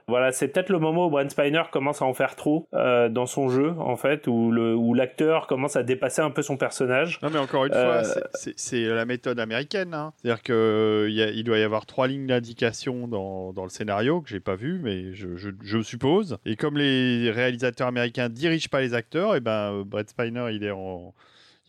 [0.08, 3.26] Voilà, c'est peut-être le moment où Brent Spiner commence à en faire trop euh, dans
[3.26, 7.20] son jeu en fait, où le où l'acteur commence à dépasser un peu son personnage.
[7.24, 9.94] Non mais encore une Euh, fois, c'est- c'est- c'est la méthode américaine.
[9.96, 10.14] hein.
[10.18, 14.56] C'est-à-dire qu'il doit y avoir trois lignes d'indication dans, dans le scénario que j'ai pas
[14.56, 16.38] vu, mais je, je, je suppose.
[16.46, 20.64] Et comme les réalisateurs américains dirigent pas les acteurs, et ben euh, Brett Spiner il
[20.64, 21.14] est en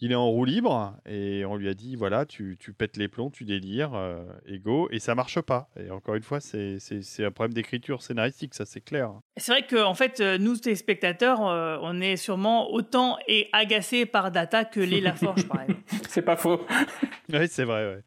[0.00, 3.08] il est en roue libre et on lui a dit voilà tu, tu pètes les
[3.08, 5.68] plombs, tu délires, euh, et go et ça marche pas.
[5.78, 9.12] Et encore une fois c'est c'est- c'est un problème d'écriture scénaristique, ça c'est clair.
[9.36, 14.06] C'est vrai que en fait, euh, nous téléspectateurs, euh, on est sûrement autant et agacés
[14.06, 15.00] par Data que les
[15.36, 15.82] Laforge, par exemple.
[16.08, 16.60] C'est pas faux.
[17.32, 17.94] oui c'est vrai.
[17.94, 18.00] Ouais.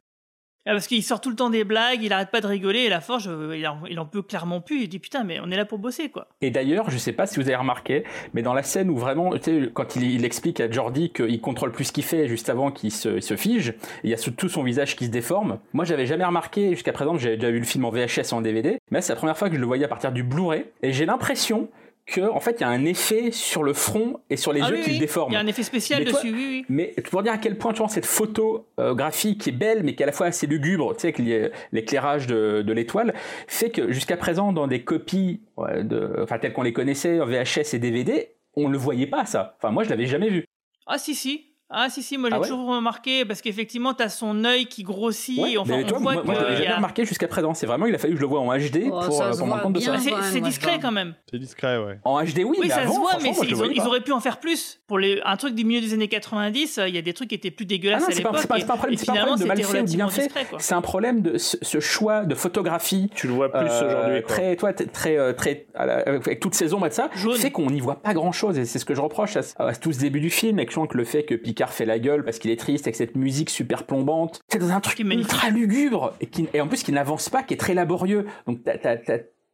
[0.66, 2.90] Ah, Parce qu'il sort tout le temps des blagues, il arrête pas de rigoler, et
[2.90, 4.84] Laforge, euh, il, en, peut clairement plus.
[4.84, 6.28] Il dit putain, mais on est là pour bosser, quoi.
[6.42, 8.04] Et d'ailleurs, je sais pas si vous avez remarqué,
[8.34, 11.72] mais dans la scène où vraiment, tu sais, quand il, explique à Jordi qu'il contrôle
[11.72, 14.96] plus ce qu'il fait juste avant qu'il se, fige, il y a tout son visage
[14.96, 15.60] qui se déforme.
[15.74, 18.80] Moi, j'avais jamais remarqué jusqu'à présent, j'avais déjà vu le film en VHS en DVD,
[18.92, 21.06] mais c'est la première fois que je le voyais à partir du Blu-ray, et j'ai
[21.06, 21.70] l'impression
[22.12, 24.70] que en fait il y a un effet sur le front et sur les Ah
[24.70, 24.96] yeux oui, qui oui.
[24.96, 25.32] se déforment.
[25.32, 26.66] Il y a un effet spécial Mais toi- dessus, oui, oui.
[26.70, 30.02] Mais pour dire à quel point tu vois cette photographie qui est belle mais qui
[30.02, 33.14] est à la fois assez lugubre, tu sais, l'é- l'éclairage de, de l'étoile
[33.48, 37.74] fait que jusqu'à présent dans des copies de, enfin telles qu'on les connaissait en VHS
[37.74, 39.56] et DVD, on le voyait pas ça.
[39.58, 40.46] Enfin moi je l'avais jamais vu.
[40.88, 41.49] Ah si si.
[41.72, 44.82] Ah si si, moi j'ai Ah ouais toujours remarqué parce qu'effectivement t'as son œil qui
[44.82, 45.40] grossit.
[45.40, 47.54] Ouais, enfin, mais on toi, voit moi, que moi, jamais a- remarqué jusqu'à présent.
[47.54, 49.46] C'est vraiment il a fallu que je le voie en HD Oh, pour, euh, pour
[49.46, 49.98] me rendre compte de ça.
[50.00, 51.14] C'est moi, discret quand même.
[51.30, 52.00] C'est discret, ouais.
[52.04, 54.12] En HD oui, Oui, mais ça avant, se voit, mais moi, ils, ont- auraient pu
[54.12, 54.82] en faire plus.
[54.88, 57.30] Pour les, un truc du milieu des années 90, euh, il y a des trucs
[57.30, 58.42] qui étaient plus Ah dégueulasses non, à c'est pas, l'époque.
[58.42, 60.32] c'est pas, un problème, pas un problème de mal fait ou bien fait.
[60.58, 63.12] C'est un problème de ce, choix de photographie.
[63.14, 64.24] Tu le vois plus euh, aujourd'hui.
[64.28, 68.02] Très, toi, très, très, avec toutes ces ombres et de ça, fait qu'on n'y voit
[68.02, 68.58] pas grand chose.
[68.58, 71.04] Et c'est ce que je reproche à, tout ce début du film, avec que le
[71.04, 74.40] fait que Picard fait la gueule parce qu'il est triste, avec cette musique super plombante.
[74.48, 75.34] C'est dans un truc Qui est magnifique.
[75.34, 78.28] ultra lugubre et, qui, et en plus qui n'avance pas, qui est très laborieux.
[78.48, 78.96] Donc t'as,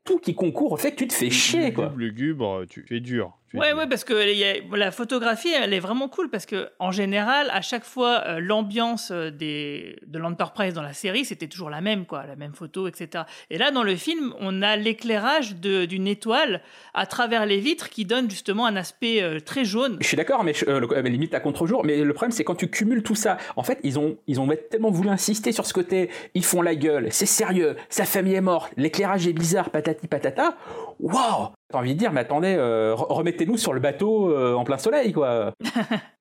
[0.03, 1.91] tout qui concourt au fait que tu te fais chier, quoi.
[1.97, 3.35] Lugubre, tu, tu es dur.
[3.53, 6.67] Ouais, ouais, parce que il y a- la photographie, elle est vraiment cool parce que
[6.79, 11.47] en général, à chaque fois, euh, l'ambiance euh, des de l'Enterprise dans la série, c'était
[11.47, 13.23] toujours la même, quoi, la même photo, etc.
[13.49, 16.61] Et là, dans le film, on a l'éclairage de- d'une étoile
[16.93, 19.97] à travers les vitres qui donne justement un aspect euh, très jaune.
[20.01, 21.85] Je suis d'accord, mais je- euh, le- limite à contre-jour.
[21.85, 23.37] Mais le problème, c'est quand tu cumules tout ça.
[23.55, 26.09] En fait, ils ont, ils ont tellement voulu insister sur ce côté.
[26.33, 30.57] Ils font la gueule, c'est sérieux, sa famille est morte, l'éclairage est bizarre, patati patata.
[30.99, 34.63] Waouh T'as envie de dire, mais attendez, euh, re- remettez-nous sur le bateau euh, en
[34.63, 35.51] plein soleil, quoi.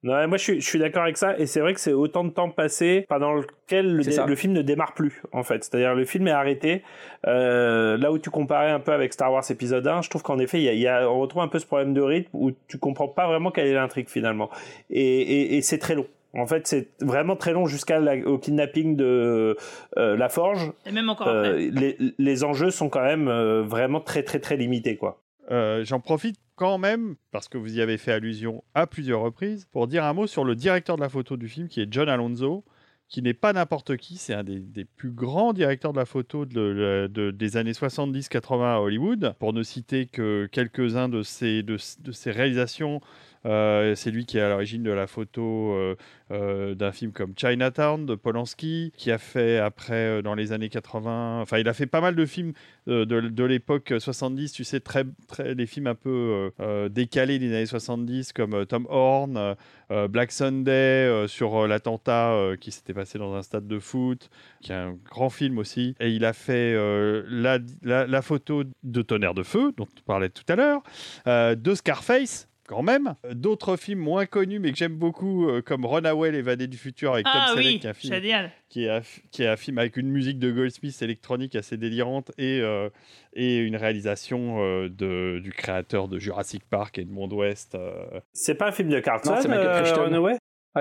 [0.02, 1.92] Non, ouais, moi je suis, je suis d'accord avec ça, et c'est vrai que c'est
[1.92, 5.62] autant de temps passé pendant lequel le, film ne démarre plus, en fait.
[5.62, 6.82] C'est-à-dire le film est arrêté.
[7.26, 10.38] Euh, là où tu comparais un peu avec Star Wars épisode 1, je trouve qu'en
[10.38, 12.30] effet, il y a, il y a- on retrouve un peu ce problème de rythme
[12.32, 14.48] où tu comprends pas vraiment quelle est l'intrigue finalement.
[14.88, 16.06] Et, et, et c'est très long.
[16.36, 19.56] En fait, c'est vraiment très long jusqu'à la- au kidnapping de
[19.98, 20.72] euh, la Forge.
[20.86, 21.58] Et même encore Euh, après.
[21.70, 25.20] les, les enjeux sont quand même euh, vraiment très très très limités, quoi.
[25.50, 29.66] Euh, J'en profite quand même, parce que vous y avez fait allusion à plusieurs reprises,
[29.72, 32.08] pour dire un mot sur le directeur de la photo du film, qui est John
[32.08, 32.64] Alonso,
[33.08, 37.08] qui n'est pas n'importe qui, c'est un des, plus grands directeurs de la photo de-
[37.12, 39.34] de- des années 70-80 à Hollywood.
[39.38, 41.62] Pour ne citer que quelques-uns de ses,
[42.26, 43.00] réalisations,
[43.44, 45.96] c'est lui qui est à l'origine de la photo euh,
[46.30, 50.70] euh, d'un film comme Chinatown de Polanski, qui a fait après, euh, dans les années
[50.70, 52.54] 80, enfin il a fait pas mal de films
[52.88, 57.38] euh, de, l'époque 70, tu sais, très, très, des films un peu euh, euh, décalés
[57.38, 59.54] des années 70, comme euh, Tom Horn, euh,
[59.90, 60.70] euh, Black Sunday,
[61.06, 64.30] euh, sur euh, l'attentat euh, qui s'était passé dans un stade de foot,
[64.62, 65.94] qui est un grand film aussi.
[66.00, 70.00] Et il a fait euh, la, la, la photo de Tonnerre de Feu, dont on
[70.06, 70.82] parlait tout à l'heure,
[71.26, 72.48] euh, de Scarface.
[72.66, 76.78] Quand même, d'autres films moins connus mais que j'aime beaucoup, euh, comme Runaway, l'évadé du
[76.78, 78.50] futur avec Ah Tom Selleck, oui, qui est un film génial.
[78.70, 79.00] qui est, un,
[79.30, 82.88] qui est un film avec une musique de Goldsmith électronique assez délirante et, euh,
[83.34, 87.74] et une réalisation euh, de, du créateur de Jurassic Park et de Monde Ouest.
[87.74, 87.92] euh.
[88.32, 90.02] C'est pas un film de Carlton, Non, c'est Michael euh, Crichton.
[90.04, 90.36] Runaway?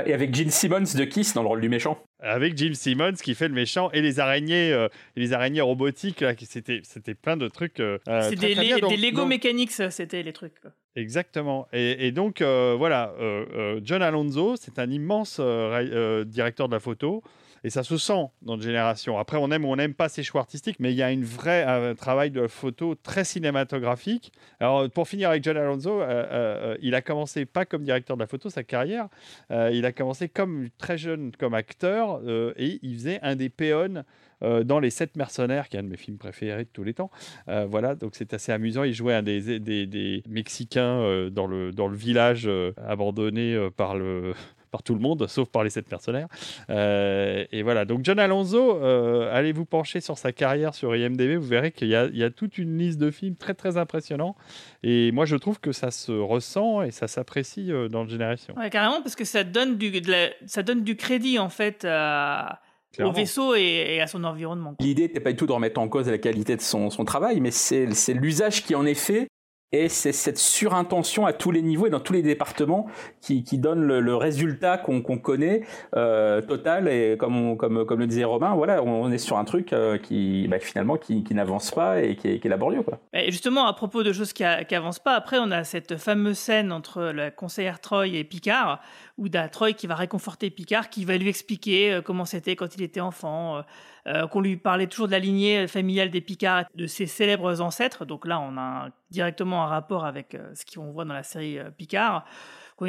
[0.06, 2.00] Et avec Gene Simmons de Kiss dans le rôle du méchant.
[2.20, 6.22] Avec Jim Simmons qui fait le méchant et les araignées, euh, et les araignées robotiques
[6.22, 7.80] là, c'était c'était plein de trucs.
[7.80, 8.78] euh, euh, C'est des, très lé- bien.
[8.80, 10.60] Donc- des Lego donc- Mechanics, c'était les trucs.
[10.62, 10.72] quoi.
[10.96, 11.68] Exactement.
[11.74, 16.68] Et, et donc, euh, voilà, euh, euh, John Alonso, c'est un immense euh, euh, directeur
[16.70, 17.22] de la photo.
[17.64, 19.18] Et ça se sent dans notre génération.
[19.18, 21.24] Après, on aime ou on n'aime pas ses choix artistiques, mais il y a une
[21.24, 24.32] vraie un travail de photo très cinématographique.
[24.60, 28.22] Alors, pour finir avec John Alonso, euh, euh, il a commencé pas comme directeur de
[28.22, 29.08] la photo sa carrière.
[29.52, 33.50] Euh, il a commencé comme très jeune comme acteur euh, et il faisait un des
[33.50, 34.04] péons
[34.44, 36.94] euh, dans Les Sept Mercenaires, qui est un de mes films préférés de tous les
[36.94, 37.12] temps.
[37.48, 38.84] Euh, voilà, donc c'est assez amusant.
[38.84, 43.70] Il jouait un des, des, Mexicains euh, dans, le, dans le village euh, abandonné euh,
[43.70, 44.34] par le
[44.74, 46.28] par tout le monde, sauf par les sept mercenaires.
[46.72, 51.36] Euh, et voilà, donc John Alonso, euh, allez vous pencher sur sa carrière sur IMDb,
[51.38, 53.78] vous verrez qu'il y, a- il y a toute une liste de films très très
[53.78, 54.36] impressionnants.
[54.82, 58.56] Et moi je trouve que ça se ressent et ça s'apprécie euh, dans le Génération.
[58.58, 61.86] Ouais, carrément, parce que ça donne du, de la- ça donne du crédit en fait
[61.88, 62.60] à-
[63.00, 63.62] au vaisseau et,
[63.96, 64.76] et à son environnement.
[64.80, 67.40] L'idée n'était pas du tout de remettre en cause la qualité de son, son travail,
[67.42, 69.28] mais c'est l'usage qui en est fait
[69.74, 72.86] et c'est cette surintention à tous les niveaux et dans tous les départements
[73.22, 75.62] qui, donne le, résultat qu'on connaît
[75.96, 79.74] euh, total et comme, comme, comme le disait Robin, voilà, on, est sur un truc
[79.74, 83.00] euh, qui bah, finalement qui, n'avance pas et qui est, qui est laborieux quoi.
[83.14, 85.98] Et justement, à propos de choses qui, a- qui avancent pas, après, on a cette
[85.98, 88.80] fameuse scène entre la conseillère Troy et Picard,
[89.18, 92.84] où Troy qui va réconforter Picard, qui va lui expliquer euh, comment c'était quand il
[92.84, 93.64] était enfant,
[94.08, 98.06] euh, qu'on lui parlait toujours de la lignée familiale des Picard, de ses célèbres ancêtres.
[98.06, 101.58] Donc là, on a directement un rapport avec euh, ce qu'on voit dans la série
[101.60, 102.26] euh, Picard.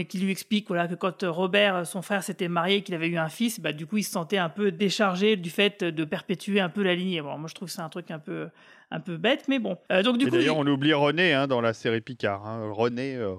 [0.09, 3.29] qui lui explique voilà, que quand Robert, son frère, s'était marié, qu'il avait eu un
[3.29, 6.69] fils, bah, du coup, il se sentait un peu déchargé du fait de perpétuer un
[6.69, 7.21] peu la lignée.
[7.23, 8.49] Bon, moi, je trouve que c'est un truc un peu,
[8.91, 9.77] un peu bête, mais bon.
[9.93, 12.45] Euh, donc, du Et coup, d'ailleurs, on oublie René hein, dans la série Picard.
[12.45, 12.71] hein.
[12.73, 13.15] René.
[13.15, 13.37] euh,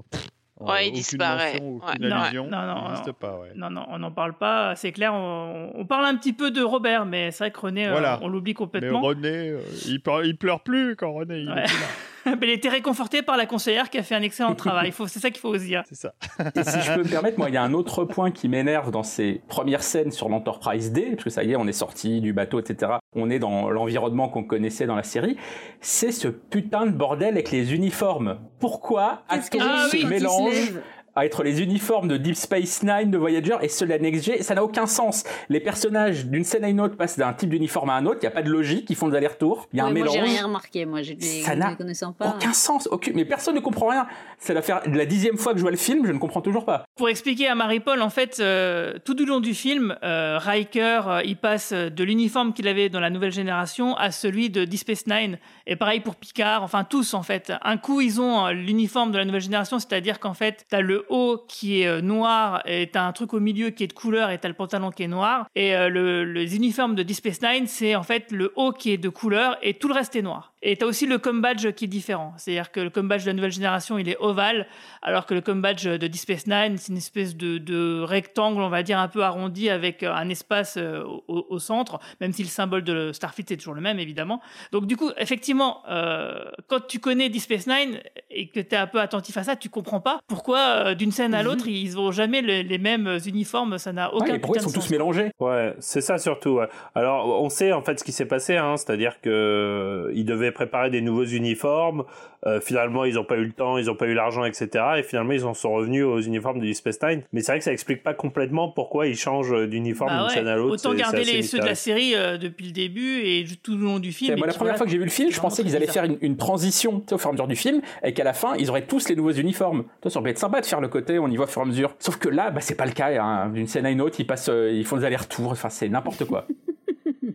[0.60, 1.60] pff, Ouais, il disparaît.
[1.61, 1.80] Ouais.
[1.99, 3.14] Non, allusion, non, non, il n'existe non.
[3.14, 3.40] pas.
[3.40, 3.52] Ouais.
[3.56, 5.14] Non, non, on n'en parle pas, c'est clair.
[5.14, 8.19] On, on parle un petit peu de Robert, mais c'est vrai que René, euh, Voilà.
[8.22, 9.02] on l'oublie Mais complètement.
[9.02, 11.40] René, euh, il, pleure, il pleure plus quand René.
[11.40, 11.65] Il est là.
[12.41, 14.93] Il était réconforté par la conseillère qui a fait un excellent travail.
[15.07, 15.84] C'est ça qu'il faut se dire.
[15.88, 16.14] C'est ça.
[16.56, 18.91] Et si je peux me permettre, moi, il y a un autre point qui m'énerve
[18.91, 22.22] dans ces premières scènes sur l'Enterprise D, parce que ça y est, on est sorti
[22.22, 22.93] du bateau, etc.
[23.15, 25.38] On est dans l'environnement qu'on connaissait dans la série.
[25.81, 28.39] C'est ce putain de bordel avec les uniformes.
[28.60, 29.60] Pourquoi a-t-on
[29.91, 30.73] j'ai ce mélange
[31.16, 34.24] à être les uniformes de Deep Space Nine, de Voyager et ceux de la Next
[34.26, 35.24] G, ça n'a aucun sens.
[35.50, 38.26] Les personnages d'une scène à une autre passent d'un type d'uniforme à un autre, il
[38.26, 40.08] n'y a pas de logique, ils font des allers-retours, il y a Ouais, un moi,
[40.12, 40.30] j'ai mélange.
[40.36, 42.36] rien remarqué, moi, je les connaissais pas.
[42.36, 43.12] Aucun sens, aucun...
[43.16, 44.08] mais personne ne comprend rien.
[44.40, 46.86] Ça faire la dixième fois que je vois le film, je ne comprends toujours pas.
[46.98, 51.22] Pour expliquer à Marie-Paul, en fait, euh, tout du long du film, euh, Riker, euh,
[51.24, 55.08] il passe de l'uniforme qu'il avait dans la nouvelle génération à celui de Deep Space
[55.08, 55.38] Nine.
[55.68, 57.52] Et pareil pour Picard, enfin tous en fait.
[57.64, 61.06] Un coup, ils ont euh, l'uniforme de la nouvelle génération, c'est-à-dire qu'en fait, t'as le
[61.10, 64.30] haut qui est euh, noir et t'as un truc au milieu qui est de couleur
[64.30, 65.48] et t'as le pantalon qui est noir.
[65.56, 68.98] Et euh, le, les uniformes de Deep Space c'est en fait le haut qui est
[68.98, 70.54] de couleur et tout le reste est noir.
[70.62, 72.34] Et t'as aussi le com badge qui est différent.
[72.38, 74.68] C'est-à-dire que le com badge de la nouvelle génération, il est ovale,
[75.02, 78.84] alors que le com badge de Deep Space c'est une espèce de, rectangle, on va
[78.84, 83.12] dire, un peu arrondi avec un espace au, au centre, même si le symbole de
[83.14, 84.42] Starfleet est toujours le même, évidemment.
[84.72, 85.55] Donc du coup, effectivement,
[85.90, 87.99] euh, quand tu connais Deep Space Nine
[88.30, 91.11] et que tu es un peu attentif à ça, tu comprends pas pourquoi euh, d'une
[91.11, 94.40] scène à l'autre, ils ont jamais le- les mêmes uniformes, ça n'a aucun Ouais, et
[94.40, 95.32] pourquoi ils sont tous mélangés?
[95.40, 96.52] Ouais, c'est ça surtout.
[96.52, 96.68] ouais.
[96.95, 100.52] Alors, on sait en fait ce qui s'est passé, hein, c'est-à-dire que euh, ils devaient
[100.52, 102.03] préparer des nouveaux uniformes.
[102.48, 104.84] Euh, finalement, ils n'ont pas eu le temps, ils n'ont pas eu l'argent, etc.
[104.98, 107.22] Et finalement, ils en sont revenus aux uniformes de Space Nine.
[107.34, 110.48] Mais c'est vrai que ça explique pas complètement pourquoi ils changent d'uniforme Bah d'une scène
[110.48, 110.74] à l'autre.
[110.74, 114.00] Autant garder les, ceux de la série euh, depuis le début et tout le long
[114.00, 114.34] du film.
[114.34, 116.04] Et moi, la première fois que j'ai vu le film, je pensais qu'ils allaient faire
[116.06, 118.70] une, une transition au fur et à mesure du film, et qu'à la fin, ils
[118.70, 119.86] auraient tous les nouveaux uniformes.
[120.02, 121.62] Toi, ça aurait pu être sympa de faire le côté, on y va au fur
[121.62, 121.96] et à mesure.
[122.00, 123.10] Sauf que là, bah, c'est pas le cas.
[123.22, 123.50] hein.
[123.50, 125.52] D'une scène à une autre, ils passent, euh, ils font des allers-retours.
[125.52, 126.46] Enfin, c'est n'importe quoi.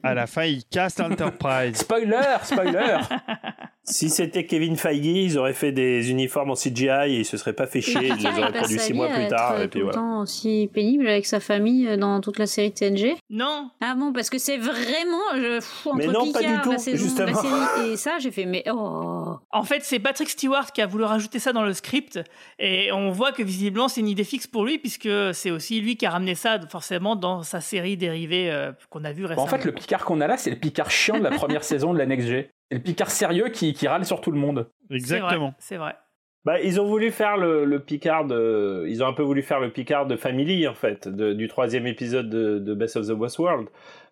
[0.02, 1.76] À la fin, il casse l'Enterprise.
[1.76, 2.96] spoiler, spoiler.
[3.90, 7.52] Si c'était Kevin Feige, ils auraient fait des uniformes en CGI et ils se seraient
[7.52, 8.08] pas fait chier.
[8.08, 9.52] Ils les auraient produits six mois plus être, tard.
[9.52, 9.98] euh, Et tout puis le voilà.
[9.98, 13.16] temps aussi pénible avec sa famille euh, dans toute la série TNG.
[13.30, 13.70] Non.
[13.80, 16.78] Ah bon, parce que c'est vraiment je, fou, entre Mais non, pas du tout, la
[16.78, 17.34] saison, justement.
[17.34, 19.34] série et ça, j'ai fait mais oh.
[19.50, 22.20] En fait, c'est Patrick Stewart qui a voulu rajouter ça dans le script.
[22.58, 25.96] Et on voit que visiblement, c'est une idée fixe pour lui, puisque c'est aussi lui
[25.96, 29.44] qui a ramené ça, forcément, dans sa série dérivée euh, qu'on a vu Bon, récemment.
[29.44, 31.92] en fait, le Picard qu'on a là, c'est le Picard chiant de la première saison
[31.92, 32.50] de la Next G.
[32.70, 34.68] C'est le Picard sérieux qui, qui râle sur tout le monde.
[34.90, 35.54] Exactement.
[35.58, 35.94] C'est vrai.
[36.46, 39.60] Bah, ils ont voulu faire le, le Picard de, ils ont un peu voulu faire
[39.60, 43.10] le Picard de Family en fait, de- du troisième épisode de, de Best of the
[43.10, 43.68] Westworld.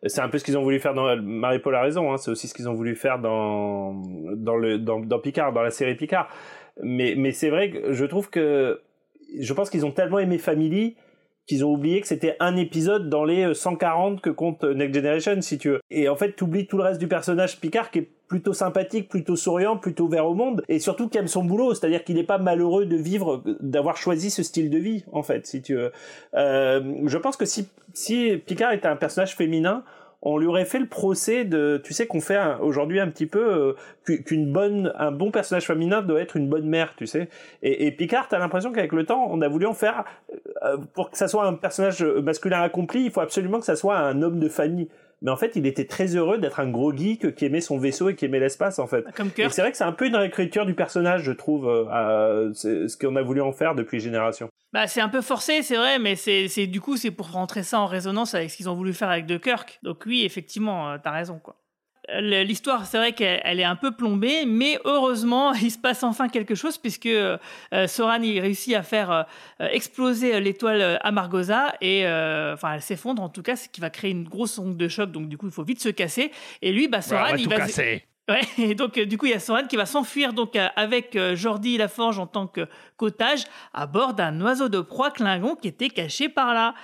[0.07, 2.47] C'est un peu ce qu'ils ont voulu faire dans Marie-Paul a raison, hein, c'est aussi
[2.47, 3.95] ce qu'ils ont voulu faire dans
[4.37, 6.29] dans le dans, dans Picard, dans la série Picard.
[6.83, 8.83] Mais mais c'est vrai que je trouve que
[9.41, 10.97] je pense qu'ils ont tellement aimé Family
[11.49, 15.59] qu'ils ont oublié que c'était un épisode dans les 140 que compte Next Generation, si
[15.59, 15.81] tu veux.
[15.91, 19.09] Et en fait, tu oublies tout le reste du personnage Picard qui est plutôt sympathique,
[19.09, 22.25] plutôt souriant, plutôt ouvert au monde, et surtout qui aime son boulot, c'est-à-dire qu'il n'est
[22.25, 25.91] pas malheureux de vivre, d'avoir choisi ce style de vie, en fait, si tu veux.
[26.35, 29.83] Euh, je pense que si, si Picard était un personnage féminin,
[30.23, 33.39] on lui aurait fait le procès de, tu sais, qu'on fait aujourd'hui un petit peu
[33.39, 33.73] euh,
[34.05, 37.29] qu'u- qu'une bonne, un bon personnage féminin doit être une bonne mère, tu sais.
[37.63, 40.05] Et, Picard, t'as l'impression qu'avec le temps, on a voulu en faire,
[40.65, 43.97] euh, pour que ça soit un personnage masculin accompli, il faut absolument que ça soit
[43.97, 44.89] un homme de famille.
[45.23, 48.09] Mais en fait, il était très heureux d'être un gros geek qui aimait son vaisseau
[48.11, 49.05] et qui aimait l'espace, en fait.
[49.17, 49.53] Comme Et Kirk.
[49.53, 53.17] c'est vrai que c'est un peu une réécriture du personnage, je trouve, euh, ce qu'on
[53.17, 54.49] a voulu en faire depuis Génération.
[54.73, 57.63] Bah, c'est un peu forcé, c'est vrai, mais c'est c'est- du coup, c'est pour rentrer
[57.63, 59.79] ça en résonance avec ce qu'ils ont voulu faire avec De Kirk.
[59.83, 61.57] Donc oui, effectivement, euh, t'as raison, quoi.
[62.21, 66.29] L'histoire, c'est vrai qu'elle elle est un peu plombée, mais heureusement, il se passe enfin
[66.29, 67.37] quelque chose puisque euh,
[67.87, 69.23] Soran il réussit à faire euh,
[69.61, 73.69] euh, exploser euh, l'étoile euh, Amargosa et euh, enfin elle s'effondre en tout cas, ce
[73.69, 75.13] qui va créer une grosse onde de choc.
[75.13, 76.31] Donc du coup, il faut vite se casser.
[76.63, 78.05] Et lui, bah Soran, on va il tout va casser.
[78.29, 80.69] Ouais, et donc euh, du coup il y a Soran qui va s'enfuir donc euh,
[80.77, 82.69] avec euh, Jordi Laforge en tant que
[82.99, 86.75] qu'otage à bord d'un oiseau de proie Klingon qui était caché par là.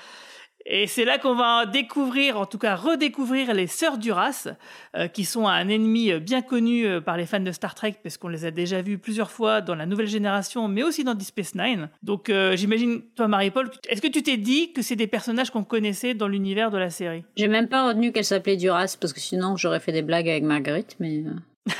[0.67, 4.49] Et c'est là qu'on va découvrir, en tout cas redécouvrir les sœurs Duras,
[4.97, 7.97] euh, qui sont un ennemi euh, bien connu euh, par les fans de Star Trek,
[8.03, 11.15] parce qu'on les a déjà vus plusieurs fois dans la nouvelle génération, mais aussi dans
[11.15, 11.91] Deep Space Nine.
[12.03, 15.65] Donc euh, j'imagine, toi Marie-Paul, est-ce que tu t'es dit que c'est des personnages qu'on
[15.65, 17.25] connaissait dans l'univers de la série?
[17.37, 20.45] J'ai même pas retenu qu'elle s'appelait Duras parce que sinon j'aurais fait des blagues avec
[20.45, 21.25] Marguerite, mais.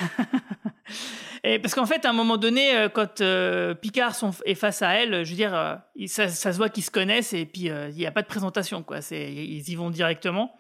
[1.47, 4.15] Et parce qu'en fait, à un moment donné, euh, quand euh, Picard
[4.47, 5.77] est face à elle, je veux dire, euh,
[6.07, 8.83] ça, ça se voit qu'ils se connaissent et puis il n'y a pas de présentation,
[8.83, 9.01] quoi.
[9.11, 10.57] Ils y vont directement.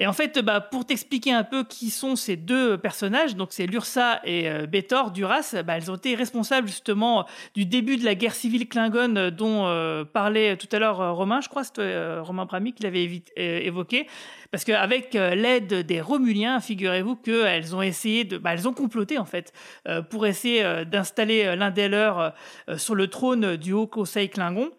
[0.00, 3.66] Et en fait, bah, pour t'expliquer un peu qui sont ces deux personnages, donc c'est
[3.66, 4.66] Lursa et euh,
[5.12, 9.30] Duras, bah, elles ont été responsables justement du début de la guerre civile Klingon euh,
[9.30, 12.84] dont euh, parlait tout à l'heure euh, Romain, je crois, c'était euh, Romain Prami qui
[12.84, 14.06] l'avait euh, évoqué.
[14.50, 18.38] Parce qu'avec l'aide des Romuliens, figurez-vous qu'elles ont essayé de.
[18.38, 19.52] Bah, elles ont comploté en fait
[19.86, 22.32] euh, pour essayer euh, d'installer euh, l'un des leurs
[22.68, 24.70] euh, sur le trône du Haut Conseil Klingon.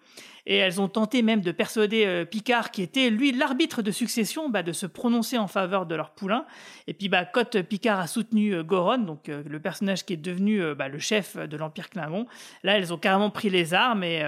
[0.49, 4.49] Et elles ont tenté même de persuader euh, Picard, qui était lui l'arbitre de succession,
[4.49, 6.45] bah, de se prononcer en faveur de leur poulain.
[6.87, 10.17] Et puis, bah, quand Picard a soutenu euh, Goron, donc euh, le personnage qui est
[10.17, 12.25] devenu bah, le chef de l'Empire Klingon,
[12.63, 14.03] là, elles ont carrément pris les armes.
[14.03, 14.23] Et,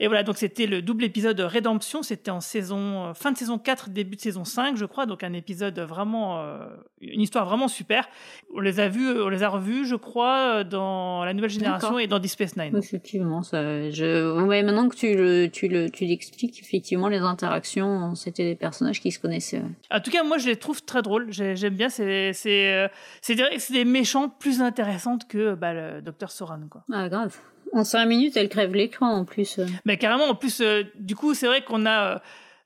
[0.00, 2.02] et voilà, donc c'était le double épisode Rédemption.
[2.02, 5.04] C'était en saison, fin de saison 4, début de saison 5, je crois.
[5.04, 6.42] Donc un épisode vraiment,
[7.02, 8.08] une histoire vraiment super.
[8.54, 12.06] On les a vus, on les a revus, je crois, dans La Nouvelle Génération et
[12.06, 12.74] dans Deep Space Nine.
[12.76, 18.14] Effectivement, ça, je, ouais, maintenant que tu le, tu le, tu l'expliques, effectivement, les interactions,
[18.14, 19.58] c'était des personnages qui se connaissaient.
[19.58, 19.70] ouais.
[19.90, 21.32] En tout cas, moi, je les trouve très drôles.
[21.32, 21.88] J'ai- J'aime bien.
[21.88, 22.88] C'est c'est euh,
[23.20, 23.34] c'est
[23.72, 26.84] des, méchantes plus intéressantes que bah, le Docteur Soran, quoi.
[26.92, 27.36] Ah, grave.
[27.72, 29.58] En 5 minutes, elle crève l'écran en plus.
[29.58, 29.66] euh.
[29.84, 32.14] Mais carrément, en plus, euh, du coup, c'est vrai qu'on a.
[32.14, 32.18] euh,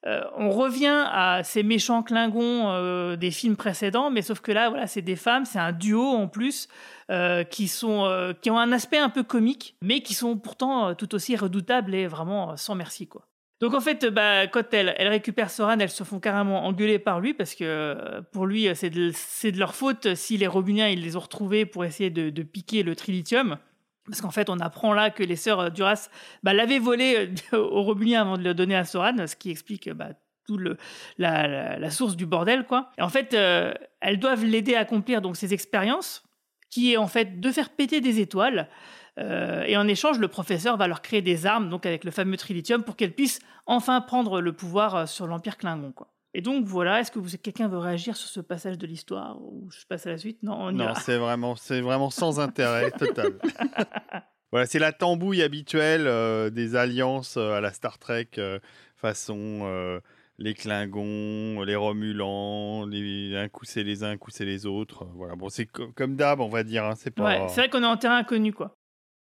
[0.07, 4.69] euh, on revient à ces méchants Klingons euh, des films précédents, mais sauf que là,
[4.69, 6.69] voilà, c'est des femmes, c'est un duo en plus
[7.11, 10.89] euh, qui sont euh, qui ont un aspect un peu comique, mais qui sont pourtant
[10.89, 13.29] euh, tout aussi redoutables et vraiment euh, sans merci quoi.
[13.61, 17.21] Donc en fait, bah, quand elle, elle récupère Soran, elles se font carrément engueuler par
[17.21, 19.13] lui parce que pour lui, c'est de,
[19.51, 22.83] de leur faute si les Romuliens ils les ont retrouvés pour essayer de, de piquer
[22.83, 23.59] le trilithium.
[24.07, 26.09] Parce qu'en fait, on apprend là que les sœurs euh, Duras
[26.43, 29.89] bah, l'avaient volé euh, aux Romuliens avant de le donner à Soran, ce qui explique
[29.89, 30.11] euh, bah,
[30.47, 30.77] tout le,
[31.19, 32.91] la, source du bordel, quoi.
[32.99, 36.25] Et en fait, elles doivent l'aider à accomplir donc ces expériences,
[36.69, 38.69] qui est en fait de faire péter des étoiles.
[39.19, 42.83] Et en échange, le professeur va leur créer des armes, donc avec le fameux trilithium,
[42.83, 46.09] pour qu'elles puissent enfin prendre le pouvoir sur l'Empire Klingon, quoi.
[46.35, 49.69] Et donc voilà, est-ce que vous, quelqu'un veut réagir sur ce passage de l'histoire ou
[49.71, 50.43] je passe à la suite?
[50.43, 53.33] Non, on Non, c'est vraiment, c'est vraiment sans intérêt total.
[54.51, 58.59] voilà, c'est la tambouille habituelle euh, des alliances euh, à la Star Trek, euh,
[58.97, 60.01] façon euh,
[60.39, 63.37] les Klingons, les Romulans, les...
[63.37, 65.05] un coup c'est les uns, un coup c'est les autres.
[65.15, 66.85] Voilà, bon, c'est co- comme d'hab, on va dire.
[66.85, 67.25] Hein, c'est pas.
[67.25, 68.79] Ouais, c'est vrai qu'on est en terrain inconnu, quoi.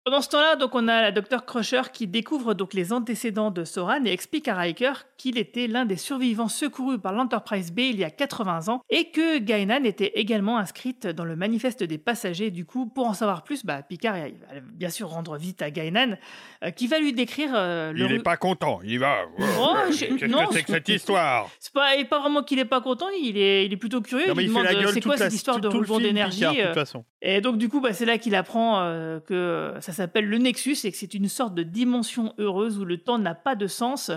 [0.08, 3.64] Pendant ce temps-là, donc, on a la docteur Crusher qui découvre donc les antécédents de
[3.64, 7.98] Soran et explique à Riker qu'il était l'un des survivants secourus par l'Enterprise B il
[7.98, 12.50] y a 80 ans et que Gainan était également inscrite dans le manifeste des passagers.
[12.50, 16.16] Du coup, pour en savoir plus, bah, Picard va bien sûr rendre visite à Gainan
[16.64, 19.16] euh, qui va lui décrire euh, le Il est ru- pas content, il va.
[19.60, 22.64] Oh, Qu'est-ce non, que c'est que cette histoire C'est pas, et pas vraiment qu'il est
[22.64, 24.28] pas content, il est, il est plutôt curieux.
[24.28, 25.68] Non, mais il il fait demande la euh, gueule c'est quoi la- cette histoire tout-
[25.80, 26.72] de film, d'énergie euh.
[27.20, 28.78] Et donc du coup, bah, c'est là qu'il apprend
[29.26, 32.98] que ça s'appelle le Nexus et que c'est une sorte de dimension heureuse où le
[32.98, 34.10] temps n'a pas de sens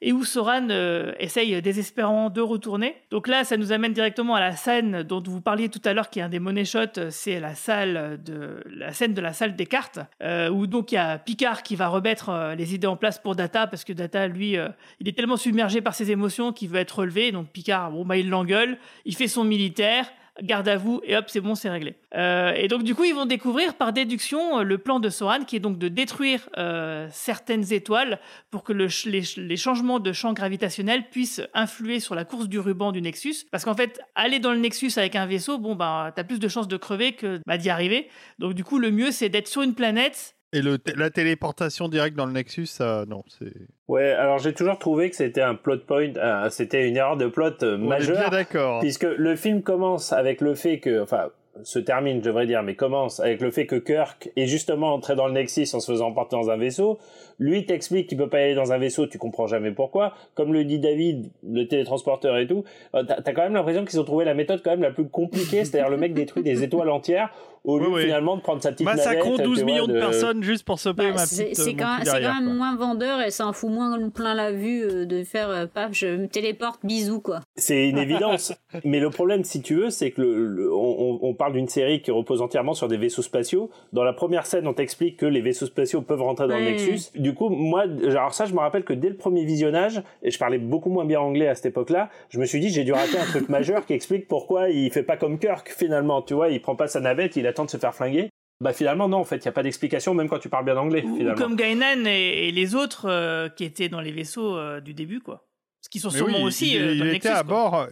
[0.00, 2.96] et où Soran euh, essaye désespérant de retourner.
[3.10, 6.10] Donc là, ça nous amène directement à la scène dont vous parliez tout à l'heure,
[6.10, 7.10] qui est un des money shots.
[7.10, 10.96] C'est la salle de la scène de la salle des cartes euh, où donc il
[10.96, 13.92] y a Picard qui va remettre euh, les idées en place pour Data parce que
[13.92, 14.56] Data, lui,
[15.00, 17.32] il est tellement submergé par ses émotions qu'il veut être relevé.
[17.32, 20.06] Donc Picard, bon bah il l'engueule, il fait son militaire
[20.42, 21.96] garde à vous et hop c'est bon c'est réglé.
[22.14, 25.44] Euh, et donc du coup ils vont découvrir par déduction euh, le plan de Soran
[25.44, 28.18] qui est donc de détruire euh, certaines étoiles
[28.50, 32.58] pour que les, ch- les changements de champ gravitationnel puissent influer sur la course du
[32.58, 36.12] ruban du Nexus parce qu'en fait aller dans le Nexus avec un vaisseau bon bah
[36.14, 38.08] t'as plus de chances de crever que bah, d'y arriver
[38.38, 42.16] donc du coup le mieux c'est d'être sur une planète Et le la téléportation directe
[42.16, 43.52] dans le Nexus, ça, non, c'est.
[43.86, 47.26] Ouais, alors j'ai toujours trouvé que c'était un plot point, euh, c'était une erreur de
[47.26, 48.18] plot euh, majeure.
[48.18, 48.80] bien d'accord.
[48.80, 51.28] Puisque le film commence avec le fait que, enfin,
[51.62, 55.16] se termine, je devrais dire, mais commence avec le fait que Kirk est justement entré
[55.16, 56.98] dans le Nexus en se faisant porter dans un vaisseau.
[57.38, 60.14] Lui t'explique qu'il peut pas y aller dans un vaisseau, tu comprends jamais pourquoi.
[60.34, 62.64] Comme le dit David, le télétransporteur et tout,
[62.94, 65.64] euh, t'as quand même l'impression qu'ils ont trouvé la méthode quand même la plus compliquée,
[65.64, 67.30] c'est-à-dire le mec détruit des étoiles entières
[67.64, 69.04] au lieu finalement de prendre sa petite navette.
[69.04, 71.56] Massacrons tu 12 vois, millions de, personnes juste pour se payer Bah, ma c'est petite.
[71.56, 72.54] c'est euh, quand, même- quand quoi.
[72.54, 75.90] moins vendeur et ça en fout moins plein la vue euh, de faire euh, paf,
[75.92, 77.40] je me téléporte, bisous quoi.
[77.56, 78.52] C'est une évidence.
[78.84, 82.02] Mais le problème, si tu veux, c'est que le, le- on, on parle d'une série
[82.02, 83.70] qui repose entièrement sur des vaisseaux spatiaux.
[83.92, 86.64] Dans la première scène, on t'explique que les vaisseaux spatiaux peuvent rentrer dans le.
[86.64, 87.10] Nexus.
[87.18, 90.38] Du coup, moi, alors ça, je me rappelle que dès le premier visionnage, et je
[90.38, 93.18] parlais beaucoup moins bien anglais à cette époque-là, je me suis dit, j'ai dû rater
[93.18, 96.22] un truc majeur qui explique pourquoi il fait pas comme Kirk, finalement.
[96.22, 98.30] Tu vois, il prend pas sa navette, il attend de se faire flinguer.
[98.60, 100.76] Bah finalement non en fait il y a pas d'explication même quand tu parles bien
[100.76, 101.40] anglais ou finalement.
[101.40, 105.20] comme Gainan et, et les autres euh, qui étaient dans les vaisseaux euh, du début
[105.20, 105.46] quoi
[105.80, 107.44] ce qui sont Mais sûrement oui, aussi il, euh, il dans le était Nexus, à
[107.44, 107.70] quoi.
[107.70, 107.86] bord.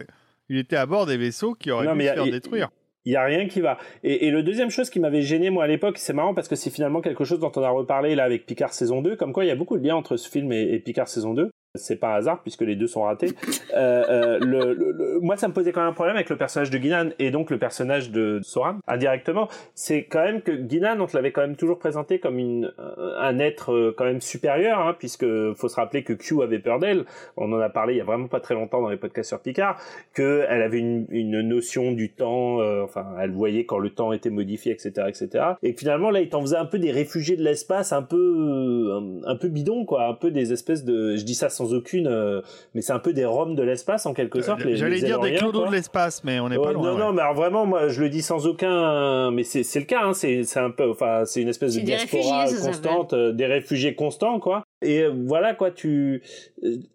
[0.49, 2.69] Il était à bord des vaisseaux qui auraient Non, pu mais se faire détruire.
[3.05, 3.77] il y a rien qui va.
[4.03, 6.57] Et, et le deuxième chose qui m'avait gêné moi à l'époque, c'est marrant parce que
[6.57, 9.45] c'est finalement quelque chose dont on a reparlé là avec Picard saison 2, comme quoi
[9.45, 11.97] il y a beaucoup de liens entre ce film et, et Picard saison 2 c'est
[11.97, 13.31] pas un hasard puisque les deux sont ratés.
[13.75, 17.09] Euh, euh, moi, ça me posait quand même un problème avec le personnage de Guinan
[17.19, 19.47] et donc le personnage de Soran indirectement.
[19.75, 22.73] C'est quand même que Guinan, on te l'avait quand même toujours présenté comme une,
[23.19, 26.79] un être euh, quand même supérieur, hein, puisque faut se rappeler que Q avait peur
[26.79, 27.05] d'elle.
[27.35, 29.39] On en a parlé il y a vraiment pas très longtemps dans les podcasts sur
[29.39, 29.79] Picard,
[30.13, 34.29] que elle avait une, notion du temps, euh, enfin, elle voyait quand le temps était
[34.29, 35.45] modifié, etc., etc.
[35.61, 38.91] Et finalement là, il t'en faisait un peu des réfugiés de l'espace, un peu,
[39.25, 42.41] un peu bidon, quoi, un peu des espèces de, je dis ça sans aucune, euh,
[42.73, 44.65] mais c'est un peu des Roms de l'espace en quelque sorte.
[44.65, 46.91] Euh, J'allais dire des clodos de l'espace, mais on n'est pas loin.
[46.91, 50.01] Non, non, mais alors vraiment, moi, je le dis sans aucun, mais c'est le cas.
[50.03, 54.39] Hein, c'est un peu, enfin, c'est une espèce de diaspora constante, euh, des réfugiés constants,
[54.39, 54.63] quoi.
[54.81, 56.21] Et euh, voilà quoi, tu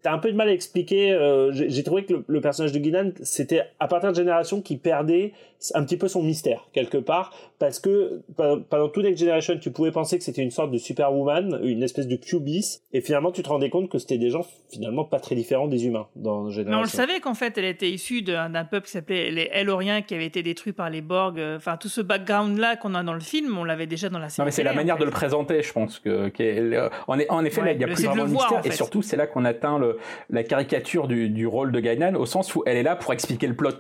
[0.05, 1.13] as un peu de mal à expliquer.
[1.13, 4.77] Euh, J'ai trouvé que le, le, personnage de Guinan, c'était à partir de génération qui
[4.77, 5.33] perdait
[5.75, 9.93] un petit peu son mystère quelque part, parce que pendant toute Next Generation, tu pouvais
[9.93, 13.49] penser que c'était une sorte de Superwoman, une espèce de Cubis, et finalement tu te
[13.49, 16.71] rendais compte que c'était des gens finalement pas très différents des humains dans Génération.
[16.71, 20.03] Mais on le savait qu'en fait, elle était issue d'un peuple qui s'appelait les Eloriens,
[20.03, 21.41] qui avait été détruit par les Borg.
[21.57, 24.43] Enfin, tout ce background-là qu'on a dans le film, on l'avait déjà dans la série.
[24.43, 26.29] Non, mais c'est la manière de le présenter, je pense que.
[26.29, 26.43] Qu
[27.09, 27.67] on est en effet ouais.
[27.69, 28.59] là, il y a plus vraiment de mystère.
[28.59, 28.69] En fait.
[28.69, 29.99] Et surtout, c'est là qu'on atteint le,
[30.31, 33.47] la caricature du, du, rôle de Guinan, au sens où elle est là pour expliquer
[33.47, 33.71] le plot.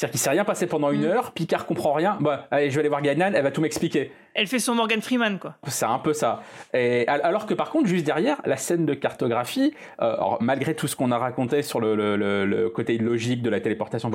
[0.00, 2.80] C'est-à-dire qu'il s'est rien passé pendant une heure, Picard comprend rien, bah allez, je vais
[2.80, 4.12] aller voir Guinan, elle va tout m'expliquer.
[4.34, 5.56] Elle fait son Morgan Freeman, quoi.
[5.66, 6.42] C'est un peu ça.
[6.74, 10.86] Et, alors que par contre, juste derrière, la scène de cartographie, euh, alors, malgré tout
[10.86, 14.10] ce qu'on a raconté sur le, le, le, le, côté illogique de la téléportation,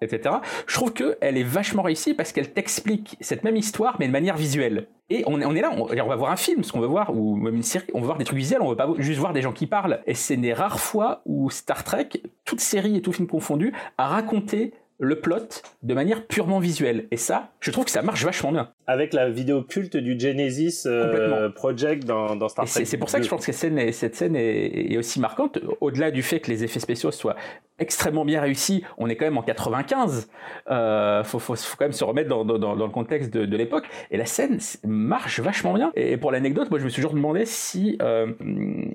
[0.00, 0.34] etc.,
[0.66, 4.36] je trouve qu'elle est vachement réussie parce qu'elle t'explique cette même histoire, mais de manière
[4.36, 4.88] visuelle.
[5.08, 6.86] Et on est, on est là, on, on, va voir un film, ce qu'on veut
[6.86, 9.18] voir, ou même une série, on veut voir des trucs visuels, on veut pas juste
[9.18, 10.00] voir des gens qui parlent.
[10.06, 12.08] Et c'est des rares fois où Star Trek,
[12.44, 17.08] toute série et tout film confondu, a raconté le plot de manière purement visuelle.
[17.10, 18.70] Et ça, je trouve que ça marche vachement bien.
[18.86, 22.84] Avec la vidéo culte du Genesis euh, Project dans, dans Star Trek.
[22.84, 25.20] C'est pour ça que je pense que cette scène est, cette scène est, est aussi
[25.20, 27.36] marquante, au-delà du fait que les effets spéciaux soient
[27.80, 28.84] extrêmement bien réussis.
[28.98, 30.30] On est quand même en 95.
[30.70, 33.56] Euh, faut, faut, faut quand même se remettre dans, dans, dans le contexte de, de
[33.56, 33.88] l'époque.
[34.10, 35.90] Et la scène marche vachement bien.
[35.94, 38.32] Et pour l'anecdote, moi, je me suis toujours demandé si, euh,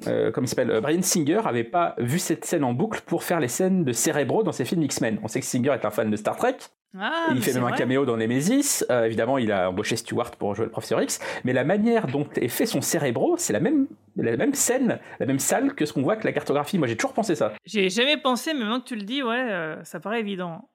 [0.08, 3.40] euh, comme il s'appelle, Brian Singer avait pas vu cette scène en boucle pour faire
[3.40, 5.20] les scènes de Cérébro dans ses films X-Men.
[5.24, 6.58] On sait que Singer est un fan de Star Trek.
[6.98, 7.74] Ah, il fait même vrai.
[7.74, 8.86] un caméo dans Nemesis.
[8.90, 11.20] Euh, évidemment, il a embauché Stewart pour jouer le professeur X.
[11.44, 15.26] Mais la manière dont est fait son cérébro, c'est la même, la même scène, la
[15.26, 16.78] même salle que ce qu'on voit avec la cartographie.
[16.78, 17.54] Moi, j'ai toujours pensé ça.
[17.66, 20.70] J'ai jamais pensé, mais maintenant que tu le dis, ouais, euh, ça paraît évident.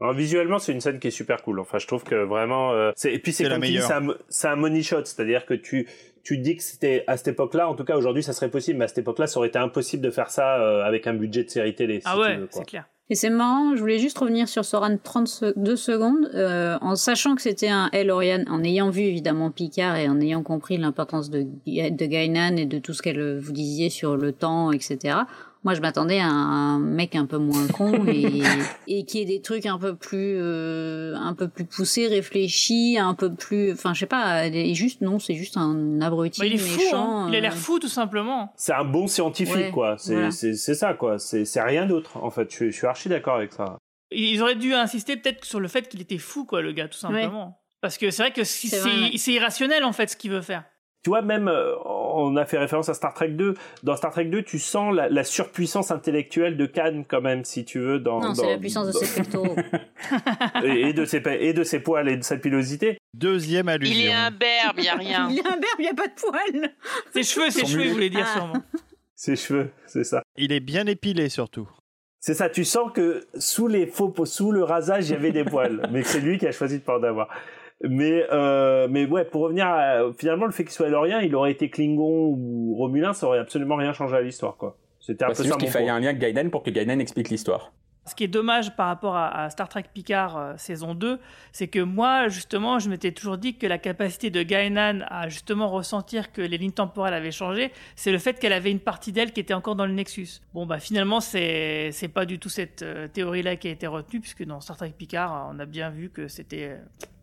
[0.00, 1.60] Alors, visuellement, c'est une scène qui est super cool.
[1.60, 2.72] Enfin, je trouve que vraiment.
[2.72, 5.86] Euh, et puis, c'est comme tu dis, c'est un, un, money shot, c'est-à-dire que tu
[6.24, 8.84] tu dis que c'était à cette époque-là, en tout cas aujourd'hui ça serait possible, mais
[8.84, 11.50] à cette époque-là ça aurait été impossible de faire ça euh, avec un budget de
[11.50, 12.00] série télé.
[12.00, 12.88] Si ah ouais, c'est clair.
[13.10, 17.42] Et c'est marrant, je voulais juste revenir sur Soran 32 secondes, euh, en sachant que
[17.42, 22.06] c'était un Elorian, en ayant vu évidemment Picard et en ayant compris l'importance de, de
[22.06, 25.18] Gainan et de tout ce qu'elle vous disiez sur le temps, etc.
[25.64, 28.42] Moi, je m'attendais à un mec un peu moins con et,
[28.88, 33.14] et qui ait des trucs un peu plus, euh, un peu plus poussés, réfléchis, un
[33.14, 36.54] peu plus, enfin, je sais pas, et juste non, c'est juste un abruti bah, il
[36.54, 36.90] est méchant.
[36.90, 37.26] Fou, hein.
[37.28, 37.56] Il a l'air euh.
[37.56, 38.52] fou, tout simplement.
[38.56, 39.96] C'est un bon scientifique, Ouais, quoi.
[39.98, 40.30] C'est voilà.
[40.32, 41.18] c'est- c'est ça, quoi.
[41.18, 42.52] C'est c'est rien d'autre, en fait.
[42.52, 43.76] Je, je suis archi d'accord avec ça.
[44.10, 46.98] Ils auraient dû insister peut-être sur le fait qu'il était fou, quoi, le gars, tout
[46.98, 47.58] simplement.
[47.80, 50.64] Parce que c'est vrai que c'est irrationnel, en fait, ce qu'il veut faire.
[51.04, 51.72] Tu vois, même, euh,
[52.14, 53.54] on a fait référence à Star Trek 2.
[53.82, 57.64] Dans Star Trek 2, tu sens la, la surpuissance intellectuelle de Khan, quand même, si
[57.64, 57.98] tu veux.
[57.98, 59.56] Dans, Non, c'est la puissance de ses pectoraux.
[60.64, 62.98] et, et de ses, pa- et de ses poils et de sa pilosité.
[63.14, 63.94] Deuxième allusion.
[63.98, 65.28] Il est un berbe, il n'y a rien.
[65.30, 66.70] il a un berbe, il n'y a pas de poils.
[67.12, 68.32] Ses cheveux, ses cheveux, il voulait dire Ah.
[68.38, 68.62] sûrement.
[69.14, 70.22] Ses cheveux, c'est ça.
[70.36, 71.68] Il est bien épilé surtout.
[72.18, 75.44] C'est ça, tu sens que sous les faux, sous le rasage, il y avait des
[75.44, 77.28] poils, mais c'est lui qui a choisi de pas en avoir.
[77.88, 81.50] Mais euh, mais ouais, pour revenir à, finalement le fait qu'il soit Elorien, il aurait
[81.50, 84.76] été Klingon ou Romulin, ça aurait absolument rien changé à l'histoire quoi.
[85.00, 86.70] C'était un Bah, peu c'est ça juste qu'il fallait un lien avec Guinan pour que
[86.70, 87.72] Guinan explique l'histoire.
[88.04, 91.20] Ce qui est dommage par rapport à, à Star Trek Picard euh, saison 2,
[91.52, 95.68] c'est que moi, justement, je m'étais toujours dit que la capacité de Guinan à justement
[95.68, 99.32] ressentir que les lignes temporelles avaient changé, c'est le fait qu'elle avait une partie d'elle
[99.32, 100.40] qui était encore dans le Nexus.
[100.52, 104.18] Bon, bah finalement, c'est c'est pas du tout cette euh, théorie-là qui a été retenue,
[104.20, 106.70] puisque dans Star Trek Picard, on a bien vu que c'était.
[106.72, 106.76] euh,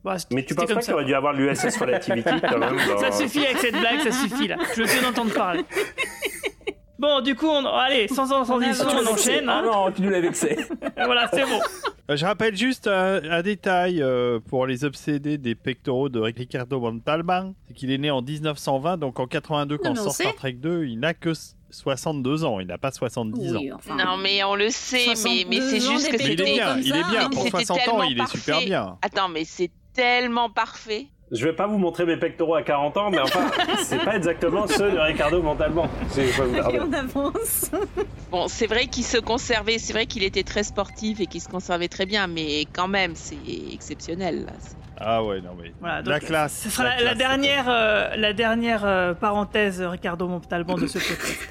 [0.06, 3.12] bah, Mais tu penses pas qu'il aurait dû avoir l'USS Relativity quand même dans- Ça
[3.12, 4.56] suffit avec cette blague, ça suffit là.
[4.78, 5.66] Je veux plus en entendre parler.
[7.00, 7.66] Bon, du coup, on...
[7.66, 9.48] allez, sans en transition, on enchaîne.
[9.48, 9.62] Ah hein.
[9.66, 10.58] non, tu nous l'as vexé.
[10.98, 11.60] voilà, c'est bon.
[12.12, 16.80] Euh, Je rappelle juste un, un détail euh, pour les obsédés des pectoraux de Ricardo
[16.80, 20.14] Montalban, c'est qu'il est né en 1920, donc en 82 quand on sort.
[20.14, 21.32] Star Trek 2, il n'a que
[21.72, 23.78] 62 ans, il n'a pas 70 Oui, ans.
[23.96, 26.54] Non, mais on le sait, mais, mais 62 c'est juste que Mais il est c'était.
[26.54, 27.30] bien, il est bien.
[27.30, 28.66] Pour C'était 60 ans, tellement il est super parfait.
[28.66, 28.98] bien.
[29.02, 31.08] Attends, mais c'est tellement parfait.
[31.32, 33.52] Je vais pas vous montrer mes pectoraux à 40 ans, mais enfin,
[33.84, 35.88] c'est pas exactement ceux de Ricardo Montalban.
[36.10, 36.86] Si je peux me Et permettre.
[36.88, 37.72] on avance.
[38.32, 41.50] Bon, c'est vrai qu'il se conservait, c'est vrai qu'il était très sportif et qu'il se
[41.50, 43.38] conservait très bien, mais quand même, c'est
[43.74, 44.46] exceptionnel.
[44.46, 44.54] Là.
[45.02, 45.72] Ah ouais, non mais.
[45.80, 46.62] Voilà, la classe.
[46.64, 51.00] Ce sera la, classe, la dernière, euh, la dernière euh, parenthèse, Ricardo Montalban, de ce
[51.00, 51.50] podcast.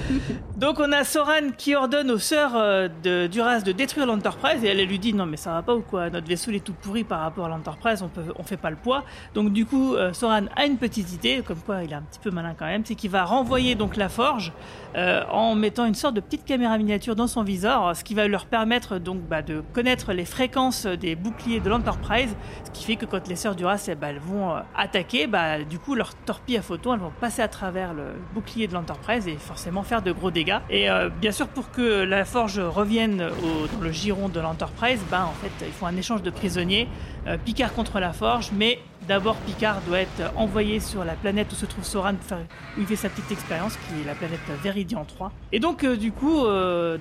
[0.56, 4.68] donc on a Soran qui ordonne aux sœurs euh, de Duras de détruire l'Enterprise et
[4.68, 6.10] elle, elle lui dit non mais ça va pas ou quoi?
[6.10, 8.70] Notre vaisseau il est tout pourri par rapport à l'Enterprise, on peut, on fait pas
[8.70, 9.04] le poids.
[9.34, 12.30] Donc du coup Soran a une petite idée, comme quoi il est un petit peu
[12.30, 14.52] malin quand même, c'est qu'il va renvoyer donc la forge
[14.96, 18.46] en mettant une sorte de petite caméra miniature dans son viseur, ce qui va leur
[18.46, 22.34] permettre donc bah, de connaître les fréquences des boucliers de l'Enterprise,
[22.64, 25.78] ce qui que quand les sœurs Duras eh ben, elles vont euh, attaquer, bah, du
[25.78, 28.04] coup leurs torpilles à photon elles vont passer à travers le
[28.34, 30.58] bouclier de l'Enterprise et forcément faire de gros dégâts.
[30.70, 35.28] Et euh, bien sûr pour que la forge revienne dans le giron de l'Enterprise, bah,
[35.28, 36.88] en fait il faut un échange de prisonniers,
[37.26, 41.54] euh, Picard contre la forge, mais D'abord, Picard doit être envoyé sur la planète où
[41.54, 45.32] se trouve Soran, où il fait sa petite expérience, qui est la planète Véridian 3.
[45.52, 46.44] Et donc, du coup,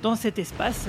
[0.02, 0.88] dans cet espace,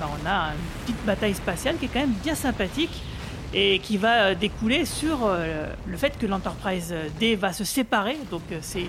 [0.00, 3.04] bah, on a une petite bataille spatiale qui est quand même bien sympathique
[3.54, 8.16] et qui va euh, découler sur euh, le fait que l'Enterprise D va se séparer.
[8.30, 8.82] Donc, euh, c'est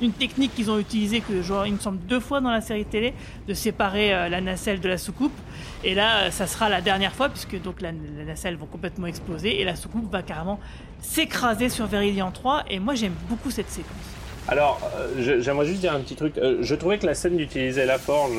[0.00, 2.86] une, technique qu'ils ont utilisée, que genre, il me semble deux fois dans la série
[2.86, 3.12] télé,
[3.46, 5.36] de séparer la nacelle de la soucoupe.
[5.84, 9.60] Et là, ça sera la dernière fois, puisque donc la, la nacelle vont complètement exploser
[9.60, 10.58] et la soucoupe va carrément
[11.02, 12.64] s'écraser sur Véridian 3.
[12.70, 13.90] Et moi, j'aime beaucoup cette séquence.
[14.48, 14.80] Alors,
[15.18, 16.32] j'aimerais juste dire un petit truc.
[16.60, 18.38] Je trouvais que la scène d'utiliser la forge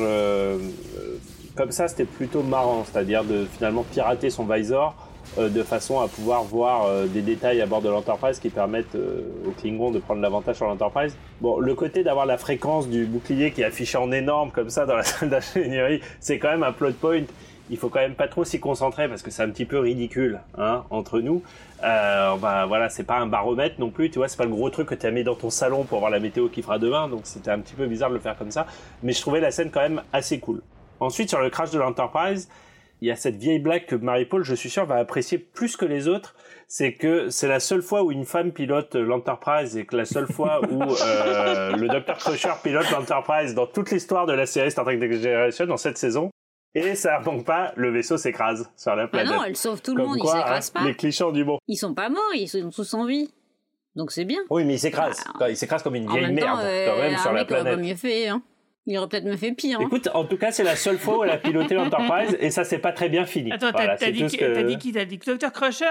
[1.54, 4.96] comme ça, c'était plutôt marrant, c'est-à-dire de finalement pirater son visor
[5.38, 9.22] de façon à pouvoir voir euh, des détails à bord de l'Enterprise qui permettent euh,
[9.46, 11.16] aux Klingons de prendre l'avantage sur l'Enterprise.
[11.40, 14.84] Bon, le côté d'avoir la fréquence du bouclier qui est affiché en énorme comme ça
[14.84, 17.22] dans la salle d'ingénierie, c'est quand même un plot point.
[17.70, 20.40] Il faut quand même pas trop s'y concentrer parce que c'est un petit peu ridicule
[20.58, 21.42] hein, entre nous.
[21.82, 24.68] Euh, bah, voilà, c'est pas un baromètre non plus, tu vois, c'est pas le gros
[24.68, 27.08] truc que tu as mis dans ton salon pour voir la météo qui fera demain,
[27.08, 28.66] donc c'était un petit peu bizarre de le faire comme ça.
[29.02, 30.60] Mais je trouvais la scène quand même assez cool.
[31.00, 32.48] Ensuite, sur le crash de l'Enterprise,
[33.02, 35.84] il y a cette vieille blague que Marie-Paul, je suis sûr, va apprécier plus que
[35.84, 36.36] les autres.
[36.68, 40.28] C'est que c'est la seule fois où une femme pilote l'Enterprise et que la seule
[40.28, 42.14] fois où euh, le Dr.
[42.16, 45.98] Crusher pilote l'Enterprise dans toute l'histoire de la série Star Trek Next Generation dans cette
[45.98, 46.30] saison.
[46.76, 49.32] Et ça manque pas, le vaisseau s'écrase sur la Ah planète.
[49.32, 50.86] non, elle sauve tout le monde, quoi, ils s'écrasent hein, pas.
[50.86, 51.58] Les clichés du bon.
[51.66, 53.32] Ils sont pas morts, ils sont tous en vie.
[53.96, 54.38] Donc c'est bien.
[54.48, 55.24] Oui, mais il s'écrase.
[55.48, 57.74] il s'écrase comme une En vieille même merde, temps, euh, quand même, sur la planète.
[57.74, 58.28] pas mieux fait.
[58.28, 58.42] Hein.
[58.86, 59.78] Il aurait peut-être me fait pire.
[59.80, 59.84] hein.
[59.86, 62.64] Écoute, en tout cas, c'est la seule fois où elle a piloté l'Enterprise et ça
[62.64, 63.52] s'est pas très bien fini.
[63.52, 64.92] Attends, t'as Voilà, t'as c'est dit, qui- que- t'as dit qui?
[64.92, 65.52] T'as dit Dr.
[65.52, 65.84] Crusher?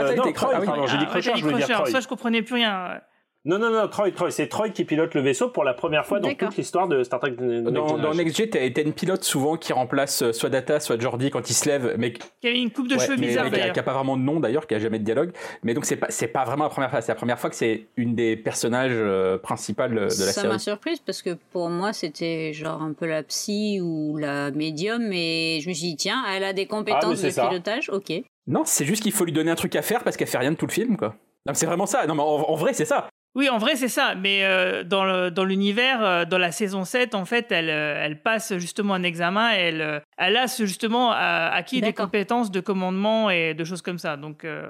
[0.00, 0.66] Euh, non, t'as- Troy, ah oui.
[0.66, 1.86] pardon, j'ai dit Ah, ouais, Crusher, je voulais dire.
[1.86, 3.00] Ça, je comprenais plus rien.
[3.46, 6.18] Non, non, non, Troy, Troy, c'est Troy qui pilote le vaisseau pour la première fois
[6.18, 8.14] dans toute l'histoire de Star Trek Next Dans, dans Generation.
[8.24, 11.54] NextG, t'as t'as une pilote souvent qui remplace euh, soit Data, soit Jordi quand il
[11.54, 13.72] se lève, mais Qui avait une coupe de Ouais, cheveux mais- bizarre qui a- d'ailleurs.
[13.72, 15.30] qui a pas vraiment de nom d'ailleurs, qui a jamais de dialogue.
[15.62, 17.00] Mais donc c'est pas c'est pas vraiment la première fois.
[17.00, 20.58] C'est la première fois que c'est une des personnages euh, principales de la ça m'a
[20.58, 20.60] série.
[20.60, 25.60] surprise parce que pour moi c'était genre un peu la psy ou la médium et
[25.62, 27.46] je me suis dit tiens elle a des Ah, compétences c'est de ça.
[27.46, 28.12] pilotage ok
[28.48, 30.50] Non, c'est juste qu'il faut lui donner un truc à faire parce qu'elle fait rien
[30.50, 31.08] de tout le film, quoi.
[31.46, 32.04] Non, mais c'est vraiment ça.
[32.08, 33.08] Non, mais en, en vrai, c'est ça.
[33.36, 34.14] Oui, en vrai, c'est ça.
[34.16, 38.00] Mais euh, dans le- dans l'univers, euh, dans la saison 7, en fait, elle, euh,
[38.02, 39.52] elle passe justement un examen.
[39.54, 43.82] Et elle, euh, elle a ce- justement acquis des compétences de commandement et de choses
[43.82, 44.16] comme ça.
[44.16, 44.66] Donc, euh,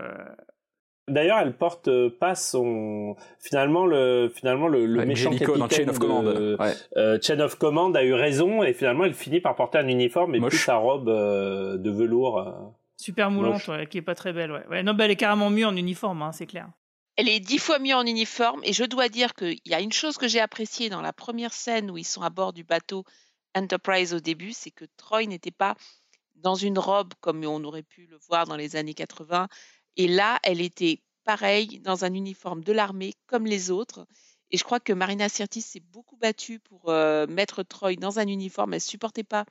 [1.08, 5.98] D'ailleurs, elle porte euh, pas son finalement le finalement le, méchant dans capitaine Chain of
[6.00, 6.72] Command, de- ouais.
[6.96, 10.34] euh, Chain of Command a eu raison et finalement elle finit par porter un uniforme
[10.34, 12.40] et plus sa robe euh, de velours.
[12.40, 12.50] euh.
[13.00, 14.50] super moulante, ouais, qui est pas très belle.
[14.50, 14.66] Ouais.
[14.68, 16.66] Ouais, non, bah, elle est carrément mieux en uniforme, hein, c'est clair.
[17.16, 19.92] Elle est dix fois mieux en uniforme et je dois dire qu'il y a une
[19.92, 23.04] chose que j'ai appréciée dans la première scène où ils sont à bord du bateau
[23.56, 25.76] Enterprise au début, c'est que Troy n'était pas
[26.34, 29.48] dans une robe comme on aurait pu le voir dans les années 80.
[29.96, 34.06] Et là, elle était pareille dans un uniforme de l'armée comme les autres.
[34.50, 38.26] Et je crois que Marina Sirtis s'est beaucoup battue pour euh, mettre Troy dans un
[38.26, 38.74] uniforme.
[38.74, 39.46] Elle supportait pas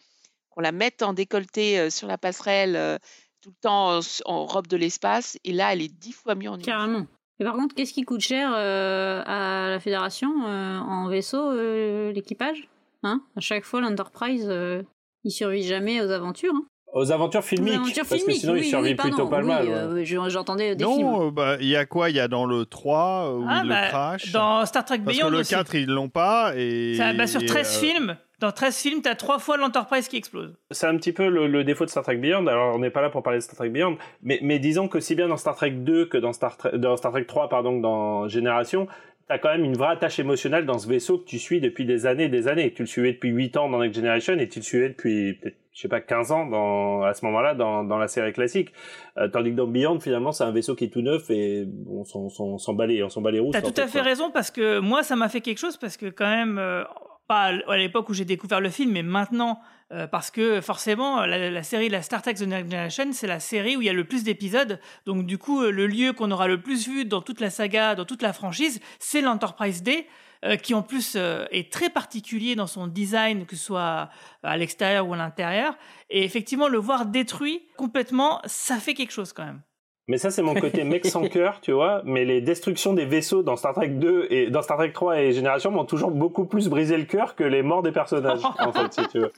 [0.52, 3.00] qu'on la mette en décolleté euh, sur la passerelle euh,
[3.42, 5.40] tout le temps en, en robe de l'espace.
[5.44, 7.08] Et là, elle est dix fois mieux en uniforme.
[7.40, 12.12] Et par contre qu'est-ce qui coûte cher euh, à la fédération euh, en vaisseau euh,
[12.12, 12.68] l'équipage
[13.04, 13.22] hein?
[13.36, 14.82] À chaque fois l'Enterprise euh,
[15.24, 16.64] il survit jamais aux aventures hein.
[16.94, 19.28] Aux aventures filmiques, Aux aventures parce filmiques, que sinon oui, il oui, survit pardon, plutôt
[19.30, 19.68] pas oui, mal.
[19.68, 22.10] euh, j'entendais des films Non, euh, bah, il y a quoi?
[22.10, 24.32] Il y a dans le 3 où Ah, il bah, le crash?
[24.32, 25.54] dans Star Trek Parce Beyond que le aussi.
[25.54, 26.54] 4, ils l'ont pas.
[26.56, 30.08] Et, Ça, bah, sur et, 13 euh, films, dans 13 films, t'as trois fois l'Enterprise
[30.08, 30.56] qui explose.
[30.72, 32.48] C'est un petit peu le, le défaut de Star Trek Beyond.
[32.48, 35.00] Alors, on n'est pas là pour parler de Star Trek Beyond, mais, mais disons que
[35.00, 37.80] si bien dans Star Trek 2 que dans Star, Trek- dans Star Trek 3, pardon,
[37.80, 38.88] dans Génération,
[39.28, 42.06] t'as quand même une vraie attache émotionnelle dans ce vaisseau que tu suis depuis des
[42.06, 42.72] années et des années.
[42.74, 45.56] Tu le suivais depuis 8 ans dans Next Generation et tu le suivais depuis peut-être,
[45.74, 48.72] je sais pas, 15 ans dans, à ce moment-là dans, dans la série classique.
[49.18, 52.04] Euh, tandis que dans Beyond, finalement, c'est un vaisseau qui est tout neuf et on
[52.06, 53.50] s'en, on s'en bat les roues.
[53.52, 56.06] T'as tout à fait raison parce que moi, ça m'a fait quelque chose parce que
[56.06, 56.84] quand même, euh,
[57.28, 59.60] pas à l'époque où j'ai découvert le film, mais maintenant,
[59.92, 63.78] euh, parce que forcément, la, série La Star Trek The Next Generation, c'est la série
[63.78, 64.80] où il y a le plus d'épisodes.
[65.06, 68.06] Donc du coup, le lieu qu'on aura le plus vu dans toute la saga, dans
[68.06, 70.08] toute la franchise, c'est l'Enterprise D.
[70.44, 74.10] Euh, qui en plus euh, est très particulier dans son design, que ce soit
[74.44, 75.76] à l'extérieur ou à l'intérieur.
[76.12, 79.62] Et effectivement, le voir détruit complètement, ça fait quelque chose quand même.
[80.08, 82.02] Mais ça, c'est mon côté mec sans cœur, tu vois.
[82.06, 85.32] Mais les destructions des vaisseaux dans Star Trek 2 et dans Star Trek 3 et
[85.32, 88.94] Génération m'ont toujours beaucoup plus brisé le cœur que les morts des personnages, en fait,
[88.94, 89.32] si tu veux.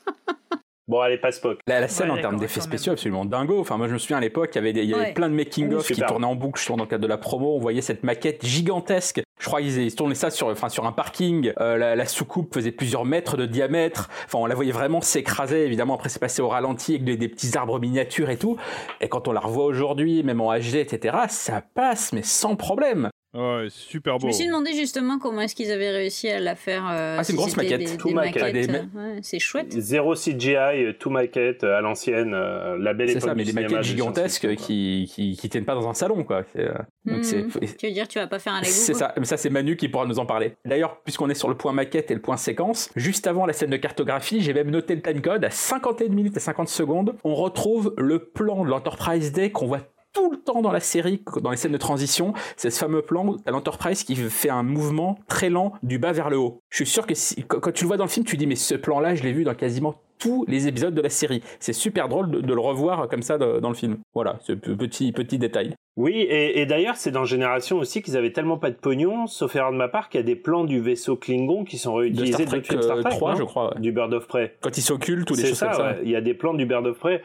[0.89, 1.60] Bon, allez, pas Spock.
[1.68, 3.60] La, la scène Ouais, en termes d'effets spéciaux absolument dingo.
[3.60, 5.14] Enfin, moi, je me souviens à l'époque, il y avait, des- il y avait Ouais.
[5.14, 7.56] plein de making-of Oui, qui tournaient en boucle sur dans le cadre de la promo.
[7.56, 9.22] On voyait cette maquette gigantesque.
[9.39, 11.53] Je crois qu'ils ils tournaient ça sur, enfin, sur un parking.
[11.59, 14.09] Euh, la, la soucoupe faisait plusieurs mètres de diamètre.
[14.26, 15.65] Enfin, on la voyait vraiment s'écraser.
[15.65, 18.57] Évidemment, après, c'est passé au ralenti avec des, des petits arbres miniatures et tout.
[19.01, 23.09] Et quand on la revoit aujourd'hui, même en HD, etc., ça passe, mais sans problème.
[23.38, 24.27] Ouais, super Je beau.
[24.27, 26.88] me suis demandé justement comment est-ce qu'ils avaient réussi à la faire.
[26.89, 27.80] euh, Ah, c'est une grosse maquette.
[27.80, 28.41] Des, Tout des maquette.
[28.41, 28.68] maquettes.
[28.72, 29.72] Des- euh, ouais, c'est chouette.
[29.80, 33.53] Zéro CGI, euh, tout maquette à l'ancienne, euh, la belle C'est époque ça, mais du
[33.53, 36.43] des maquettes gigantesques qui, qui, qui tiennent pas dans un salon, quoi.
[36.53, 36.65] C'est,
[37.05, 37.45] donc c'est,
[37.77, 39.77] Tu veux dire, tu vas pas faire un Lego C'est ça, mais ça c'est Manu
[39.77, 40.53] qui pourra nous en parler.
[40.65, 43.69] D'ailleurs, puisqu'on est sur le point maquette et le point séquence, juste avant la scène
[43.69, 47.15] de cartographie, j'ai même noté le timecode à 51 minutes et 50 secondes.
[47.23, 49.81] On retrouve le plan de l'Enterprise Day qu'on voit
[50.18, 52.34] tout le temps dans la série, dans les scènes de transition.
[52.56, 56.30] C'est ce fameux plan à l'Enterprise qui fait un mouvement très lent du bas vers
[56.30, 56.60] le haut.
[56.69, 58.56] Je suis sûr que si- quand tu le vois dans le film, tu dis mais
[58.56, 61.44] ce plan-là, je l'ai vu dans quasiment tous les épisodes de la série.
[61.60, 63.98] C'est super drôle de, de le revoir comme ça de- dans le film.
[64.15, 65.76] Voilà, ce pe- petit petit détail.
[65.95, 69.56] Oui, et, et d'ailleurs, c'est dans Génération aussi qu'ils avaient tellement pas de pognon, sauf
[69.56, 72.02] erreur de ma part, qu'il y a des plans du vaisseau Klingon qui sont De
[72.02, 73.73] réutilisés Star de Trek, Star euh, Trek, 3, non je crois.
[73.76, 73.81] ouais.
[73.81, 74.56] Du Bird of Prey.
[74.61, 75.88] Quand ils s'occultent ou des choses ça, comme ça.
[75.91, 75.99] ouais.
[76.03, 77.22] Il y a des plans du Bird of Prey.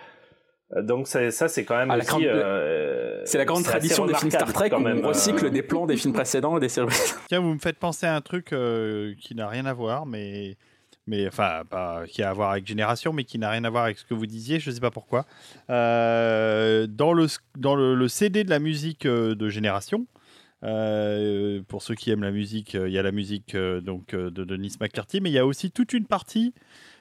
[0.80, 2.08] Donc ça, ça c'est quand même Ah, la aussi...
[2.10, 5.04] grande- euh, C'est la grande tradition des films Star Trek quand où même.
[5.04, 6.88] on recycle Euh, des plans des films précédents et des séries.
[7.28, 10.56] Tiens, vous me faites penser à un truc euh, qui n'a rien à voir, mais,
[11.06, 13.84] mais enfin, pas qui a à voir avec Génération, mais qui n'a rien à voir
[13.84, 15.26] avec ce que vous disiez, je ne sais pas pourquoi.
[15.68, 17.26] Euh, dans le,
[17.58, 20.06] dans le, le CD de la musique euh, de Génération,
[20.64, 24.14] euh, pour ceux qui aiment la musique, euh, il y a la musique euh, donc,
[24.14, 26.54] euh, de Denis McCarthy, mais il y a aussi toute une partie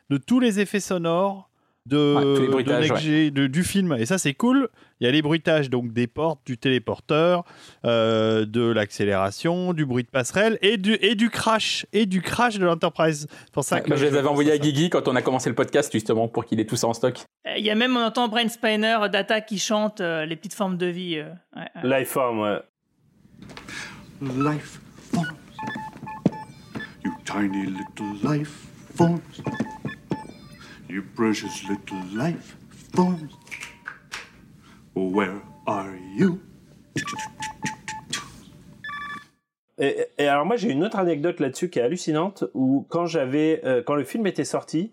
[0.10, 1.49] de tous les effets sonores
[1.92, 3.96] de, Ouais, G- du film.
[4.00, 4.70] Et ça, c'est cool.
[5.00, 7.44] Il y a les bruitages donc des portes, du téléporteur,
[7.86, 11.86] euh, de l'accélération, du bruit de passerelle et du, et du crash.
[11.94, 13.28] Et du crash de l'Enterprise.
[13.52, 14.58] Pour ça Ouais, que moi, je les avais envoyés à.
[14.58, 17.20] Guigui quand on a commencé le podcast justement pour qu'il ait tout ça en stock.
[17.48, 20.54] Euh, Il y a même, on entend Brain Spiner, Data qui chante euh, les petites
[20.54, 21.18] formes de vie.
[21.18, 22.00] euh, ouais, ouais.
[22.00, 22.60] Lifeform, ouais.
[24.22, 24.80] Life
[25.14, 25.28] forms.
[27.04, 29.20] You tiny little life forms.
[39.82, 43.82] Et alors moi j'ai une autre anecdote là-dessus qui est hallucinante où quand j'avais euh,
[43.84, 44.92] quand le film était sorti,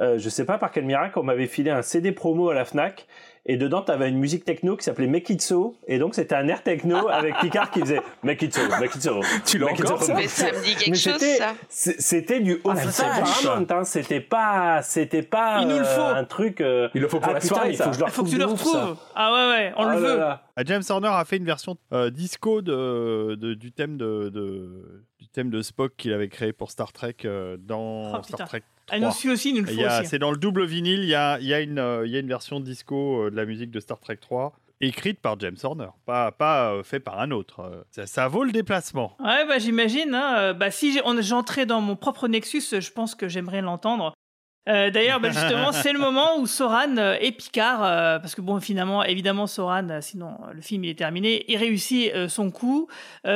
[0.00, 2.64] euh, je sais pas par quel miracle on m'avait filé un CD promo à la
[2.64, 3.06] Fnac
[3.46, 6.46] et dedans t'avais une musique techno qui s'appelait Make It So et donc c'était un
[6.48, 9.20] air techno avec Picard qui faisait Make It So, Make It So.
[9.46, 11.54] Tu l'as encore, ça Mais ça me dit quelque Mais chose, c'était- ça.
[11.68, 12.96] c'est- C'était du Ah, vache.
[13.42, 13.84] Paramount, hein.
[13.84, 16.02] C'était pas, c'était pas Il nous le euh, faut.
[16.16, 16.60] un truc.
[16.60, 18.10] euh, Il le faut pour ah, la putain, soirée, il faut que je le Il
[18.10, 18.96] faut que retrouve tu le retrouves.
[19.14, 20.18] Ah ouais, ouais, on Ah le là veut.
[20.18, 20.42] là.
[20.56, 25.04] Ah, James Horner a fait une version euh, disco de, de- du thème de, de-
[25.18, 28.36] du thème de Spock qu'il avait créé pour Star Trek euh, dans Oh, putain.
[28.36, 29.32] Star Trek Ah, nous 3.
[29.32, 30.06] aussi, nous le faut aussi.
[30.06, 32.60] C'est dans le double vinyle, il y a, y, euh, il y a une version
[32.60, 36.72] disco euh, de la musique de Star Trek 3, écrite par James Horner, pas, pas
[36.72, 37.84] euh, fait par un autre.
[37.90, 39.16] Ça, ça vaut le déplacement.
[39.20, 40.14] Ouais, bah j'imagine.
[40.14, 40.54] Hein.
[40.54, 44.14] Bah, si j'entrais dans mon propre Nexus, je pense que j'aimerais l'entendre.
[44.68, 48.40] Euh, D'ailleurs, bah, justement, c'est le moment où Soran euh, et Picard, euh, parce que
[48.40, 52.88] bon, finalement, évidemment, Soran, sinon le film il est terminé, il réussit euh, son coup,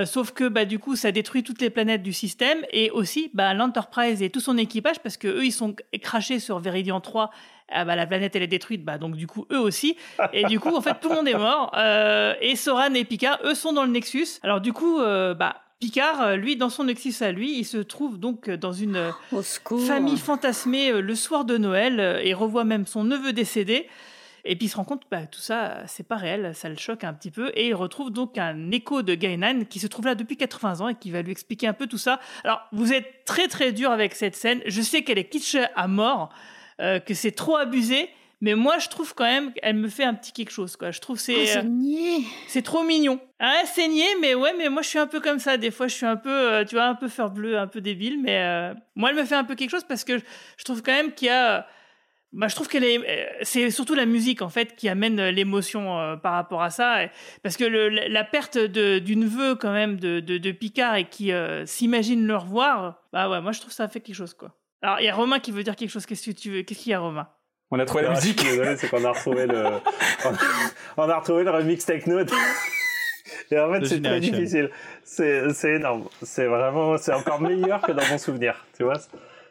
[0.05, 3.55] sauf que bah du coup, ça détruit toutes les planètes du système et aussi bah,
[3.55, 7.31] l'Enterprise et tout son équipage, parce que eux, ils sont crachés sur Viridian 3.
[7.71, 9.97] Ah bah, la planète elle est détruite, bah donc du coup eux aussi.
[10.33, 11.73] Et du coup en fait tout le monde est mort.
[11.77, 14.39] Euh, et Soran et Picard eux sont dans le Nexus.
[14.43, 17.77] Alors du coup euh, bah Picard, euh, lui, dans son Nexus à lui, il se
[17.77, 19.43] trouve donc euh, dans une euh,
[19.87, 23.87] famille fantasmée le soir de Noël et revoit même son neveu décédé.
[24.47, 26.79] Et puis il se rend compte que bah, tout ça, c'est pas réel, ça le
[26.79, 27.53] choque un petit peu.
[27.55, 30.89] Et il retrouve donc un écho de Gainan qui se trouve là depuis 80 ans
[30.89, 32.19] et qui va lui expliquer un peu tout ça.
[32.45, 34.63] Alors vous êtes très très dur avec cette scène.
[34.65, 36.31] Je sais qu'elle est kitsch à mort,
[36.81, 38.09] euh, que c'est trop abusé.
[38.41, 40.91] Mais moi, je trouve quand même qu'elle me fait un petit quelque chose, quoi.
[40.91, 43.21] Je trouve c'est Ah, c'est euh, c'est trop mignon.
[43.39, 45.57] Ah, c'est niais, mais ouais, mais moi, je suis un peu comme ça.
[45.57, 48.21] Des fois, je suis un peu, euh, tu vois, un peu bleue, un peu débile,
[48.21, 50.93] mais euh, moi, elle me fait un peu quelque chose parce que je, trouve quand
[50.93, 51.67] même qu'il y a.
[52.33, 53.39] Bah, je trouve qu'elle est.
[53.43, 56.99] C'est surtout la musique, en fait, qui amène l'émotion euh, par rapport à ça.
[57.43, 61.05] Parce que le- la, perte de- d'une vœu, quand même, de, de, de Picard et
[61.05, 64.35] qui euh, s'imagine le revoir, bah ouais, moi, je trouve que ça fait quelque chose,
[64.35, 64.53] quoi.
[64.83, 66.07] Alors, il y a Romain qui veut dire quelque chose.
[66.07, 66.63] Qu'est-ce que tu veux?
[66.63, 67.29] Qu'est-ce qu'il y a, Romain?
[67.75, 68.39] On a trouvé la Ah, musique.
[68.41, 69.65] Je suis désolé, c'est qu'on a retrouvé le,
[70.97, 72.21] on a retrouvé le remix techno.
[73.51, 74.71] Et en fait, The c'est très difficile.
[75.03, 76.05] C'est, c'est énorme.
[76.23, 78.65] C'est vraiment, c'est encore meilleur que dans mon souvenir.
[78.77, 78.95] Tu vois.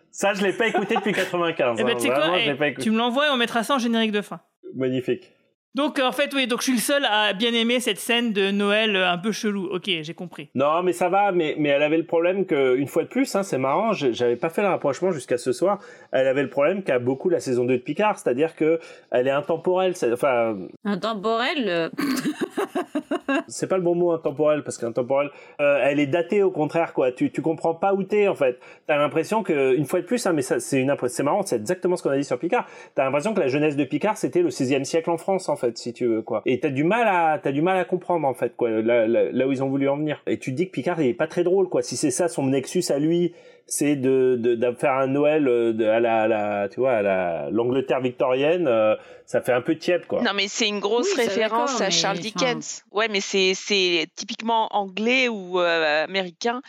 [0.09, 1.75] Ça, je l'ai pas écouté depuis 95.
[1.79, 1.93] Eh ben, hein.
[1.95, 2.83] tu sais quoi Vraiment, je Eh, l'ai pas écouté.
[2.83, 4.39] Tu me l'envoies et on mettra ça en générique de fin.
[4.73, 5.33] Magnifique.
[5.75, 8.31] Donc euh, en fait oui, donc je suis le seul à bien aimer cette scène
[8.31, 9.65] de Noël euh, un peu chelou.
[9.71, 10.49] Ok, j'ai compris.
[10.53, 13.35] Non, mais ça va, mais, mais elle avait le problème que, une fois de plus,
[13.35, 15.79] hein, c'est marrant, j'avais pas fait le rapprochement jusqu'à ce soir,
[16.11, 18.79] elle avait le problème qu'a beaucoup la saison 2 de Picard, c'est-à-dire que
[19.11, 21.89] elle est intemporelle, c'est- enfin, Intemporel.
[23.47, 25.29] c'est pas le bon mot intemporel, parce qu'intemporel,
[25.61, 28.59] euh, elle est datée au contraire, quoi, tu, tu comprends pas où t'es, en fait.
[28.87, 31.57] T'as l'impression que, une fois de plus, hein, mais ça, c'est une c'est marrant, c'est
[31.57, 34.41] exactement ce qu'on a dit sur Picard, t'as l'impression que la jeunesse de Picard, c'était
[34.41, 36.41] le 16e siècle en France, en fait, si tu veux, quoi.
[36.45, 39.31] Et t'as du mal à, t'as du mal à comprendre, en fait, quoi, là, là,
[39.31, 40.21] là où ils ont voulu en venir.
[40.27, 41.81] Et tu te dis que Picard, il est pas très drôle, quoi.
[41.81, 43.33] Si c'est ça, son nexus à lui,
[43.65, 46.93] c'est de, de, de faire un Noël euh, de, à la, à la, tu vois,
[46.93, 48.95] à la, l'Angleterre victorienne, euh,
[49.25, 50.21] ça fait un peu tiède, quoi.
[50.21, 52.83] Non, mais c'est une grosse Oui, référence à Charles enfin- Dickens.
[52.91, 56.61] Ouais, mais c'est c'est typiquement anglais ou euh, américain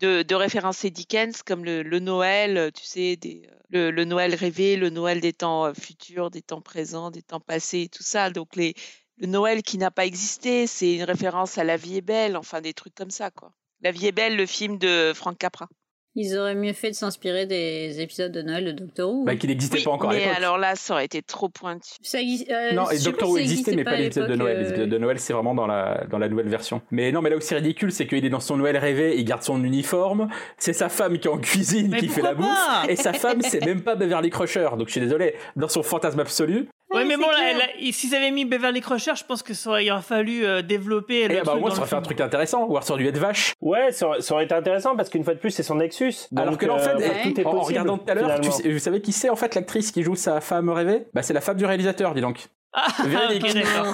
[0.00, 4.04] de, de référencer Dickens comme le, le Noël, euh, tu sais, des, euh, le, le
[4.04, 8.30] Noël rêvé, le Noël des temps futurs, des temps présents, des temps passés, tout ça.
[8.30, 8.74] Donc les,
[9.18, 12.60] le Noël qui n'a pas existé, c'est une référence à La vie est belle, enfin
[12.60, 13.52] des trucs comme ça, quoi.
[13.82, 15.68] La vie est belle, le film de Frank Capra.
[16.16, 19.24] Ils auraient mieux fait de s'inspirer des épisodes de Noël de Doctor Who.
[19.24, 20.32] Bah, qui n'existait Oui, pas encore à l'époque.
[20.36, 21.90] alors là, ça aurait été trop pointu.
[22.02, 24.56] Ça exi- euh, Non, et Doctor Who existait, mais pas l'épisode de Noël.
[24.56, 26.82] euh, L'épisode de Noël, c'est vraiment dans la, dans la nouvelle version.
[26.90, 29.24] Mais non, mais là où c'est ridicule, c'est qu'il est dans son Noël rêvé, il
[29.24, 30.28] garde son uniforme,
[30.58, 32.48] c'est sa femme qui est en cuisine, Mais qui fait la bouffe,
[32.88, 34.68] et sa femme, c'est même pas Beverly Crusher.
[34.76, 38.44] Donc je suis désolé, dans son fantasme absolu, Ouais, mais bon, là, s'ils avaient mis
[38.44, 41.42] Beverly Crusher, je pense que ça aurait, il aurait fallu euh, développer le et bah
[41.44, 43.08] truc au moins ça le aurait fait un truc intéressant, ou alors ça aurait dû
[43.08, 43.52] être vache.
[43.60, 46.14] Ouais, ça aurait, ça aurait été intéressant parce qu'une fois de plus, c'est son Nexus.
[46.36, 47.22] alors Donc, que là, en fait, euh, ouais.
[47.22, 47.68] tout est en, en possible.
[47.68, 48.56] regardant tout à l'heure, tu finalement.
[48.56, 51.06] sais- vous savez qui c'est en fait l'actrice qui joue sa femme rêvée?
[51.14, 52.48] Bah c'est la femme du réalisateur, dis donc.
[52.72, 53.44] Ah, Véridique.
[53.44, 53.84] ok, d'accord.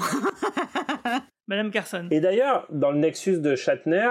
[1.05, 1.11] Non.
[1.49, 2.09] Madame Carson.
[2.11, 4.11] Et d'ailleurs, dans le Nexus de Shatner,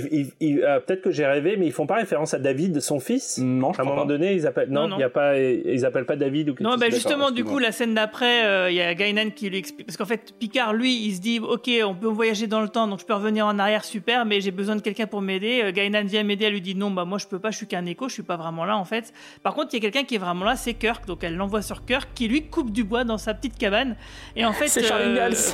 [0.00, 3.38] euh, peut-être que j'ai rêvé, mais ils font pas référence à David, son fils?
[3.38, 4.08] Non, je À un moment pas.
[4.08, 4.96] donné, ils appellent non, Non, non.
[4.96, 6.80] il y a pas, ils appellent pas David ou quelque Non, chose.
[6.80, 9.86] bah justement, du coup, la scène d'après, euh, il y a Gainan qui lui explique.
[9.86, 12.86] Parce qu'en fait, Picard, lui, il se dit Ok, on peut voyager dans le temps,
[12.88, 15.60] donc je peux revenir en arrière, super, mais j'ai besoin de quelqu'un pour m'aider.
[15.64, 17.66] Euh, Gainan vient m'aider, elle lui dit Non, bah moi, je peux pas, je suis
[17.66, 19.12] qu'un écho, je suis pas vraiment là, en fait.
[19.42, 21.62] Par contre, il y a quelqu'un qui est vraiment là, c'est Kirk, donc elle l'envoie
[21.62, 23.96] sur Kirk, qui lui coupe du bois dans sa petite cabane.
[24.36, 24.68] Et en fait.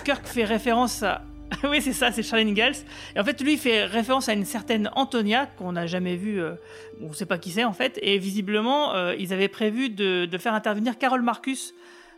[0.04, 1.22] Kirk fait référence à.
[1.64, 2.76] oui, c'est ça, c'est Charlene Ingalls.
[3.16, 6.40] Et en fait, lui il fait référence à une certaine Antonia qu'on n'a jamais vue,
[6.40, 6.54] euh,
[7.00, 7.98] on sait pas qui c'est en fait.
[8.02, 11.74] Et visiblement, euh, ils avaient prévu de, faire intervenir Carol Marcus,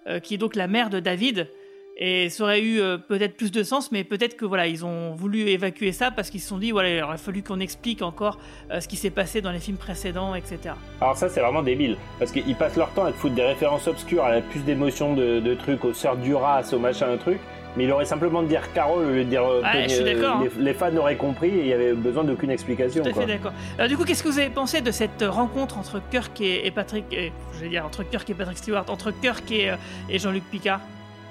[0.07, 1.49] euh, qui est donc la mère de David.
[2.03, 5.51] Et ça aurait eu peut-être plus de sens, mais peut-être que voilà, ils ont voulu
[5.51, 8.39] évacuer ça parce qu'ils se sont dit voilà, il aurait fallu qu'on explique encore
[8.71, 10.77] ce qui s'est passé dans les films précédents, etc.
[11.03, 11.99] Alors ça, c'est vraiment débile.
[12.19, 15.15] Parce qu'ils passent leur temps à te foutre des références obscures, à la plus d'émotions
[15.15, 17.39] de, de trucs, aux sœurs Duras, au machin, un truc.
[17.77, 20.03] Mais il aurait simplement de dire Carole au lieu de dire euh, Ouais, je suis
[20.03, 20.49] euh, d'accord, hein.
[20.59, 23.03] les, les fans auraient compris et il y avait besoin d'aucune explication.
[23.03, 23.23] Tout à quoi.
[23.23, 23.53] fait d'accord.
[23.79, 26.71] Alors du coup, qu'est-ce que vous avez pensé de cette rencontre entre Kirk et, et
[26.71, 29.77] Patrick, et, je vais dire entre Kirk et Patrick Stewart, entre Kirk et, euh,
[30.09, 30.81] et Jean-Luc Picard?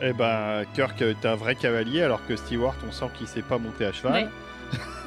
[0.02, 3.58] Eh ben, Kirk est un vrai cavalier, alors que Stewart, on sent qu'il sait pas
[3.58, 4.14] monter à cheval.
[4.14, 4.28] Ouais.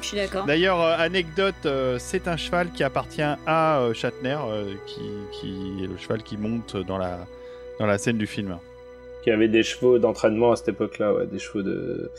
[0.01, 0.45] Je suis d'accord.
[0.47, 5.01] D'ailleurs, euh, anecdote, euh, c'est un cheval qui appartient à euh, Shatner, euh, qui,
[5.31, 7.19] qui est le cheval qui monte dans la,
[7.79, 8.57] dans la scène du film.
[9.23, 12.11] Qui avait des chevaux d'entraînement à cette époque-là, ouais, des chevaux de.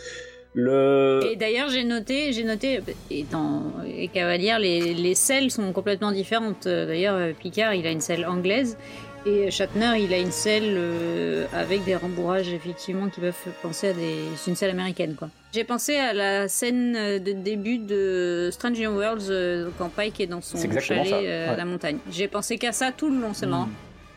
[0.55, 1.21] Le.
[1.31, 6.13] Et d'ailleurs, j'ai noté, j'ai noté, et dans les Cavalières, les, les selles sont complètement
[6.13, 6.67] différentes.
[6.67, 8.79] Euh, D'ailleurs, euh, Picard, il a une selle anglaise,
[9.27, 13.93] et Shatner, il a une selle euh, avec des rembourrages, effectivement, qui peuvent penser à
[13.95, 14.17] des...
[14.37, 15.29] C'est une selle américaine, quoi.
[15.53, 20.27] J'ai pensé à la scène de début de Strange New Worlds, euh, quand Pike est
[20.27, 21.57] dans son C'est exactement chalet ça, euh, à ouais.
[21.57, 21.99] la montagne.
[22.11, 23.69] J'ai pensé qu'à ça tout le long, c'est marrant.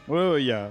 [0.07, 0.69] Ouais, ouais, il y a.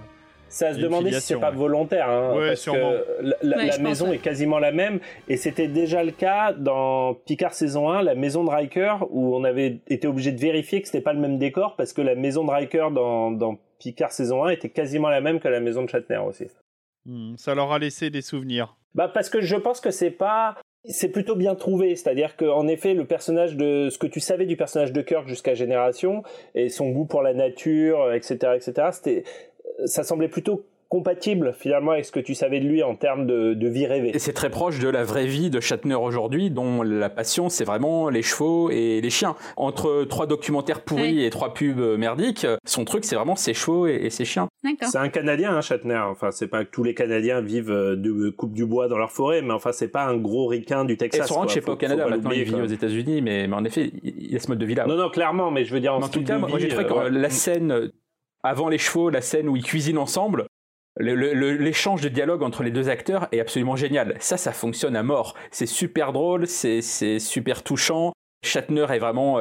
[0.57, 1.57] C'est à se demander si c'est pas ouais.
[1.57, 2.91] volontaire, hein, Ouais, parce sûrement.
[2.93, 4.15] que la, la- Ouais, la je pense, maison ouais.
[4.16, 8.43] est quasiment la même, et c'était déjà le cas dans Picard saison 1, la maison
[8.45, 11.77] de Riker, où on avait été obligé de vérifier que c'était pas le même décor,
[11.77, 15.41] parce que la maison de Riker dans, dans Picard saison 1 était quasiment la même
[15.41, 16.47] que la maison de Shatner aussi.
[17.05, 18.77] Hmm, ça leur a laissé des souvenirs.
[18.95, 20.57] Bah parce que je pense que c'est pas
[20.89, 24.47] c'est plutôt bien trouvé, c'est-à-dire que en effet le personnage de ce que tu savais
[24.47, 26.23] du personnage de Kirk jusqu'à Génération
[26.55, 28.89] et son goût pour la nature, etc., etc.
[28.93, 29.24] C'était
[29.85, 33.55] ça semblait plutôt compatible finalement avec ce que tu savais de lui en termes de,
[33.55, 34.12] de vie rêvée.
[34.15, 37.65] Et c'est très proche de la vraie vie de Shatner aujourd'hui, dont la passion c'est
[37.65, 39.35] vraiment les chevaux et les chiens.
[39.57, 41.24] Entre trois documentaires pourris Oui.
[41.24, 44.47] et trois pubs merdiques, son truc c'est vraiment ses chevaux et, et ses chiens.
[44.62, 44.89] D'accord.
[44.89, 46.03] C'est un Canadien, hein, Shatner.
[46.09, 49.11] Enfin, c'est pas que tous les Canadiens vivent euh, de coupe du bois dans leur
[49.11, 51.27] forêt, mais enfin, c'est pas un gros ricain du Et Texas.
[51.27, 52.62] son ranch c'est pas au Canada, pas maintenant il vit quoi.
[52.62, 54.86] aux États-Unis, mais, mais en effet il y a ce mode de vie là.
[54.86, 57.05] Non, non, clairement, mais je veux dire en, tout cas, moi j'ai trouvé que euh,
[57.07, 57.89] euh, la scène euh,
[58.47, 60.47] avant les chevaux, la scène où ils cuisinent ensemble,
[60.98, 64.16] le- le- le- l'échange de dialogue entre les deux acteurs est absolument génial.
[64.18, 65.35] Ça, ça fonctionne à mort.
[65.51, 66.81] C'est super drôle, c'est
[67.18, 68.12] super touchant.
[68.44, 69.40] Shatner est vraiment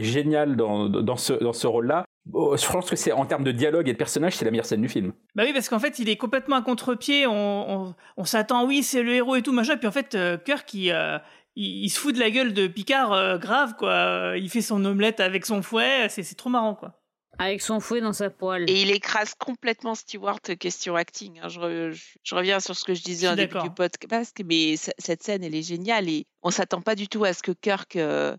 [0.00, 2.04] génial dans, ce, dans ce rôle-là.
[2.32, 4.66] Oh, Je pense que c'est en termes de dialogue et de personnage, c'est la meilleure
[4.66, 5.12] scène du film.
[5.34, 7.26] Bah oui, parce qu'en fait, il est complètement à contre-pied.
[7.26, 9.76] On, s'attend, oui, c'est le héros et tout, machin.
[9.76, 11.18] Puis en fait, euh, Kirk, il, euh,
[11.56, 14.34] il, se fout de la gueule de Picard euh, grave, quoi.
[14.36, 16.08] Il fait son omelette avec son fouet.
[16.08, 17.01] C'est trop marrant, quoi.
[17.38, 18.68] Avec son fouet dans sa poêle.
[18.68, 21.40] Et il écrase complètement Stewart euh, question acting.
[21.40, 21.48] hein.
[21.48, 24.76] Je, re- je- je reviens sur ce que je disais au début du podcast, mais
[24.76, 27.96] cette scène, elle est géniale et on s'attend pas du tout à ce que Kirk,
[27.96, 28.36] euh,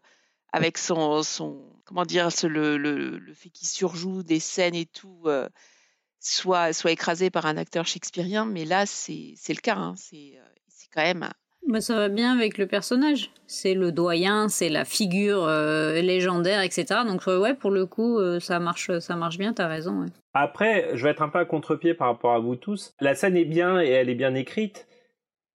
[0.51, 4.85] avec son, son comment dire, ce- le, le, le fait qu'il surjoue des scènes et
[4.85, 5.49] tout, euh,
[6.19, 8.45] soit, soit écrasé par un acteur shakespearien.
[8.45, 9.75] Mais là, c'est le cas.
[9.75, 9.95] hein.
[9.97, 10.39] C'est
[10.69, 11.29] c'est quand même
[11.67, 13.31] Bah, ça va bien avec le personnage.
[13.47, 17.01] C'est le doyen, c'est la figure euh, légendaire, etc.
[17.07, 19.53] Donc euh, ouais, pour le coup, euh, ça marche, ça marche bien.
[19.53, 20.05] T'as raison.
[20.33, 22.93] Après, je vais être un peu à contre-pied par rapport à vous tous.
[22.99, 24.87] La scène est bien et elle est bien écrite,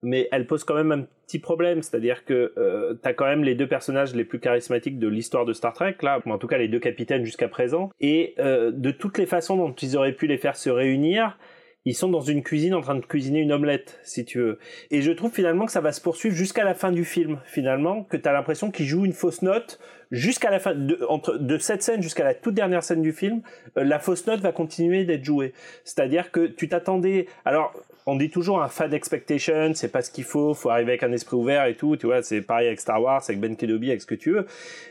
[0.02, 2.54] mais elle pose quand même un petit problème, c'est-à-dire que
[3.02, 6.22] t'as quand même les deux personnages les plus charismatiques de l'histoire de Star Trek, là,
[6.24, 9.94] en tout cas les deux capitaines jusqu'à présent, et de toutes les façons dont ils
[9.96, 11.36] auraient pu les faire se réunir,
[11.84, 14.58] ils sont dans une cuisine en train de cuisiner une omelette, si tu veux.
[14.90, 18.04] Et je trouve finalement que ça va se poursuivre jusqu'à la fin du film, finalement,
[18.04, 19.78] que t'as l'impression qu'ils jouent une fausse note
[20.10, 23.42] jusqu'à la fin, de, entre, de cette scène jusqu'à la toute dernière scène du film,
[23.76, 25.52] euh, la fausse note va continuer d'être jouée.
[25.84, 27.72] C'est-à-dire que tu t'attendais, alors,
[28.06, 31.12] on dit toujours un fan expectation, c'est pas ce qu'il faut, faut arriver avec un
[31.12, 34.00] esprit ouvert et tout, tu vois, c'est pareil avec Star Wars, avec Ben Kenobi, avec
[34.00, 34.46] ce que tu veux.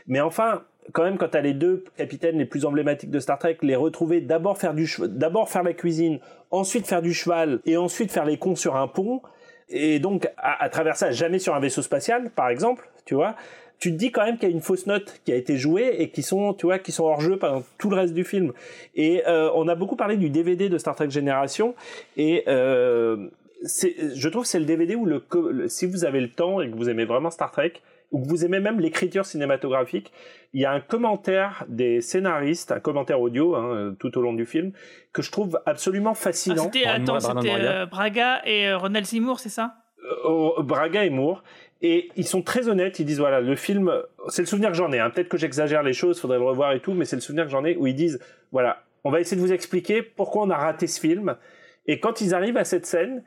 [0.06, 0.62] Mais enfin,
[0.92, 4.20] quand même, quand t'as les deux capitaines les plus emblématiques de Star Trek, les retrouver
[4.20, 4.72] d'abord faire
[5.62, 6.18] la cuisine,
[6.50, 9.20] ensuite faire du cheval et ensuite faire les cons sur un pont,
[9.68, 13.36] et donc à, travers ça, jamais sur un vaisseau spatial, par exemple, tu vois.
[13.78, 15.96] Tu te dis quand même qu'il y a une fausse note qui a été jouée
[15.98, 18.52] et qui sont, tu vois, qui sont hors jeu pendant tout le reste du film.
[18.96, 21.76] Et euh, on a beaucoup parlé du DVD de Star Trek Génération
[22.16, 23.28] et euh,
[23.62, 25.22] je trouve c'est le DVD où le-
[25.68, 27.74] si vous avez le temps et que vous aimez vraiment Star Trek
[28.10, 30.12] ou que vous aimez même l'écriture cinématographique,
[30.54, 34.32] il y a un commentaire des scénaristes, un commentaire audio hein, euh, tout au long
[34.32, 34.72] du film
[35.12, 36.64] que je trouve absolument Ah, fascinant.
[36.64, 39.74] c'était, attends, c'était euh, Braga et euh, Ronald Seymour, c'est ça?
[40.24, 41.42] Euh, Braga et Moore.
[41.80, 43.92] Et ils sont très honnêtes, ils disent voilà, le film,
[44.28, 45.10] c'est le souvenir que j'en ai, hein.
[45.10, 47.50] peut-être que j'exagère les choses, faudrait le revoir et tout, mais c'est le souvenir que
[47.50, 48.18] j'en ai, où ils disent
[48.50, 51.36] voilà, on va essayer de vous expliquer pourquoi on a raté ce film.
[51.86, 53.22] Et quand ils arrivent à cette scène,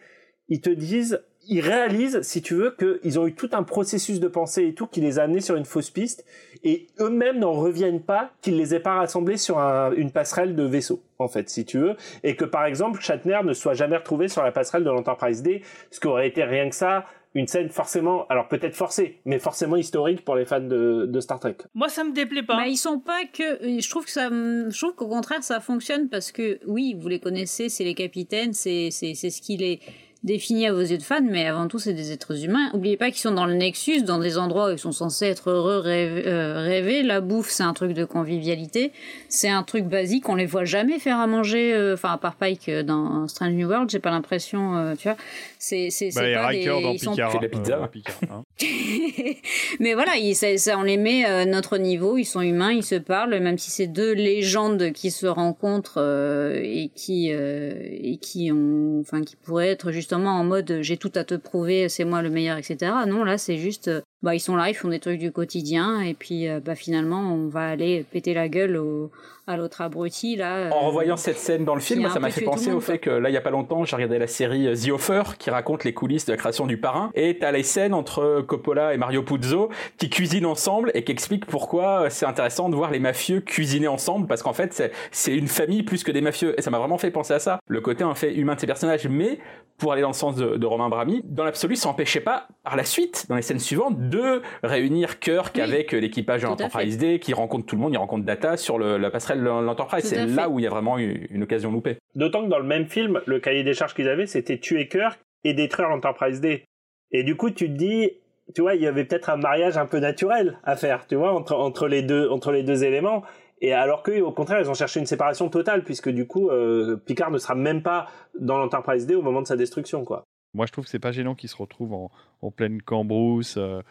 [0.50, 4.28] ils te disent, ils réalisent, si tu veux, qu'ils ont eu tout un processus de
[4.28, 6.26] pensée et tout qui les a amenés sur une fausse piste,
[6.64, 10.64] et eux-mêmes n'en reviennent pas qu'ils les aient pas rassemblés sur un- une passerelle de
[10.64, 14.28] vaisseau, en fait, si tu veux, et que par exemple Shatner ne soit jamais retrouvé
[14.28, 17.70] sur la passerelle de l'Enterprise D, ce qui aurait été rien que ça, une scène
[17.70, 21.56] forcément, alors peut-être forcée, mais forcément historique pour les fans de, de Star Trek.
[21.74, 22.58] Moi, ça me déplaît pas.
[22.58, 23.80] Bah, ils sont pas que.
[23.80, 24.28] Je trouve que ça.
[24.30, 28.52] Je trouve qu'au contraire, ça fonctionne parce que oui, vous les connaissez, c'est les capitaines,
[28.52, 29.80] c'est c'est c'est ce qui les
[30.24, 32.70] définit à vos yeux de fan, mais avant tout, c'est des êtres humains.
[32.74, 35.50] Oubliez pas qu'ils sont dans le Nexus, dans des endroits où ils sont censés être
[35.50, 36.24] heureux, rêver.
[36.28, 37.02] euh, rêver.
[37.04, 38.92] La bouffe, c'est un truc de convivialité.
[39.30, 40.30] C'est un truc basique.
[40.30, 41.74] On les voit jamais faire à manger.
[41.74, 44.76] euh, Enfin, à part Pike euh, dans Strange New World, j'ai pas l'impression.
[44.78, 45.18] euh, tu vois,
[45.58, 46.82] c'est c'est Bah, pas Riker des.
[46.84, 47.42] dans ils sont- Picard.
[47.42, 47.84] La pizza.
[47.84, 48.44] euh, Picard, hein.
[49.80, 52.84] mais voilà, ils- ça, ça, on les met à notre niveau, ils sont humains, ils
[52.84, 58.18] se parlent, même si c'est deux légendes qui se rencontrent euh, et qui euh, et
[58.18, 62.22] qui ont, enfin, qui pourraient être en mode j'ai tout à te prouver, c'est moi
[62.22, 62.92] le meilleur, etc.
[63.08, 66.02] Non, là c'est juste, euh, bah ils sont là, ils font des trucs du quotidien
[66.02, 69.10] et puis euh, bah finalement on va aller péter la gueule au,
[69.48, 70.68] à l'autre abruti là.
[70.72, 73.10] En euh, revoyant cette scène dans le film, ça m'a fait penser au fait que
[73.10, 75.84] là, il y a pas longtemps, j'ai regardé la série euh, The Offer qui raconte
[75.84, 77.12] les coulisses de la création du parrain.
[77.16, 81.46] Et t'as les scènes entre Coppola et Mario Puzo qui cuisinent ensemble et qui expliquent
[81.48, 85.48] pourquoi c'est intéressant de voir les mafieux cuisiner ensemble parce qu'en fait, c'est- c'est une
[85.48, 86.54] famille plus que des mafieux.
[86.58, 87.60] Et ça m'a vraiment fait penser à ça.
[87.68, 89.08] Le côté en fait humain de ces personnages.
[89.08, 89.40] Mais
[89.78, 92.76] pour aller dans le sens de, de Romain Brami, dans l'absolu, ça n'empêchait pas par
[92.76, 95.62] la suite, dans les scènes suivantes, de réunir Kirk Oui.
[95.62, 98.98] avec l'équipage de l'Enterprise D qui rencontre tout le monde, il rencontre Data sur le-
[98.98, 100.04] la passerelle de l'Enterprise.
[100.04, 101.98] C'est là où il y a vraiment eu une occasion loupée.
[102.16, 105.20] D'autant que dans le même film, le cahier des charges qu'ils avaient, c'était tuer Kirk
[105.44, 106.64] et détruire l'Enterprise D.
[107.12, 108.12] Et du coup, tu te dis,
[108.54, 111.34] tu vois, il y avait peut-être un mariage un peu naturel à faire, tu vois,
[111.34, 113.24] entre, entre, les, deux, entre les deux éléments.
[113.64, 116.98] Et alors qu'eux, au contraire, ils ont cherché une séparation totale, puisque du coup, euh,
[117.06, 118.08] Picard ne sera même pas
[118.40, 120.24] dans l'Enterprise D au moment de sa destruction, quoi.
[120.54, 122.10] Moi, je trouve que c'est pas gênant qu'ils se retrouvent
[122.42, 123.82] en, pleine cambrousse, euh,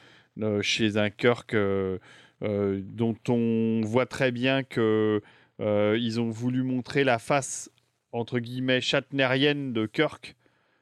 [0.41, 1.99] euh, chez un Kirk euh,
[2.43, 5.23] dont on voit très bien que
[5.59, 7.71] ils ont voulu montrer la face
[8.13, 10.37] entre guillemets chatnerienne de Kirk,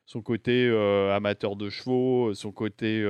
[0.06, 0.68] son côté
[1.12, 3.04] amateur de chevaux, son côté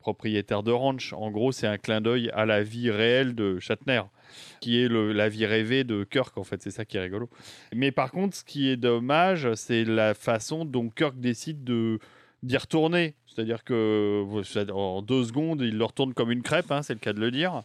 [0.00, 1.12] propriétaire de ranch.
[1.12, 4.02] En gros, c'est un clin d'œil à la vie réelle de Shatner,
[4.60, 6.62] qui est le- la vie rêvée de Kirk, en fait.
[6.62, 7.28] C'est ça qui est rigolo.
[7.74, 11.98] Mais par contre, ce qui est dommage, c'est la façon dont Kirk décide de
[12.44, 13.14] d'y retourner.
[13.26, 14.24] C'est-à-dire que
[14.72, 17.30] en deux secondes, il le retourne comme une crêpe, hein, c'est le cas de le
[17.32, 17.62] dire.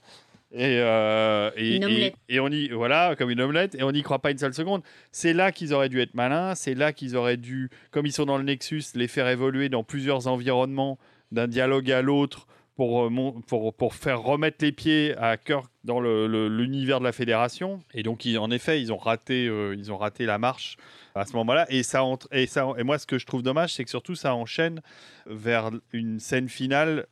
[0.56, 2.15] Et, euh, et, Une et- omelette.
[2.30, 4.81] et on y voilà comme une omelette et on n'y croit pas une seule seconde.
[5.11, 6.53] C'est là qu'ils auraient dû être malins.
[6.53, 9.84] C'est là qu'ils auraient dû, comme ils sont dans le Nexus, les faire évoluer dans
[9.84, 10.99] plusieurs environnements,
[11.31, 12.45] d'un dialogue à l'autre,
[12.76, 17.82] pour, euh, pour pour faire remettre les pieds à Kirk dans l'univers de la Fédération.
[17.94, 20.78] Et donc ils- en effet, ils ont raté euh, ils ont raté la marche
[21.16, 21.66] à ce moment-là.
[21.70, 22.02] Et ça
[22.32, 24.82] et ça et moi ce que je trouve dommage, c'est que surtout ça enchaîne
[25.28, 27.06] vers une scène finale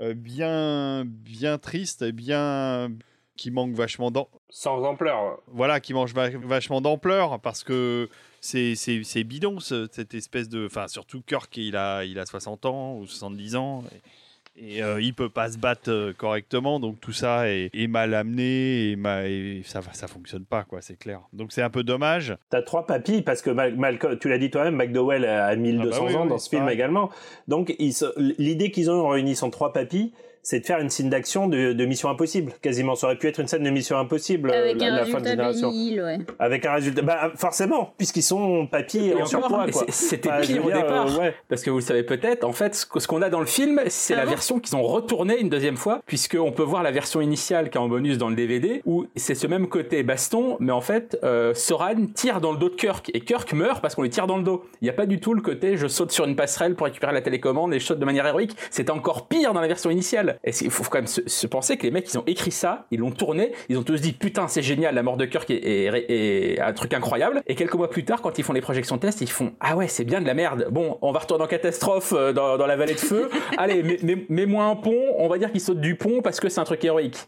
[0.00, 2.90] euh, bien, bien triste bien
[3.36, 5.40] qui manque vachement d'am- Sans ampleur.
[5.48, 8.08] Voilà, qui va- vachement d'ampleur parce que
[8.40, 12.96] c'est bidon ce- cette espèce de, enfin surtout Kirk il a il a 60 ans
[12.96, 13.84] ou 70 ans.
[13.92, 14.00] Et,
[14.56, 18.14] et, euh, il peut pas se battre euh, correctement, donc tout ça est, est mal
[18.14, 21.20] amené et, ma- et ça ça fonctionne pas quoi, c'est clair.
[21.32, 22.36] Donc c'est un peu dommage.
[22.50, 26.06] T'as trois papilles parce que Mal- tu l'as dit toi-même, McDowell a 1200 Ah bah
[26.08, 26.74] oui, ans oui, dans ce film pareil.
[26.76, 27.10] également.
[27.48, 27.74] Donc
[28.38, 30.12] l'idée qu'ils ont en réunissant trois papilles,
[30.44, 32.52] c'est de faire une scène d'action de, de Mission Impossible.
[32.62, 35.04] Quasiment, ça aurait pu être une scène de Mission Impossible euh, Avec la, un la
[35.06, 35.70] fin de résultat génération.
[35.70, 36.18] bénil, ouais.
[36.38, 39.66] Avec un résultat, bah forcément, puisqu'ils sont papilles Et en surpoids.
[39.88, 41.06] C'était je pire au dire, départ.
[41.12, 41.34] euh, ouais.
[41.48, 44.14] Parce que vous le savez peut-être, en fait, ce qu'on a dans le film, c'est
[44.14, 47.20] Ah la bon version qu'ils ont retournée une deuxième fois, puisqu'on peut voir la version
[47.20, 50.72] initiale qui est en bonus dans le DVD, où c'est ce même côté baston, mais
[50.72, 54.02] en fait, euh, Soran tire dans le dos de Kirk, et Kirk meurt parce qu'on
[54.02, 54.64] lui tire dans le dos.
[54.80, 57.12] Il n'y a pas du tout le côté je saute sur une passerelle pour récupérer
[57.12, 58.54] la télécommande et je saute de manière héroïque.
[58.70, 60.33] C'était encore pire dans la version initiale.
[60.42, 62.86] Et il faut quand même se, se penser que les mecs, ils ont écrit ça,
[62.90, 65.54] ils l'ont tourné, ils ont tous dit putain, c'est génial, la mort de Kirk est,
[65.56, 67.42] est- est un truc incroyable.
[67.46, 69.88] Et quelques mois plus tard, quand ils font les projections test, ils font ah ouais,
[69.88, 70.68] c'est bien de la merde.
[70.70, 73.30] Bon, on va retourner en catastrophe euh, dans, dans la vallée de feu.
[73.58, 76.48] Allez, mets- mets- mets-moi un pont, on va dire qu'il saute du pont parce que
[76.48, 77.18] c'est un truc héroïque.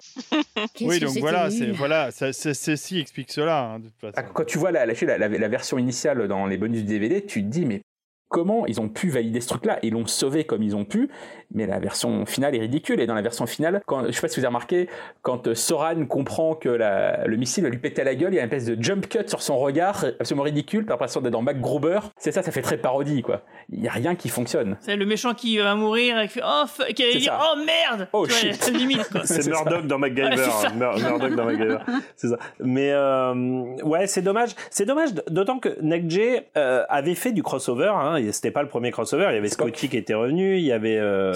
[0.81, 4.15] Oui, donc voilà, c'est voilà, ceci explique cela hein, de toute façon.
[4.17, 7.25] Ah, Quand tu vois la, la, la- la version initiale dans les bonus du DVD,
[7.25, 7.83] tu te dis, mais
[8.29, 9.79] comment ils ont pu valider ce truc-là?
[9.83, 11.09] Ils l'ont sauvé comme ils ont pu,
[11.55, 13.01] mais la version finale est ridicule.
[13.01, 14.89] Et dans la version finale, quand, je sais pas si vous avez remarqué,
[15.23, 18.37] quand euh, Soran comprend que la- le missile va lui péter à la gueule, il
[18.37, 21.33] y a une espèce de jump cut sur son regard, absolument ridicule, t'as l'impression d'être
[21.33, 22.01] dans MacGruber.
[22.17, 23.43] C'est ça, ça fait très parodie, quoi.
[23.71, 24.77] Il y a rien qui fonctionne.
[24.81, 26.65] C'est le méchant qui va mourir et qui fait oh,
[26.95, 27.39] qui ça.
[27.43, 28.55] oh merde Oh, shit.
[28.55, 29.23] C'est limite quoi.
[29.25, 29.47] C'est.
[29.49, 30.37] Murdoch dans MacGyver.
[30.77, 31.79] Mur- Murdoch dans MacGyver.
[32.17, 32.39] c'est ça.
[32.61, 33.35] Mais euh,
[33.83, 34.51] ouais, c'est dommage.
[34.71, 36.21] C'est dommage, d'autant que NetJ
[36.57, 37.93] euh, avait fait du crossover.
[37.95, 39.27] Hein, c'était pas le premier crossover.
[39.31, 39.49] Il y avait.
[39.49, 40.57] Scotty qui était revenu.
[40.59, 41.33] Il y avait euh,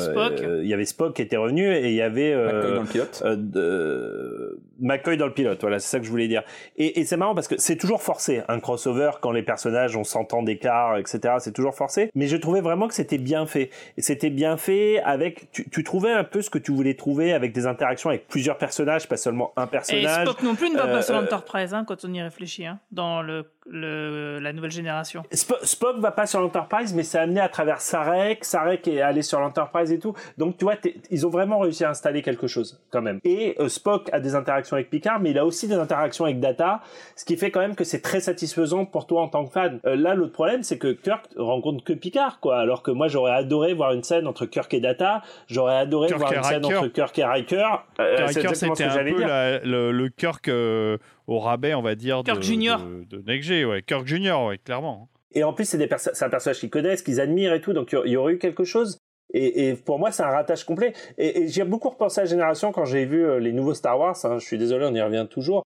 [0.62, 2.86] il y avait Spock qui était revenu et il y avait euh, McCoy dans le
[2.88, 3.22] pilote.
[3.24, 5.60] euh, de- McCoy dans le pilote.
[5.60, 6.42] Voilà, c'est ça que je voulais dire.
[6.78, 10.04] Et, et c'est marrant parce que c'est toujours forcé un crossover quand les personnages ont
[10.04, 11.34] 100 ans d'écart, etc.
[11.38, 12.10] C'est toujours forcé.
[12.14, 13.70] Mais je trouvais vraiment que c'était bien fait.
[13.98, 15.50] Et c'était bien fait avec.
[15.52, 18.56] Tu, tu trouvais un peu ce que tu voulais trouver avec des interactions avec plusieurs
[18.58, 20.26] personnages, pas seulement un Et personnage.
[20.26, 22.64] Spock non plus ne va Euh, pas sur euh, l'Enterprise hein, quand on y réfléchit,
[22.66, 25.22] hein, dans le, le, la nouvelle génération.
[25.32, 28.44] Sp- Spock va pas sur l'Enterprise, mais c'est amené à travers Sarek.
[28.44, 30.14] Sarek est allé sur l'Enterprise et tout.
[30.38, 30.74] Donc tu vois,
[31.10, 33.20] ils ont vraiment réussi à installer quelque chose quand même.
[33.24, 36.40] Et euh, Spock a des interactions avec Picard, mais il a aussi des interactions avec
[36.40, 36.80] Data,
[37.16, 39.80] ce qui fait quand même que c'est très satisfaisant pour toi en tant que fan.
[39.86, 42.58] Euh, là, l'autre problème, c'est que Kirk rencontre que Picard, quoi.
[42.58, 45.22] Alors que moi, j'aurais adoré voir une scène entre Kirk et Data.
[45.48, 47.64] J'aurais adoré Kirk voir une scène entre Kirk et Riker.
[48.00, 52.22] Euh, Riker, c'était un peu la- le, le Kirk euh, au rabais, on va dire.
[52.24, 52.80] Kirk de, Junior.
[52.80, 53.82] De, de Next G, ouais.
[53.82, 55.08] Kirk Junior, ouais, clairement.
[55.32, 57.92] Et en plus, c'est des c'est un personnage qu'ils connaissent, qu'ils admirent et tout, donc
[57.92, 58.98] il y- il y aurait eu quelque chose.
[59.32, 60.92] Et, pour moi, c'est un ratage complet.
[61.18, 64.16] Et, j'ai beaucoup repensé à la génération quand j'ai vu euh, les nouveaux Star Wars.
[64.24, 65.64] hein, je suis désolé, on y revient toujours.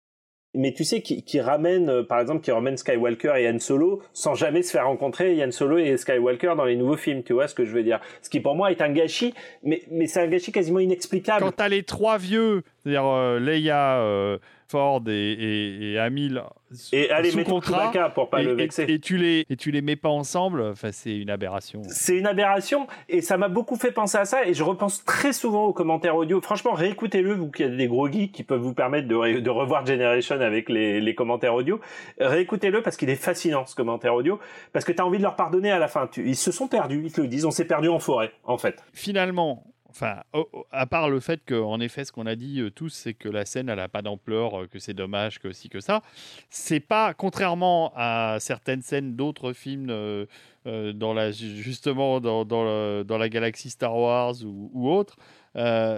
[0.56, 4.34] Mais tu sais, qui, ramène, euh, par exemple, qui ramène Skywalker et Han Solo sans
[4.34, 7.24] jamais se faire rencontrer Han Solo et Skywalker dans les nouveaux films.
[7.24, 8.00] Tu vois ce que je veux dire?
[8.22, 9.34] Ce qui pour moi est un gâchis,
[9.64, 11.40] mais, mais c'est un gâchis quasiment inexplicable.
[11.40, 14.38] Quand t'as les trois vieux C'est-à-dire euh, Leia,
[15.08, 16.42] Et, et, et Hamill
[16.92, 18.84] Et allez, sous contrat Chewbacca pour pas et, le et- vexer.
[18.88, 20.62] et tu les et tu les mets pas ensemble.
[20.62, 21.82] Enfin, c'est une aberration.
[21.88, 25.32] C'est une aberration et ça m'a beaucoup fait penser à ça et je repense très
[25.32, 26.40] souvent aux commentaires audio.
[26.40, 30.40] Franchement, réécoutez-le, vous qui avez des gros geeks qui peuvent vous permettre de, revoir Generation
[30.40, 31.80] avec les, les commentaires audio.
[32.18, 34.38] Réécoutez-le parce qu'il est fascinant ce commentaire audio
[34.72, 36.06] parce que tu as envie de leur pardonner à la fin.
[36.06, 38.58] Tu- ils se sont perdus, ils te le disent, on s'est perdu en forêt en
[38.58, 38.82] fait.
[38.92, 39.64] Finalement,
[39.94, 40.22] enfin,
[40.72, 43.28] à part le fait que, en effet, ce qu'on a dit euh, tous, c'est que
[43.28, 46.02] la scène, elle a pas d'ampleur, euh, que c'est dommage, que si que ça.
[46.50, 49.90] C'est pas, contrairement à certaines scènes d'autres films.
[49.90, 50.26] euh,
[50.94, 55.16] dans la justement dans, dans, la galaxie Star Wars ou, ou autre,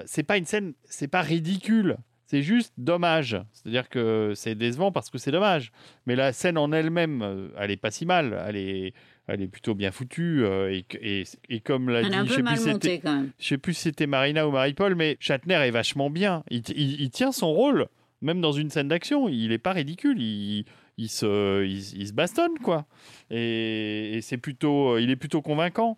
[0.07, 1.97] c'est pas une scène, c'est pas ridicule,
[2.27, 3.41] c'est juste dommage.
[3.53, 5.71] C'est-à-dire que c'est décevant parce que c'est dommage.
[6.07, 8.43] Mais la scène en elle-même, elle est pas si mal.
[8.49, 8.95] Elle est,
[9.29, 10.45] elle est plutôt bien foutue.
[10.45, 12.69] euh, et, et, et comme l'a Elle dit, un je peu sais mal plus si
[12.69, 13.31] montée, c'était- quand même.
[13.39, 16.43] je sais plus si c'était Marina ou Marie-Paul, mais Shatner est vachement bien.
[16.51, 17.87] Il, t- il- il tient son rôle,
[18.23, 19.29] même dans une scène d'action.
[19.29, 20.21] Il est pas ridicule.
[20.21, 20.65] Il,
[20.99, 22.87] il se, il, il se bastonne, quoi.
[23.31, 25.97] Et, et c'est plutôt, il est plutôt convaincant.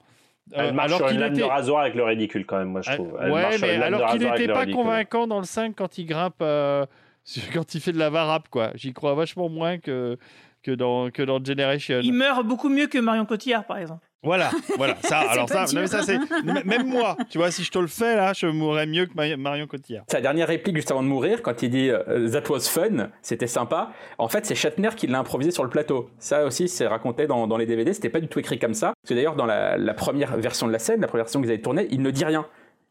[0.53, 2.59] Elle Euh, marche alors sur une qu'il lame était- de rasoir avec le ridicule quand
[2.59, 3.19] même, moi je ah, trouve.
[3.21, 5.45] Elle ouais, marche sur mais une lame de alors qu'il n'était pas convaincant dans le
[5.45, 6.87] 5 quand il grimpe, euh,
[7.53, 8.73] quand il fait de la varap, quoi.
[8.75, 10.17] J'y crois vachement moins que,
[10.63, 12.01] que, dans, que dans Generation.
[12.03, 14.05] Il meurt beaucoup mieux que Marion Cotillard, par exemple.
[14.25, 16.07] Voilà, voilà, ça, alors ça, non, mais ça dur.
[16.07, 19.07] c'est, m- même moi, tu vois, si je te le fais là, je mourrais mieux
[19.07, 20.03] que Mari- Marion Cotillard.
[20.11, 23.47] Sa dernière réplique juste avant de mourir, quand il dit euh, That was fun, c'était
[23.47, 23.93] sympa.
[24.19, 26.11] En fait, c'est Shatner qui l'a improvisé sur le plateau.
[26.19, 27.93] Ça aussi, c'est raconté dans, dans les DVD.
[27.93, 28.89] C'était pas du tout écrit comme ça.
[29.01, 31.45] Parce que d'ailleurs, dans la, la première version de la scène, la première version que
[31.47, 32.45] vous avez tournée, il ne dit rien.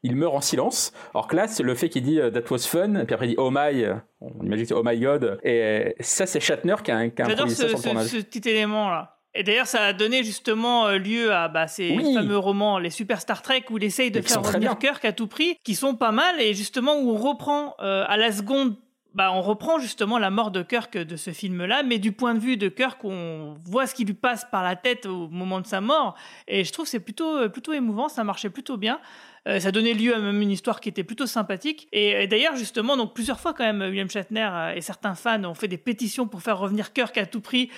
[0.03, 0.94] Il meurt en silence.
[1.14, 3.26] Alors que là, c'est le fait qu'il dit euh, That was fun, et puis après
[3.28, 3.86] il dit Oh my,
[4.22, 5.40] on imagine que c'est Oh my god.
[5.44, 8.48] Et ça, c'est Shatner qui a, qui a J'adore ce, ça sur le ce- petit
[8.48, 9.15] élément-là.
[9.34, 12.14] Et d'ailleurs, ça a donné justement euh, lieu à bah, ces Oui.
[12.14, 14.78] fameux romans, les Super Star Trek, où il essaye de faire revenir.
[14.80, 18.18] Kirk à tout prix, qui sont pas mal, et justement où on reprend euh, à
[18.18, 18.76] la seconde.
[19.14, 22.40] Bah, on reprend justement la mort de Kirk de ce film-là, mais du point de
[22.40, 25.65] vue de Kirk, on voit ce qui lui passe par la tête au moment de
[25.65, 26.15] sa mort.
[26.48, 28.99] Et je trouve que c'est plutôt, plutôt émouvant, ça marchait plutôt bien.
[29.48, 31.88] Euh, ça donnait lieu à même une histoire qui était plutôt sympathique.
[31.92, 35.44] Et, et d'ailleurs, justement, donc plusieurs fois quand même, William Shatner euh, et certains fans
[35.46, 37.70] ont fait des pétitions pour faire revenir Kirk à tout prix.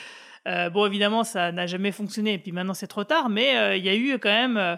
[0.48, 3.76] Euh, bon, évidemment, ça n'a jamais fonctionné, et puis maintenant c'est trop tard, mais euh,
[3.76, 4.76] il y a eu quand même euh,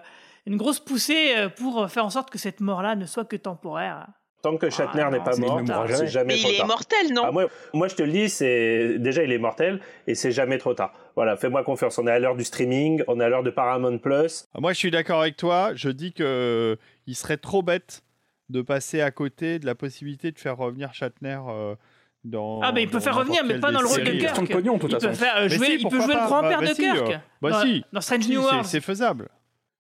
[0.48, 4.08] une grosse poussée pour faire en sorte que cette mort-là ne soit que temporaire.
[4.42, 5.86] Tant que Shatner n'est pas c'est mort, trop tard.
[5.88, 6.68] c'est jamais Mais trop il est tard.
[6.68, 7.22] mortel, non?
[7.26, 7.46] Ah, moi,
[7.76, 10.94] moi, je te le dis, c'est déjà il est mortel et c'est jamais trop tard.
[11.16, 11.98] Voilà, fais-moi confiance.
[11.98, 14.46] On est à l'heure du streaming, on est à l'heure de Paramount Plus.
[14.58, 15.72] Moi, je suis d'accord avec toi.
[15.76, 16.78] Je dis que
[17.08, 18.04] il serait trop bête
[18.50, 21.76] de passer à côté de la possibilité de faire revenir Shatner euh,
[22.24, 22.62] dans.
[22.62, 24.12] Ah, mais il peut faire revenir, mais pas dans le rôle de.
[24.12, 24.52] Kirk.
[24.52, 26.74] Pognon, il peut, faire, euh, jouer, si, il peut jouer le grand-père Bah, de bah
[26.76, 27.84] si, Kirk euh, bah dans, si.
[27.94, 28.66] dans Strange Si, New c'est- World.
[28.66, 29.30] C'est faisable.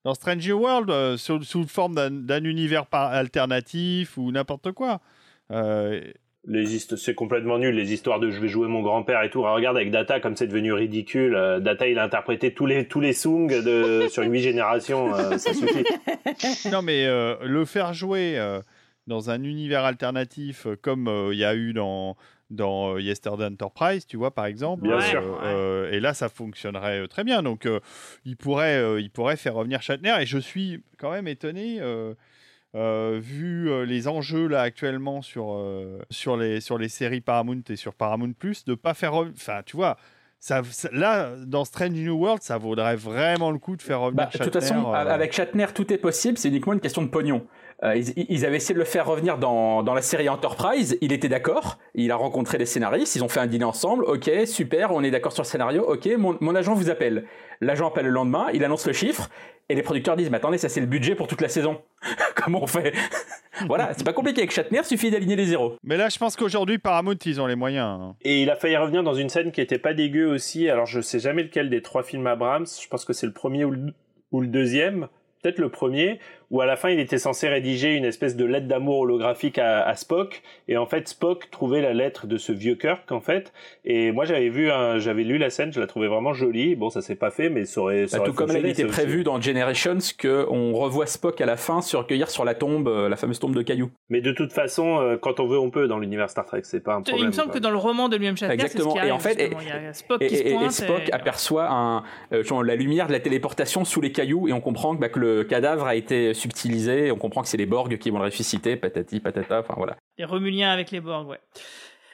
[0.04, 1.96] Dans Strange New World, euh, sous, sous forme
[2.26, 5.00] d'un univers par- alternatif ou n'importe quoi.
[6.48, 9.44] Les c'est complètement nul les histoires de je vais jouer mon grand-père et tout.
[9.44, 11.36] Regarde avec Data comme c'est devenu ridicule.
[11.36, 15.14] Euh, Data il a interprété tous les tous les songs de sur huit générations.
[15.14, 15.84] euh, ça suffit.
[16.72, 18.60] non, mais euh, le faire jouer euh,
[19.06, 22.18] dans un univers alternatif comme euh, il y a eu dans,
[22.50, 24.82] dans euh, Yesterday Enterprise, tu vois, par exemple.
[24.82, 25.40] Bien euh, sûr.
[25.44, 27.44] euh, et là, ça fonctionnerait euh, très bien.
[27.44, 27.80] Donc, euh,
[28.26, 30.16] il, pourrait, euh, il pourrait faire revenir Shatner.
[30.22, 31.80] Et je suis quand même étonné.
[32.76, 37.62] Euh, vu euh, les enjeux là actuellement sur, euh, sur, les, sur les séries Paramount
[37.70, 39.14] et sur Paramount Plus, de pas faire.
[39.14, 39.98] Enfin, tu vois,
[40.40, 44.24] ça, ça- là, dans Strange New World, ça vaudrait vraiment le coup de faire revenir
[44.24, 44.52] Bah, de Shatner.
[44.52, 47.46] toute façon, avec Shatner, tout est possible, c'est uniquement une question de pognon.
[47.84, 51.12] Euh, ils, ils avaient essayé de le faire revenir dans, dans la série Enterprise, il
[51.12, 54.92] était d'accord, il a rencontré les scénaristes, ils ont fait un dîner ensemble, ok, super,
[54.92, 57.26] on est d'accord sur le scénario, ok, mon, mon agent vous appelle.
[57.60, 59.30] L'agent appelle le lendemain, il annonce le chiffre,
[59.68, 61.82] et les producteurs disent, mais attendez, ça c'est le budget pour toute la saison.
[62.36, 62.94] Comment on fait?
[63.68, 65.76] Voilà, c'est pas compliqué avec Shatner, suffit d'aligner les zéros.
[65.84, 68.00] Mais là, je pense qu'aujourd'hui, Paramount, ils ont les moyens.
[68.02, 68.16] hein.
[68.22, 70.68] Et il a failli revenir dans une scène qui était pas dégueu aussi.
[70.68, 72.66] Alors je sais jamais lequel des trois films Abrams.
[72.82, 73.94] Je pense que c'est le premier ou le,
[74.32, 75.10] ou le deuxième.
[75.44, 76.20] Peut-être le premier,
[76.52, 79.82] où à la fin il était censé rédiger une espèce de lettre d'amour holographique à,
[79.82, 83.52] à Spock, et en fait Spock trouvait la lettre de ce vieux Kirk en fait.
[83.86, 86.76] Et moi j'avais vu, un- j'avais lu la scène, je la trouvais vraiment jolie.
[86.76, 88.84] Bon ça s'est pas fait, mais ça aurait, ça Bah, aurait tout comme il était
[88.84, 88.92] aussi.
[88.92, 93.10] prévu dans Generations qu'on revoit Spock à la fin se recueillir sur la tombe, euh,
[93.10, 93.90] la fameuse tombe de cailloux.
[94.10, 96.84] Mais de toute façon, euh, quand on veut, on peut dans l'univers Star Trek, c'est
[96.84, 97.24] pas un problème.
[97.24, 97.56] il me semble quoi.
[97.60, 98.92] que dans le roman de William Shatner, c'est ce Exactement.
[98.94, 99.62] qui Et arrive, en fait, et, justement.
[99.62, 100.72] il y a Spock et- qui se et- et pointe.
[100.72, 102.04] Spock et- aperçoit un,
[102.34, 105.10] euh, genre, la lumière de la téléportation sous les cailloux et on comprend que, bah,
[105.10, 107.12] que le cadavre a été subtilisé.
[107.12, 109.60] On comprend que c'est les Borg qui vont le ressusciter, patati patata.
[109.60, 109.98] Enfin voilà.
[110.18, 111.40] Les Romuliens avec les Borg, ouais.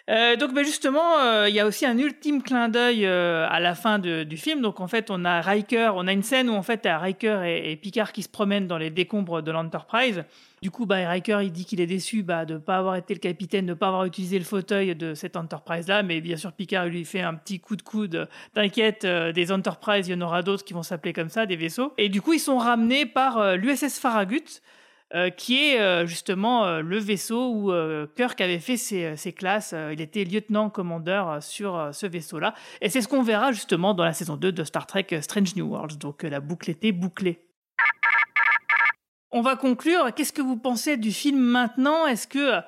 [0.09, 3.59] Euh, donc ben justement, euh, il y a aussi un ultime clin d'œil euh, à
[3.59, 4.61] la fin du film.
[4.61, 7.41] Donc en fait, on a Riker, on a une scène où en fait, a Riker
[7.45, 10.23] et, et Picard qui se promènent dans les décombres de l'Enterprise.
[10.63, 13.13] Du coup, bah, Riker, il dit qu'il est déçu bah, de ne pas avoir été
[13.13, 16.01] le capitaine, de ne pas avoir utilisé le fauteuil de cette Enterprise-là.
[16.01, 18.27] Mais bien sûr, Picard lui fait un petit coup de coude.
[18.55, 21.55] T'inquiète, euh, des Enterprise, il y en aura d'autres qui vont s'appeler comme ça, des
[21.55, 21.93] vaisseaux.
[21.99, 24.61] Et du coup, ils sont ramenés par euh, l'USS Farragut.
[25.13, 27.71] euh, qui est justement le vaisseau où
[28.17, 29.73] Kirk avait fait ses, ses classes.
[29.93, 32.53] Il était lieutenant-commandeur sur ce vaisseau-là.
[32.81, 35.69] Et c'est ce qu'on verra justement dans la saison 2 de Star Trek Strange New
[35.69, 35.97] Worlds.
[35.97, 37.46] Donc la boucle était bouclée.
[39.37, 40.15] On va conclure.
[40.15, 42.07] Qu'est-ce que vous pensez du film maintenant?
[42.07, 42.59] Est-ce que,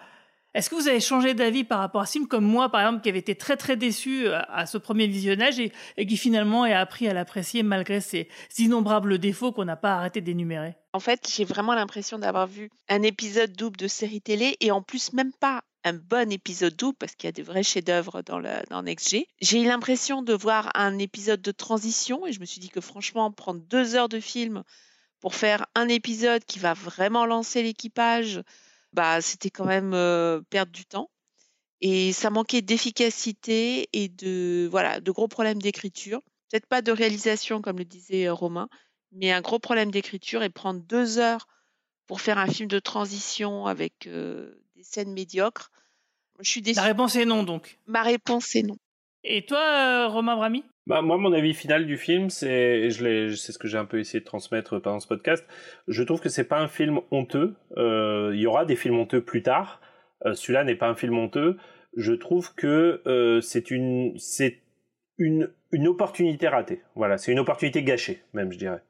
[0.53, 3.01] est-ce que vous avez changé d'avis par rapport à ce film, comme moi, par exemple,
[3.01, 5.71] qui avait été très très déçu euh, à ce premier visionnage et,
[6.05, 8.29] qui finalement a appris à l'apprécier malgré ses
[8.59, 10.75] innombrables défauts qu'on n'a pas arrêté d'énumérer?
[10.93, 14.83] En fait, j'ai vraiment l'impression d'avoir vu un épisode double de série télé et en
[14.83, 18.37] plus même pas un bon épisode double parce qu'il y a des vrais chefs-d'œuvre dans,
[18.37, 18.85] le, dans.
[19.41, 22.79] J'ai eu l'impression de voir un épisode de transition et je me suis dit que
[22.79, 24.63] franchement, prendre deux heures de film
[25.19, 28.41] pour faire un épisode qui va vraiment lancer l'équipage,
[28.93, 31.09] bah c'était quand même euh, perdre du temps.
[31.81, 36.21] Et ça manquait d'efficacité et de voilà de gros problèmes d'écriture.
[36.49, 38.69] Peut-être pas de réalisation comme le disait euh, Romain,
[39.11, 41.47] mais un gros problème d'écriture et prendre deux heures
[42.05, 45.71] pour faire un film de transition avec euh, des scènes médiocres.
[46.39, 46.77] Je suis déçue.
[46.77, 47.77] La réponse est non, donc.
[47.85, 48.77] Ma réponse est non.
[49.23, 53.67] Et toi, Romain Brami Bah, moi, mon avis final du film, c'est, je ce que
[53.67, 55.45] j'ai un peu essayé de transmettre pendant ce podcast.
[55.87, 57.53] Je trouve que c'est pas un film honteux.
[57.77, 59.81] Euh, il y aura des films honteux plus tard.
[60.25, 61.57] Euh, celui-là n'est pas un film honteux.
[61.95, 64.63] Je trouve que euh, c'est une, c'est
[65.19, 66.81] une, une opportunité ratée.
[66.95, 68.81] Voilà, c'est une opportunité gâchée, même, je dirais.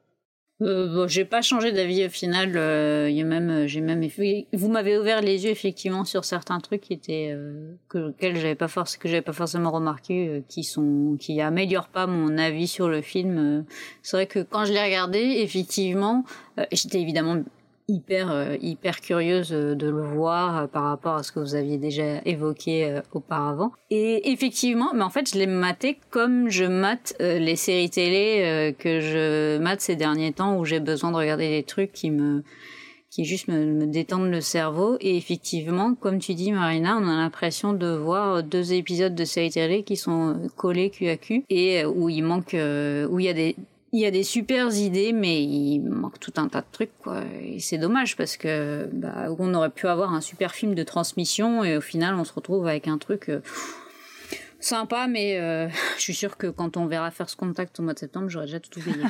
[0.62, 2.52] Euh, bon, j'ai pas changé d'avis au final.
[2.56, 4.06] euh, y a même, euh, j'ai même,
[4.52, 8.68] vous m'avez ouvert les yeux effectivement sur certains trucs qui étaient euh, que j'avais pas
[8.68, 12.88] forcément que j'avais pas forcément remarqué, euh, qui sont, qui améliorent pas mon avis sur
[12.88, 13.38] le film.
[13.38, 13.62] euh.
[14.02, 16.24] C'est vrai que quand je l'ai regardé, effectivement,
[16.58, 17.42] euh, j'étais évidemment
[17.90, 21.54] hyper euh, hyper curieuse euh, de le voir euh, par rapport à ce que vous
[21.54, 23.72] aviez déjà évoqué auparavant.
[23.90, 29.00] Et effectivement mais en fait je l'ai maté comme je mate les séries télé que
[29.00, 32.42] je mate ces derniers temps où j'ai besoin de regarder des trucs qui me
[33.10, 34.96] qui juste me, détendent le cerveau.
[35.00, 39.50] Et effectivement comme tu dis Marina on a l'impression de voir deux épisodes de séries
[39.50, 43.34] télé qui sont collés cul à cul et où il manque où il y a
[43.34, 43.56] des
[43.92, 47.22] il y a des super idées, mais il manque tout un tas de trucs, quoi.
[47.42, 51.64] Et c'est dommage parce que bah, on aurait pu avoir un super film de transmission
[51.64, 53.40] et au final, on se retrouve avec un truc euh,
[54.60, 57.98] sympa, mais euh, je suis sûr que quand on verra First Contact au mois de
[57.98, 59.04] septembre, j'aurai déjà tout oublié.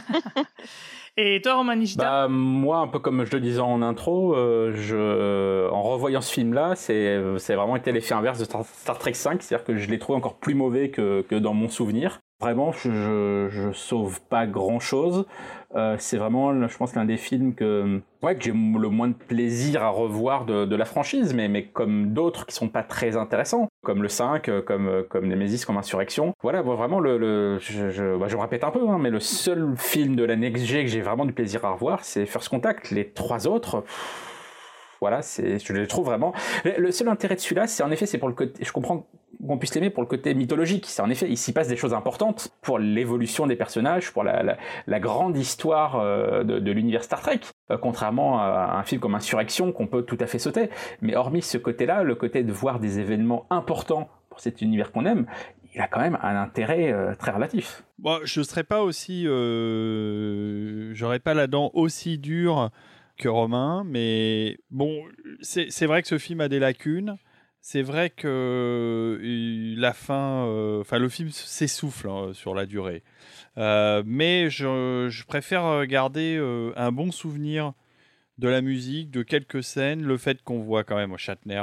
[1.19, 5.69] Et toi, Romain Bah, moi, un peu comme je le disais en intro, euh, je,
[5.69, 9.43] en revoyant ce film-là, c'est, c'est vraiment été l'effet inverse de Star, Star Trek 5,
[9.43, 12.21] c'est-à-dire que je l'ai trouvé encore plus mauvais que, que dans mon souvenir.
[12.41, 15.27] Vraiment, je, je, sauve pas grand-chose.
[15.75, 19.15] Euh, c'est vraiment, je pense, l'un des films que, ouais, que j'ai le moins de
[19.15, 23.69] plaisir à revoir de, la franchise, mais, mais comme d'autres qui sont pas très intéressants,
[23.83, 26.33] comme le 5, euh, comme, euh, comme Nemesis, comme Insurrection.
[26.43, 29.75] Voilà, vraiment, le, je, je, bah, je me répète un peu, hein, mais le seul
[29.77, 32.91] film de la Next G que j'ai vraiment du plaisir à revoir, c'est First Contact.
[32.91, 33.85] Les trois autres,
[35.01, 36.33] voilà, c'est, je les trouve vraiment.
[36.65, 39.07] Le seul intérêt de celui-là, c'est en effet, c'est pour le côté, je comprends
[39.47, 40.87] qu'on puisse l'aimer pour le côté mythologique.
[40.87, 44.57] C'est en effet, il s'y passe des choses importantes pour l'évolution des personnages, pour la,
[45.01, 47.41] grande histoire euh, de, l'univers Star Trek,
[47.71, 50.71] euh, contrairement à un film comme Insurrection qu'on peut tout à fait sauter.
[51.01, 55.07] Mais hormis ce côté-là, le côté de voir des événements importants pour cet univers qu'on
[55.07, 55.27] aime,
[55.75, 57.85] il a quand même un intérêt euh, très relatif.
[57.99, 59.25] Bon, je serais pas aussi,
[60.95, 62.71] j'aurais pas la dent aussi dure
[63.19, 65.03] que Romain, mais bon,
[65.43, 67.17] c'est vrai que ce film a des lacunes.
[67.63, 73.03] C'est vrai que euh, la fin, euh, enfin le film s'essouffle hein, sur la durée,
[73.59, 76.39] Euh, mais je, préfère garder
[76.77, 77.75] un bon souvenir
[78.39, 81.63] de la musique, de quelques scènes, le fait qu'on voit quand même Shatner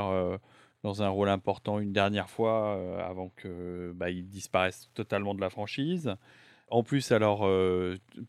[0.84, 5.50] dans un rôle important une dernière fois avant que bah, il disparaisse totalement de la
[5.50, 6.16] franchise.
[6.70, 7.50] En plus, alors,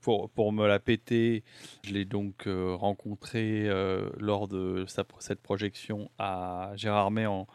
[0.00, 1.44] pour, me la péter,
[1.84, 3.68] je l'ai donc rencontré
[4.18, 4.86] lors de
[5.18, 7.46] cette projection à Gérardmer en,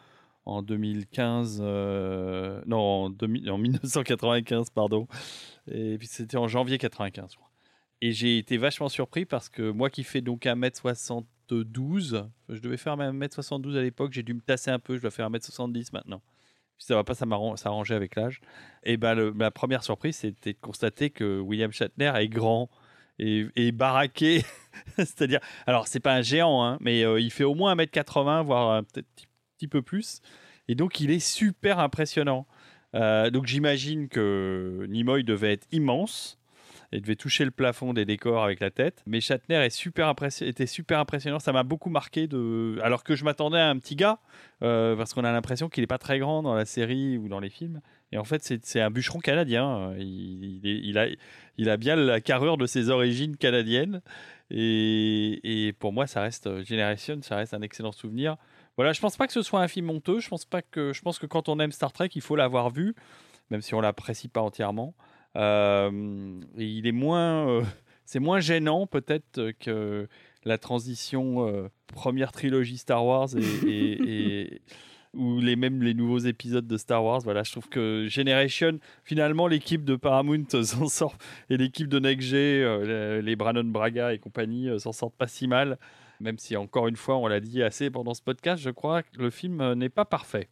[0.45, 5.07] en 2015, euh, non, en, 2000 en 1995, pardon.
[5.67, 7.49] Et puis c'était en janvier 95, je crois.
[8.01, 12.97] Et j'ai été vachement surpris parce que moi qui fais donc 1m72, je devais faire
[12.97, 16.21] 1m72 à l'époque, j'ai dû me tasser un peu, je dois faire 1m70 maintenant.
[16.77, 18.41] Puis ça va pas s'arran- s'arranger avec l'âge.
[18.83, 22.69] Et ben le- ma première surprise, c'était de constater que William Shatner est grand
[23.19, 24.43] et, baraqué.
[24.97, 28.71] C'est-à-dire, alors c'est pas un géant, hein, mais euh, il fait au moins 1m80, voire
[28.71, 29.07] un peut-être
[29.57, 30.21] petit, peu plus.
[30.67, 32.45] Et donc il est super impressionnant.
[32.95, 36.37] Euh, donc j'imagine que Nimoy devait être immense.
[36.93, 39.01] et devait toucher le plafond des décors avec la tête.
[39.07, 41.39] Mais Shatner est super était super impressionnant.
[41.39, 42.77] Ça m'a beaucoup marqué, de...
[42.83, 44.19] alors que je m'attendais à un petit gars,
[44.61, 47.39] euh, parce qu'on a l'impression qu'il n'est pas très grand dans la série ou dans
[47.39, 47.81] les films.
[48.11, 49.95] Et en fait, c'est un bûcheron canadien.
[49.97, 51.07] Il, il il a,
[51.57, 54.01] il a bien la carrure de ses origines canadiennes.
[54.51, 58.37] Et, et pour moi, ça reste Generation, ça reste un excellent souvenir.
[58.77, 60.19] Voilà, je pense pas que ce soit un film honteux.
[60.19, 62.69] Je pense pas que, je pense que quand on aime Star Trek, il faut l'avoir
[62.69, 62.95] vu,
[63.51, 64.95] même si on l'apprécie pas entièrement.
[65.35, 67.63] Euh, il est moins, euh,
[68.05, 70.07] c'est moins gênant peut-être que
[70.43, 73.29] la transition euh, première trilogie Star Wars
[73.65, 74.61] et,
[75.13, 77.21] ou les même les nouveaux épisodes de Star Wars.
[77.23, 81.17] Voilà, je trouve que Generation, finalement, l'équipe de Paramount s'en sort
[81.49, 85.77] et l'équipe de Next les, Brannon Braga et compagnie s'en sortent pas si mal.
[86.23, 89.17] Même si encore une fois, on l'a dit assez pendant ce podcast, je crois que
[89.17, 90.47] le film euh, n'est pas parfait.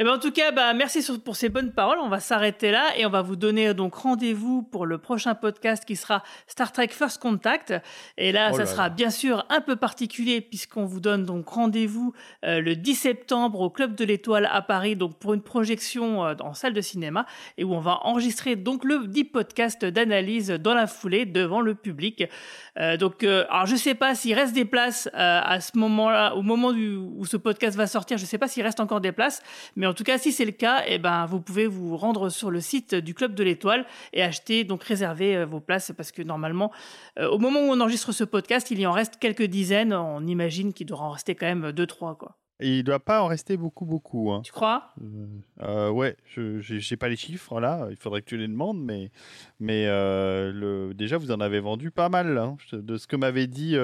[0.00, 1.98] Et ben en tout cas, bah, merci sur- pour ces bonnes paroles.
[2.02, 5.36] On va s'arrêter là et on va vous donner euh, donc rendez-vous pour le prochain
[5.36, 7.72] podcast qui sera Star Trek First Contact.
[8.18, 8.88] Et là, Oh ça sera là.
[8.88, 12.12] bien sûr un peu particulier puisqu'on vous donne donc rendez-vous
[12.44, 16.34] euh, le 10 septembre au Club de l'Étoile à Paris, donc pour une projection euh,
[16.40, 17.24] en salle de cinéma
[17.56, 21.76] et où on va enregistrer donc le 10 podcast d'analyse dans la foulée devant le
[21.76, 22.24] public.
[22.80, 26.42] Euh, donc, euh, alors je sais pas s'il reste des places à ce moment-là, au
[26.42, 28.18] moment du- où ce podcast va sortir.
[28.18, 29.40] Je sais pas s'il reste encore des places,
[29.76, 32.50] mais en tout cas, si c'est le cas, eh ben, vous pouvez vous rendre sur
[32.50, 36.22] le site du Club de l'Étoile et acheter, donc réserver euh, vos places parce que
[36.22, 36.70] normalement,
[37.18, 39.92] euh, au moment où on enregistre ce podcast, il y en reste quelques dizaines.
[39.92, 42.36] On imagine qu'il devra en rester quand même deux, trois, quoi.
[42.60, 44.30] Et il doit pas en rester beaucoup, beaucoup.
[44.30, 44.40] hein.
[44.44, 44.94] Tu crois?
[45.60, 47.88] Euh, ouais, je j'ai pas les chiffres là.
[47.90, 49.10] Il faudrait que tu les demandes, mais
[49.58, 53.48] mais euh, le déjà vous en avez vendu pas mal hein, de ce que m'avait
[53.48, 53.76] dit.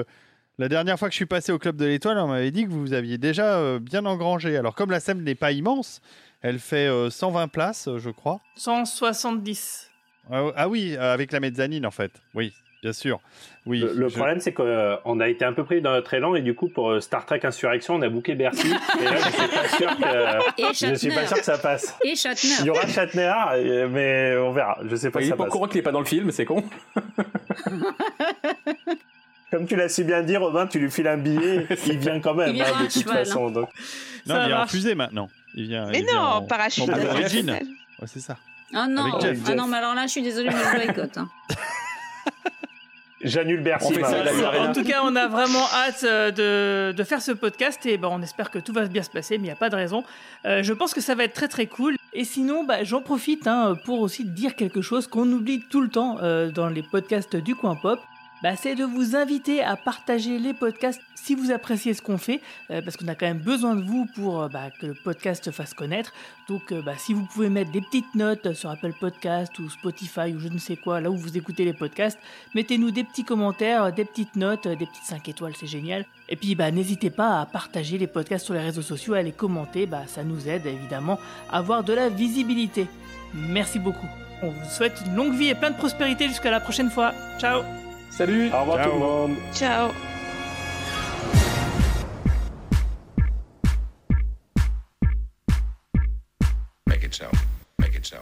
[0.61, 2.65] Euh, la dernière fois que je suis passé au club de l'Étoile, on m'avait dit
[2.65, 4.57] que vous aviez déjà euh, bien engrangé.
[4.57, 6.01] Alors comme la scène n'est pas immense,
[6.41, 8.39] elle fait euh, 120 places, euh, je crois.
[8.55, 9.89] 170.
[10.31, 12.11] Ah, ah oui, euh, avec la mezzanine en fait.
[12.35, 13.19] Oui, bien sûr.
[13.65, 13.79] Oui.
[13.79, 16.41] Le, le je- problème, c'est qu'on a été un peu pris dans notre élan et
[16.41, 18.67] du coup, pour euh, Star Trek Insurrection, on a booké Bercy.
[18.67, 21.95] et là, je suis pas sûr que, Et je suis pas sûr que ça passe.
[22.03, 22.49] Et Shatner.
[22.61, 24.77] Il y aura Shatner, euh, mais on verra.
[24.85, 25.51] Je sais pas il si est ça pas passe.
[25.53, 26.63] courant qu'il est pas dans le film, c'est con.
[29.51, 32.33] Comme tu l'as si bien dit, Robin, tu lui files un billet, il vient quand
[32.33, 33.49] même, vient hein, de toute cheval, façon.
[33.51, 33.69] Donc...
[34.25, 35.29] Non, il vient en fusée maintenant.
[35.55, 35.87] Il vient.
[35.87, 36.93] Mais il vient non, en- parachute en.
[36.93, 38.37] Ouais, c'est ça.
[38.73, 39.39] Ah non, Avec Jeff.
[39.47, 41.17] ah non, mais alors là, je suis désolée, mais je boycotte.
[41.17, 41.29] hein.
[43.23, 43.93] J'annule Bercy.
[44.59, 46.31] En tout cas, on a vraiment hâte euh,
[46.91, 49.37] de, de faire ce podcast et ben, on espère que tout va bien se passer,
[49.37, 50.03] mais il n'y a pas de raison.
[50.45, 51.97] Euh, je pense que ça va être très très cool.
[52.13, 55.89] Et sinon, bah, j'en profite hein, pour aussi dire quelque chose qu'on oublie tout le
[55.89, 57.99] temps euh, dans les podcasts du Coin Pop.
[58.43, 62.41] Bah, c'est de vous inviter à partager les podcasts si vous appréciez ce qu'on fait,
[62.71, 65.45] euh, parce qu'on a quand même besoin de vous pour euh, bah, que le podcast
[65.45, 66.11] se fasse connaître.
[66.49, 70.33] Donc, euh, bah, si vous pouvez mettre des petites notes sur Apple Podcast ou Spotify
[70.35, 72.17] ou je ne sais quoi, là où vous écoutez les podcasts,
[72.55, 76.05] mettez-nous des petits commentaires, des petites notes, des petites 5 étoiles, c'est génial.
[76.27, 79.87] Et puis, n'hésitez pas à partager les podcasts sur les réseaux sociaux, à les commenter,
[80.07, 81.19] ça nous aide évidemment
[81.49, 82.87] à avoir de la visibilité.
[83.33, 84.07] Merci beaucoup.
[84.41, 87.13] On vous souhaite une longue vie et plein de prospérité jusqu'à la prochaine fois.
[87.39, 87.61] Ciao
[88.11, 88.85] Salut Au revoir Ciao.
[88.91, 89.35] tout le monde.
[89.53, 89.91] Ciao.
[96.85, 97.29] Make it so.
[97.79, 98.17] Make it so.